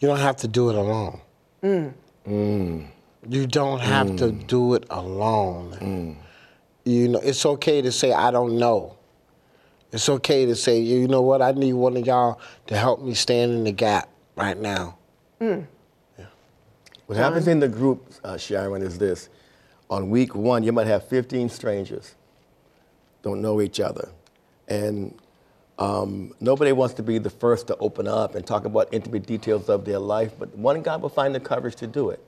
You 0.00 0.08
don't 0.08 0.18
have 0.18 0.36
to 0.38 0.48
do 0.48 0.68
it 0.70 0.76
alone. 0.76 1.20
Mm. 1.62 1.92
Mm. 2.26 2.86
You 3.28 3.46
don't 3.46 3.80
have 3.80 4.16
to 4.16 4.26
mm. 4.26 4.46
do 4.46 4.74
it 4.74 4.84
alone. 4.90 6.18
You 6.84 7.08
know, 7.08 7.20
it's 7.20 7.46
okay 7.46 7.80
to 7.80 7.90
say 7.90 8.12
I 8.12 8.30
don't 8.30 8.58
know. 8.58 8.96
It's 9.92 10.08
okay 10.08 10.44
to 10.44 10.56
say, 10.56 10.80
you 10.80 11.06
know 11.06 11.22
what, 11.22 11.40
I 11.40 11.52
need 11.52 11.74
one 11.74 11.96
of 11.96 12.04
y'all 12.04 12.40
to 12.66 12.76
help 12.76 13.00
me 13.00 13.14
stand 13.14 13.52
in 13.52 13.62
the 13.62 13.70
gap 13.70 14.08
right 14.34 14.58
now. 14.58 14.98
Yeah. 15.40 16.26
What 17.06 17.16
happens 17.16 17.46
um, 17.46 17.52
in 17.52 17.60
the 17.60 17.68
group, 17.68 18.12
uh, 18.24 18.36
Sharon, 18.36 18.82
is 18.82 18.98
this. 18.98 19.28
On 19.94 20.10
week 20.10 20.34
one, 20.34 20.64
you 20.64 20.72
might 20.72 20.88
have 20.88 21.06
15 21.06 21.48
strangers, 21.48 22.16
don't 23.22 23.40
know 23.40 23.60
each 23.60 23.78
other. 23.78 24.08
And 24.66 25.16
um, 25.78 26.34
nobody 26.40 26.72
wants 26.72 26.94
to 26.94 27.02
be 27.02 27.18
the 27.18 27.30
first 27.30 27.68
to 27.68 27.76
open 27.76 28.08
up 28.08 28.34
and 28.34 28.44
talk 28.44 28.64
about 28.64 28.92
intimate 28.92 29.24
details 29.24 29.68
of 29.68 29.84
their 29.84 30.00
life, 30.00 30.32
but 30.36 30.56
one 30.56 30.82
guy 30.82 30.96
will 30.96 31.08
find 31.08 31.32
the 31.32 31.40
courage 31.40 31.76
to 31.76 31.86
do 31.86 32.10
it. 32.10 32.20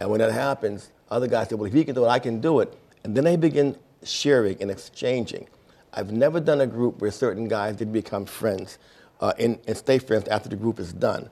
And 0.00 0.10
when 0.10 0.20
that 0.20 0.32
happens, 0.32 0.90
other 1.10 1.26
guys 1.28 1.48
say, 1.48 1.54
well, 1.54 1.66
if 1.66 1.72
he 1.72 1.84
can 1.84 1.94
do 1.94 2.04
it, 2.04 2.08
I 2.08 2.18
can 2.18 2.40
do 2.40 2.60
it. 2.60 2.76
And 3.04 3.16
then 3.16 3.24
they 3.24 3.36
begin 3.36 3.76
sharing 4.02 4.60
and 4.60 4.70
exchanging. 4.70 5.48
I've 5.92 6.12
never 6.12 6.40
done 6.40 6.60
a 6.60 6.66
group 6.66 7.00
where 7.00 7.10
certain 7.10 7.46
guys 7.48 7.76
didn't 7.76 7.92
become 7.92 8.24
friends 8.24 8.78
uh, 9.20 9.32
and, 9.38 9.58
and 9.66 9.76
stay 9.76 9.98
friends 9.98 10.26
after 10.28 10.48
the 10.48 10.56
group 10.56 10.80
is 10.80 10.92
done. 10.92 11.30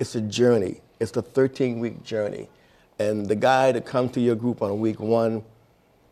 It's 0.00 0.14
a 0.14 0.20
journey. 0.20 0.80
It's 1.00 1.16
a 1.16 1.22
13-week 1.22 2.02
journey. 2.04 2.48
And 2.98 3.26
the 3.26 3.34
guy 3.36 3.72
that 3.72 3.84
comes 3.84 4.12
to 4.12 4.20
your 4.20 4.36
group 4.36 4.62
on 4.62 4.80
week 4.80 5.00
one 5.00 5.44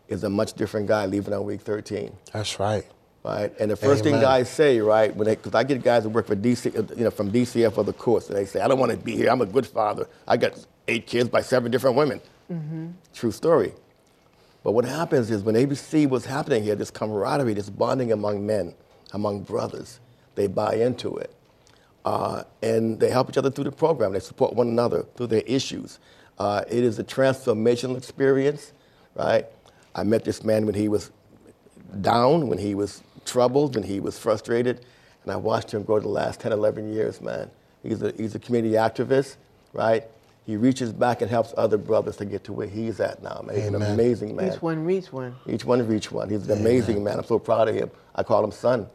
is 0.09 0.25
a 0.25 0.31
much 0.31 0.55
different 0.55 0.87
guy 0.89 1.07
leaving 1.07 1.33
on 1.33 1.45
week 1.45 1.61
13 1.61 2.13
That's 2.33 2.59
right. 2.59 2.85
right? 3.25 3.53
And 3.61 3.71
the 3.71 3.77
first 3.77 4.03
thing 4.05 4.21
guys 4.21 4.51
say, 4.51 4.81
right, 4.81 5.15
when 5.15 5.27
they 5.27 5.37
because 5.37 5.55
I 5.55 5.63
get 5.63 5.83
guys 5.83 6.03
that 6.03 6.09
work 6.11 6.27
for 6.27 6.37
DC, 6.37 6.77
uh, 6.77 6.95
you 6.97 7.05
know, 7.05 7.11
from 7.11 7.31
DCF 7.31 7.79
or 7.79 7.85
the 7.85 7.93
courts, 7.93 8.29
and 8.29 8.37
they 8.37 8.45
say, 8.45 8.61
I 8.61 8.69
don't 8.69 8.79
want 8.79 8.91
to 8.91 8.99
be 8.99 9.17
here. 9.17 9.31
I'm 9.31 9.41
a 9.41 9.47
good 9.47 9.67
father. 9.67 10.09
I 10.27 10.37
got 10.37 10.53
eight 10.89 11.07
kids 11.07 11.29
by 11.29 11.41
seven 11.41 11.71
different 11.71 11.97
women. 11.97 12.21
True 13.15 13.33
story. 13.33 13.73
But 14.63 14.73
what 14.73 14.85
happens 14.85 15.31
is 15.31 15.43
when 15.43 15.55
they 15.55 15.73
see 15.75 16.07
what's 16.07 16.27
happening 16.27 16.63
here, 16.63 16.75
this 16.75 16.91
camaraderie, 16.91 17.55
this 17.55 17.71
bonding 17.71 18.13
among 18.13 18.45
men, 18.47 18.75
among 19.13 19.43
brothers, 19.43 20.01
they 20.35 20.47
buy 20.47 20.75
into 20.75 21.17
it. 21.17 21.35
Uh, 22.05 22.43
and 22.63 23.01
they 23.01 23.11
help 23.11 23.31
each 23.31 23.39
other 23.39 23.51
through 23.51 23.65
the 23.65 23.73
program. 23.73 24.13
They 24.13 24.21
support 24.21 24.55
one 24.55 24.69
another 24.69 25.07
through 25.17 25.29
their 25.29 25.43
issues. 25.47 25.99
Uh, 26.43 26.65
it 26.69 26.83
is 26.83 26.99
a 26.99 27.05
transformational 27.05 27.97
experience, 27.97 28.73
right? 29.15 29.47
I 29.95 30.03
met 30.03 30.25
this 30.25 30.43
man 30.43 30.67
when 30.67 30.75
he 30.75 30.89
was 30.89 31.13
down, 32.01 32.49
when 32.49 32.59
he 32.59 32.75
was 32.75 33.01
troubled, 33.25 33.77
when 33.77 33.85
he 33.85 34.01
was 34.01 34.19
frustrated, 34.19 34.85
and 35.23 35.31
I 35.31 35.37
watched 35.37 35.73
him 35.73 35.85
grow 35.85 36.01
the 36.01 36.09
last 36.09 36.41
10, 36.41 36.51
11 36.51 36.93
years, 36.93 37.21
man. 37.21 37.49
He's 37.85 38.03
a, 38.03 38.13
he's 38.17 38.35
a 38.35 38.41
community 38.41 38.75
activist, 38.75 39.37
right? 39.73 40.03
He 40.45 40.57
reaches 40.57 40.93
back 40.93 41.23
and 41.23 41.31
helps 41.31 41.55
other 41.57 41.79
brothers 41.79 42.17
to 42.17 42.25
get 42.25 42.43
to 42.45 42.53
where 42.53 42.67
he's 42.67 42.99
at 42.99 43.23
now, 43.23 43.45
man. 43.47 43.55
He's 43.55 43.67
an 43.67 43.77
amazing 43.81 44.35
man. 44.35 44.53
Each 44.53 44.61
one 44.61 44.85
reach 44.85 45.13
one. 45.13 45.37
Each 45.47 45.65
one 45.65 45.87
reach 45.87 46.11
one. 46.11 46.29
He's 46.29 46.49
an 46.49 46.59
amazing 46.59 47.05
man. 47.05 47.19
I'm 47.19 47.25
so 47.25 47.39
proud 47.39 47.69
of 47.69 47.77
him. 47.77 47.89
I 48.17 48.25
call 48.25 48.43
him 48.43 48.51
son. 48.51 48.89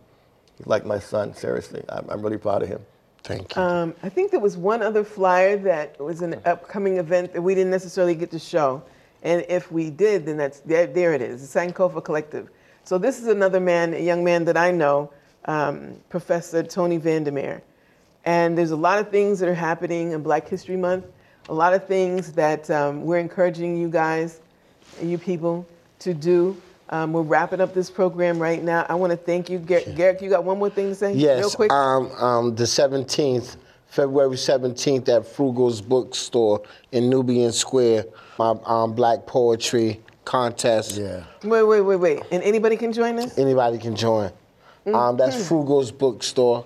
He's 0.57 0.67
like 0.67 0.85
my 0.85 0.99
son, 0.99 1.33
seriously. 1.33 1.81
I'm, 1.87 2.09
I'm 2.09 2.21
really 2.21 2.39
proud 2.39 2.63
of 2.63 2.67
him. 2.67 2.81
Thank 3.27 3.57
you. 3.57 3.61
Um, 3.61 3.93
I 4.03 4.07
think 4.07 4.31
there 4.31 4.39
was 4.39 4.55
one 4.55 4.81
other 4.81 5.03
flyer 5.03 5.57
that 5.57 5.99
was 5.99 6.21
an 6.21 6.39
upcoming 6.45 6.95
event 6.95 7.33
that 7.33 7.41
we 7.41 7.55
didn't 7.55 7.71
necessarily 7.71 8.15
get 8.15 8.31
to 8.31 8.39
show. 8.39 8.81
And 9.21 9.45
if 9.49 9.69
we 9.69 9.89
did, 9.89 10.25
then 10.25 10.37
that's 10.37 10.61
there, 10.61 10.87
there 10.87 11.13
it 11.13 11.21
is, 11.21 11.51
the 11.51 11.59
Sankofa 11.59 12.01
Collective. 12.01 12.49
So 12.85 12.97
this 12.97 13.19
is 13.19 13.27
another 13.27 13.59
man, 13.59 13.93
a 13.93 13.99
young 13.99 14.23
man 14.23 14.45
that 14.45 14.55
I 14.55 14.71
know, 14.71 15.11
um, 15.43 15.97
Professor 16.07 16.63
Tony 16.63 16.95
Van 16.95 17.25
Der 17.25 17.31
Meer. 17.31 17.61
And 18.23 18.57
there's 18.57 18.71
a 18.71 18.77
lot 18.77 18.97
of 18.97 19.09
things 19.09 19.39
that 19.39 19.49
are 19.49 19.53
happening 19.53 20.13
in 20.13 20.23
Black 20.23 20.47
History 20.47 20.77
Month, 20.77 21.05
a 21.49 21.53
lot 21.53 21.73
of 21.73 21.85
things 21.85 22.31
that 22.31 22.69
um, 22.69 23.03
we're 23.03 23.19
encouraging 23.19 23.75
you 23.75 23.89
guys, 23.89 24.39
you 25.01 25.17
people, 25.17 25.67
to 25.99 26.13
do. 26.13 26.55
Um, 26.89 27.11
we're 27.13 27.21
wrapping 27.21 27.59
up 27.59 27.73
this 27.73 27.89
program 27.89 28.39
right 28.39 28.63
now. 28.63 28.85
I 28.87 28.95
want 28.95 29.11
to 29.11 29.17
thank 29.17 29.49
you, 29.49 29.59
Gar- 29.59 29.81
Garrick. 29.95 30.21
You 30.21 30.29
got 30.29 30.43
one 30.43 30.57
more 30.57 30.69
thing 30.69 30.87
to 30.89 30.95
say, 30.95 31.07
real 31.13 31.17
Yes, 31.17 31.55
quick. 31.55 31.71
um, 31.71 32.09
um, 32.13 32.55
the 32.55 32.63
17th, 32.63 33.57
February 33.87 34.35
17th 34.35 35.09
at 35.09 35.25
Frugal's 35.27 35.81
Bookstore 35.81 36.61
in 36.93 37.09
Nubian 37.09 37.51
Square, 37.51 38.05
my 38.39 38.55
um, 38.65 38.93
Black 38.93 39.25
Poetry 39.25 40.01
contest. 40.23 40.97
Yeah. 40.97 41.23
Wait, 41.43 41.63
wait, 41.63 41.81
wait, 41.81 41.95
wait. 41.97 42.19
And 42.31 42.41
anybody 42.43 42.77
can 42.77 42.93
join 42.93 43.19
us? 43.19 43.37
Anybody 43.37 43.77
can 43.77 43.95
join. 43.95 44.31
Um, 44.85 45.17
that's 45.17 45.45
Frugal's 45.45 45.91
Bookstore. 45.91 46.65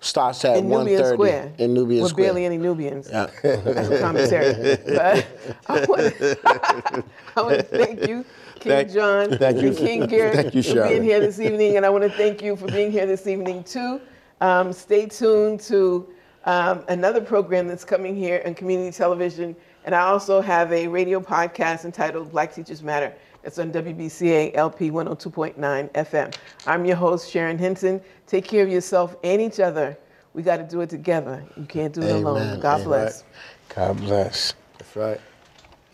Starts 0.00 0.44
at. 0.44 0.56
In 0.56 0.68
Nubian 0.68 1.02
1.30 1.02 1.12
Square. 1.12 1.52
in 1.58 1.74
Nubian 1.74 2.02
With 2.02 2.10
Square. 2.10 2.26
barely 2.28 2.44
any 2.46 2.56
Nubians. 2.56 3.08
Yeah. 3.10 3.26
That's 3.42 3.88
a 3.90 3.98
commentary. 4.00 4.76
but 4.86 5.26
I 5.68 5.84
want 5.84 6.16
to 6.16 7.04
I 7.36 7.42
want 7.42 7.56
to 7.58 7.62
thank 7.62 8.08
you, 8.08 8.24
King 8.60 8.72
Thank- 8.72 8.92
John, 8.92 9.36
thank 9.38 9.60
you. 9.60 9.74
King 9.74 10.06
Garrick, 10.06 10.34
Thank 10.34 10.54
you, 10.54 10.62
for 10.62 10.88
being 10.88 11.02
here 11.02 11.20
this 11.20 11.38
evening. 11.38 11.76
And 11.76 11.84
I 11.84 11.90
want 11.90 12.04
to 12.04 12.10
thank 12.10 12.42
you 12.42 12.56
for 12.56 12.66
being 12.66 12.90
here 12.90 13.06
this 13.06 13.26
evening, 13.26 13.62
too. 13.64 14.00
Um, 14.40 14.72
stay 14.72 15.06
tuned 15.06 15.60
to 15.60 16.08
um, 16.46 16.82
another 16.88 17.20
program 17.20 17.68
that's 17.68 17.84
coming 17.84 18.16
here 18.16 18.42
on 18.46 18.54
community 18.54 18.96
television. 18.96 19.54
And 19.84 19.94
I 19.94 20.00
also 20.00 20.40
have 20.40 20.72
a 20.72 20.86
radio 20.88 21.20
podcast 21.20 21.84
entitled 21.84 22.30
Black 22.32 22.54
Teachers 22.54 22.82
Matter. 22.82 23.12
It's 23.42 23.58
on 23.58 23.72
WBCA 23.72 24.54
LP 24.54 24.90
102.9 24.90 25.56
FM. 25.92 26.34
I'm 26.66 26.84
your 26.84 26.96
host, 26.96 27.30
Sharon 27.30 27.56
Hinton. 27.56 28.02
Take 28.26 28.44
care 28.44 28.62
of 28.62 28.68
yourself 28.68 29.16
and 29.24 29.40
each 29.40 29.60
other. 29.60 29.96
We 30.34 30.42
got 30.42 30.58
to 30.58 30.62
do 30.62 30.82
it 30.82 30.90
together. 30.90 31.42
You 31.56 31.64
can't 31.64 31.92
do 31.92 32.02
it 32.02 32.10
alone. 32.10 32.60
God 32.60 32.74
Amen. 32.74 32.86
bless. 32.86 33.24
God 33.70 33.96
bless. 33.96 34.54
That's 34.78 34.94
right. 34.94 35.20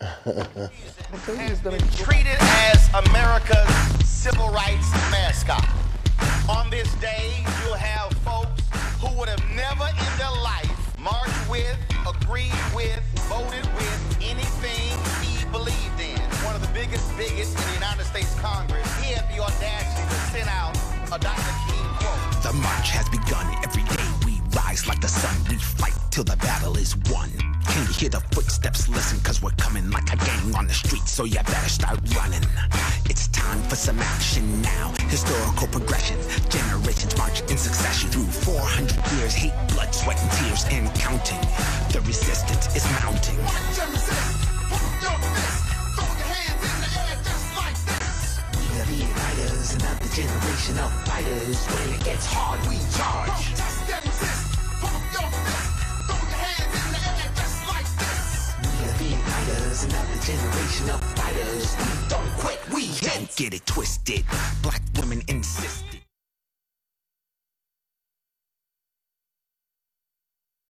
I 0.01 0.69
told 1.25 1.39
you 1.39 1.45
it 1.45 1.49
was 1.49 1.59
has 1.59 1.61
been 1.61 1.79
treated 2.05 2.37
as 2.39 2.89
America's 3.07 3.73
civil 4.05 4.49
rights 4.49 4.91
mascot. 5.09 5.65
On 6.49 6.69
this 6.69 6.93
day, 6.95 7.45
you'll 7.63 7.75
have 7.75 8.11
folks 8.19 8.61
who 8.99 9.17
would 9.17 9.29
have 9.29 9.43
never 9.55 9.87
in 9.87 10.17
their 10.17 10.31
life 10.43 10.99
marched 10.99 11.49
with, 11.49 11.77
agreed 12.05 12.51
with, 12.75 13.01
voted 13.29 13.65
with 13.73 13.76
biggest 16.87 17.17
bigots 17.17 17.51
in 17.55 17.61
the 17.67 17.73
United 17.73 18.05
States 18.05 18.33
Congress, 18.39 18.87
he 19.03 19.13
had 19.13 19.27
the 19.33 19.41
audacity 19.41 20.07
to 20.07 20.19
send 20.31 20.49
out 20.49 20.75
a 21.11 21.19
Dr. 21.19 21.53
King 21.67 21.87
quote. 21.99 22.43
The 22.43 22.53
march 22.53 22.89
has 22.91 23.09
begun. 23.09 23.45
Every 23.63 23.83
day 23.83 24.07
we 24.25 24.41
rise 24.55 24.87
like 24.87 25.01
the 25.01 25.07
sun. 25.07 25.35
We 25.49 25.57
fight 25.57 25.95
till 26.11 26.23
the 26.23 26.37
battle 26.37 26.77
is 26.77 26.95
won. 27.11 27.29
Can 27.67 27.87
you 27.87 27.93
hear 27.93 28.09
the 28.09 28.21
footsteps? 28.31 28.87
Listen, 28.87 29.19
cause 29.19 29.41
we're 29.41 29.57
coming 29.57 29.89
like 29.91 30.13
a 30.13 30.17
gang 30.17 30.55
on 30.55 30.67
the 30.67 30.73
street, 30.73 31.07
so 31.07 31.25
you 31.25 31.35
better 31.43 31.69
start 31.69 31.99
running. 32.15 32.43
It's 33.05 33.27
time 33.27 33.61
for 33.63 33.75
some 33.75 33.99
action 33.99 34.61
now. 34.61 34.93
Historical 35.09 35.67
progression. 35.67 36.17
Generations 36.49 37.17
march 37.17 37.41
in 37.51 37.57
succession 37.57 38.09
through 38.09 38.31
400 38.31 38.95
years. 39.17 39.33
Hate, 39.33 39.55
blood, 39.73 39.93
sweat, 39.93 40.21
and 40.21 40.31
tears, 40.39 40.65
and 40.71 40.87
counting. 40.95 41.41
The 41.91 42.01
resistance 42.05 42.73
is 42.75 42.85
mounting. 43.03 44.36
Igniters, 49.67 49.75
another 49.75 50.07
generation 50.15 50.79
of 50.79 50.91
fighters. 51.05 51.65
When 51.65 51.93
it 51.93 52.03
gets 52.03 52.25
hard, 52.25 52.59
we 52.67 52.77
charge. 52.95 53.53
Another 59.79 60.19
generation 60.25 60.89
of 60.89 61.03
fighters. 61.13 61.75
We 61.77 62.09
don't 62.09 62.29
quit, 62.39 62.59
we 62.73 62.81
hit. 62.85 63.13
Don't 63.13 63.35
get 63.35 63.53
it 63.53 63.65
twisted. 63.67 64.25
Black 64.63 64.81
women 64.95 65.21
insist. 65.27 65.86